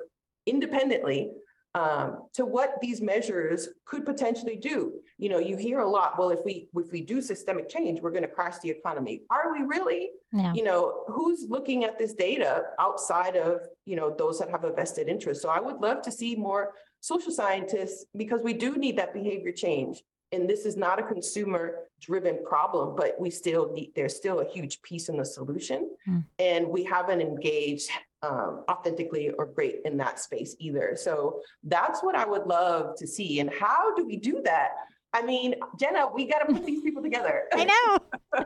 independently 0.45 1.31
um, 1.75 2.23
to 2.33 2.45
what 2.45 2.79
these 2.81 2.99
measures 2.99 3.69
could 3.85 4.03
potentially 4.03 4.55
do. 4.55 4.93
You 5.17 5.29
know, 5.29 5.37
you 5.37 5.55
hear 5.55 5.81
a 5.81 5.89
lot, 5.89 6.17
well, 6.17 6.31
if 6.31 6.39
we 6.43 6.67
if 6.73 6.91
we 6.91 7.01
do 7.01 7.21
systemic 7.21 7.69
change, 7.69 8.01
we're 8.01 8.11
going 8.11 8.23
to 8.23 8.29
crash 8.29 8.57
the 8.63 8.69
economy. 8.69 9.21
Are 9.29 9.51
we 9.51 9.63
really? 9.63 10.09
Yeah. 10.33 10.53
You 10.53 10.63
know, 10.63 11.03
who's 11.07 11.45
looking 11.47 11.83
at 11.83 11.99
this 11.99 12.13
data 12.13 12.63
outside 12.79 13.35
of, 13.35 13.61
you 13.85 13.95
know, 13.95 14.15
those 14.17 14.39
that 14.39 14.49
have 14.49 14.63
a 14.63 14.71
vested 14.71 15.09
interest? 15.09 15.41
So 15.41 15.49
I 15.49 15.59
would 15.59 15.77
love 15.77 16.01
to 16.03 16.11
see 16.11 16.35
more 16.35 16.73
social 17.01 17.31
scientists 17.31 18.05
because 18.15 18.41
we 18.41 18.53
do 18.53 18.77
need 18.77 18.97
that 18.97 19.13
behavior 19.13 19.51
change 19.51 20.03
and 20.31 20.49
this 20.49 20.65
is 20.65 20.77
not 20.77 20.99
a 20.99 21.03
consumer 21.03 21.85
driven 21.99 22.43
problem, 22.45 22.95
but 22.95 23.19
we 23.19 23.29
still 23.29 23.71
need, 23.73 23.91
there's 23.95 24.15
still 24.15 24.39
a 24.39 24.45
huge 24.45 24.81
piece 24.81 25.09
in 25.09 25.17
the 25.17 25.25
solution. 25.25 25.89
Mm. 26.07 26.23
And 26.37 26.67
we 26.67 26.83
haven't 26.83 27.21
engaged 27.21 27.89
um, 28.21 28.63
authentically 28.69 29.31
or 29.31 29.47
great 29.47 29.77
in 29.85 29.97
that 29.97 30.19
space 30.19 30.55
either. 30.59 30.95
So 30.95 31.41
that's 31.63 32.03
what 32.03 32.15
I 32.15 32.25
would 32.25 32.45
love 32.45 32.95
to 32.97 33.07
see. 33.07 33.39
And 33.39 33.49
how 33.51 33.95
do 33.95 34.05
we 34.05 34.17
do 34.17 34.41
that? 34.43 34.71
I 35.13 35.23
mean, 35.23 35.55
Jenna, 35.79 36.07
we 36.13 36.27
got 36.27 36.47
to 36.47 36.53
put 36.53 36.63
these 36.63 36.81
people 36.81 37.01
together. 37.01 37.45
I 37.53 37.63
know. 37.63 38.43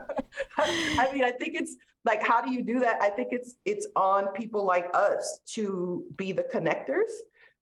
I 0.56 1.12
mean, 1.12 1.24
I 1.24 1.32
think 1.32 1.54
it's 1.54 1.76
like, 2.06 2.26
how 2.26 2.40
do 2.40 2.50
you 2.50 2.62
do 2.62 2.80
that? 2.80 3.02
I 3.02 3.10
think 3.10 3.28
it's 3.32 3.56
it's 3.66 3.86
on 3.96 4.28
people 4.28 4.64
like 4.64 4.88
us 4.94 5.40
to 5.54 6.04
be 6.16 6.32
the 6.32 6.44
connectors 6.44 7.10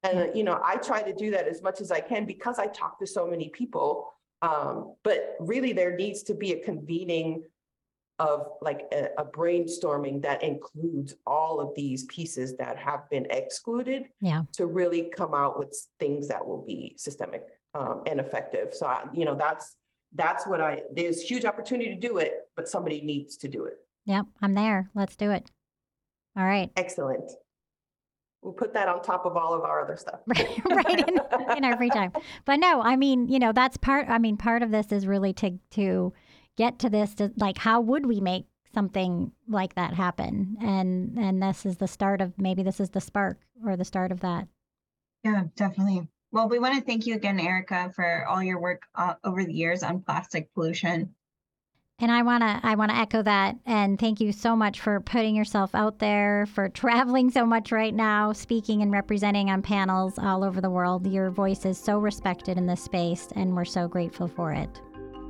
and, 0.03 0.36
you 0.36 0.44
know, 0.44 0.61
I 0.64 0.76
try 0.76 1.03
to 1.03 1.12
do 1.12 1.30
that 1.30 1.46
as 1.46 1.62
much 1.62 1.80
as 1.80 1.90
I 1.90 2.00
can 2.00 2.24
because 2.26 2.59
I 2.59 2.66
talk 2.66 2.98
to 2.98 3.07
so 3.07 3.26
many 3.26 3.48
people. 3.50 4.12
Um, 4.42 4.94
but 5.05 5.36
really, 5.38 5.72
there 5.72 5.94
needs 5.94 6.24
to 6.24 6.34
be 6.34 6.53
a 6.53 6.64
convening 6.64 7.44
of 8.18 8.48
like 8.61 8.82
a, 8.92 9.09
a, 9.18 9.24
brainstorming 9.24 10.20
that 10.22 10.42
includes 10.42 11.14
all 11.26 11.61
of 11.61 11.74
these 11.74 12.05
pieces 12.05 12.57
that 12.57 12.76
have 12.76 13.09
been 13.09 13.26
excluded 13.30 14.05
yeah. 14.20 14.42
to 14.53 14.66
really 14.66 15.11
come 15.16 15.32
out 15.32 15.59
with 15.59 15.74
things 15.98 16.28
that 16.28 16.44
will 16.44 16.64
be 16.64 16.94
systemic 16.98 17.44
um, 17.74 18.03
and 18.07 18.20
effective. 18.20 18.74
So, 18.74 18.86
I, 18.86 19.05
you 19.14 19.24
know, 19.24 19.34
that's 19.34 19.76
that's 20.14 20.46
what 20.46 20.61
I, 20.61 20.82
there's 20.94 21.22
huge 21.22 21.44
opportunity 21.44 21.90
to 21.94 22.00
do 22.00 22.18
it, 22.18 22.34
but 22.55 22.68
somebody 22.68 23.00
needs 23.00 23.36
to 23.38 23.48
do 23.48 23.64
it. 23.64 23.78
Yep, 24.07 24.26
I'm 24.42 24.55
there. 24.55 24.90
Let's 24.94 25.16
do 25.16 25.30
it. 25.30 25.50
All 26.36 26.44
right. 26.44 26.70
Excellent. 26.76 27.30
We'll 28.43 28.53
put 28.53 28.74
that 28.74 28.88
on 28.88 29.03
top 29.03 29.24
of 29.24 29.36
all 29.36 29.55
of 29.55 29.62
our 29.62 29.80
other 29.80 29.97
stuff. 29.97 30.20
right, 30.26 30.61
right 30.70 31.09
in, 31.09 31.20
in 31.57 31.64
our 31.64 31.76
free 31.76 31.90
time. 31.90 32.12
But 32.45 32.57
no, 32.57 32.82
I 32.82 32.97
mean, 32.97 33.28
you 33.28 33.38
know, 33.38 33.53
that's 33.53 33.76
part. 33.76 34.09
I 34.09 34.18
mean, 34.18 34.36
part 34.36 34.62
of 34.62 34.72
this 34.72 34.90
is 34.90 35.07
really 35.07 35.32
to 35.34 35.59
to 35.70 36.12
get 36.57 36.80
to 36.80 36.90
this. 36.90 37.14
To, 37.14 37.32
like, 37.36 37.57
how 37.57 37.80
would 37.80 38.05
we 38.05 38.20
make 38.20 38.47
something 38.74 39.30
like 39.49 39.76
that 39.76 39.95
happen? 39.95 40.57
And 40.61 41.16
and 41.18 41.40
this 41.40 41.64
is 41.64 41.76
the 41.76 41.86
start 41.86 42.20
of 42.20 42.36
maybe 42.36 42.64
this 42.64 42.80
is 42.80 42.90
the 42.90 43.01
spark 43.01 43.38
or 43.64 43.76
the 43.76 43.84
start 43.84 44.11
of 44.11 44.20
that. 44.20 44.49
Yeah, 45.22 45.45
definitely. 45.55 46.09
Well, 46.32 46.49
we 46.49 46.59
want 46.59 46.74
to 46.74 46.80
thank 46.80 47.07
you 47.07 47.14
again, 47.14 47.38
Erica, 47.38 47.93
for 47.95 48.26
all 48.26 48.43
your 48.43 48.59
work 48.59 48.82
uh, 48.97 49.14
over 49.22 49.45
the 49.45 49.53
years 49.53 49.82
on 49.82 50.01
plastic 50.01 50.53
pollution. 50.55 51.14
And 52.03 52.11
I 52.11 52.22
want 52.22 52.42
to 52.42 52.61
I 52.64 52.74
want 52.74 52.90
to 52.90 52.96
echo 52.96 53.22
that 53.22 53.57
and 53.64 53.96
thank 53.96 54.20
you 54.20 54.32
so 54.32 54.57
much 54.57 54.80
for 54.80 55.00
putting 55.00 55.36
yourself 55.36 55.72
out 55.72 56.00
there, 56.00 56.46
for 56.46 56.68
traveling 56.82 57.30
so 57.30 57.46
much 57.46 57.70
right 57.70 57.94
now, 57.94 58.32
speaking 58.32 58.82
and 58.82 58.90
representing 58.90 59.50
on 59.50 59.62
panels 59.62 60.18
all 60.18 60.42
over 60.42 60.61
the 60.61 60.68
world. 60.68 61.07
Your 61.07 61.30
voice 61.30 61.64
is 61.64 61.78
so 61.78 62.00
respected 62.00 62.59
in 62.59 62.66
this 62.66 62.82
space 62.82 63.28
and 63.36 63.55
we're 63.55 63.64
so 63.64 63.86
grateful 63.86 64.26
for 64.26 64.50
it. 64.50 64.82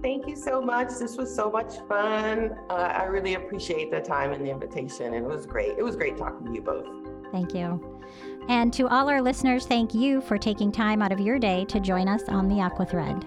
Thank 0.02 0.26
you 0.26 0.34
so 0.34 0.62
much. 0.62 0.88
This 0.98 1.18
was 1.18 1.32
so 1.32 1.50
much 1.50 1.76
fun. 1.86 2.56
Uh, 2.70 2.72
I 2.72 3.04
really 3.04 3.34
appreciate 3.34 3.90
the 3.90 4.00
time 4.00 4.32
and 4.32 4.44
the 4.44 4.50
invitation. 4.50 5.12
And 5.12 5.26
it 5.26 5.28
was 5.28 5.44
great. 5.44 5.76
It 5.78 5.82
was 5.84 5.94
great 5.94 6.16
talking 6.16 6.46
to 6.46 6.52
you 6.54 6.62
both. 6.62 6.86
Thank 7.30 7.54
you. 7.54 8.00
And 8.48 8.72
to 8.72 8.88
all 8.88 9.10
our 9.10 9.20
listeners, 9.20 9.66
thank 9.66 9.94
you 9.94 10.22
for 10.22 10.38
taking 10.38 10.72
time 10.72 11.02
out 11.02 11.12
of 11.12 11.20
your 11.20 11.38
day 11.38 11.66
to 11.66 11.78
join 11.80 12.08
us 12.08 12.22
on 12.28 12.48
the 12.48 12.60
Aqua 12.60 12.86
Thread. 12.86 13.24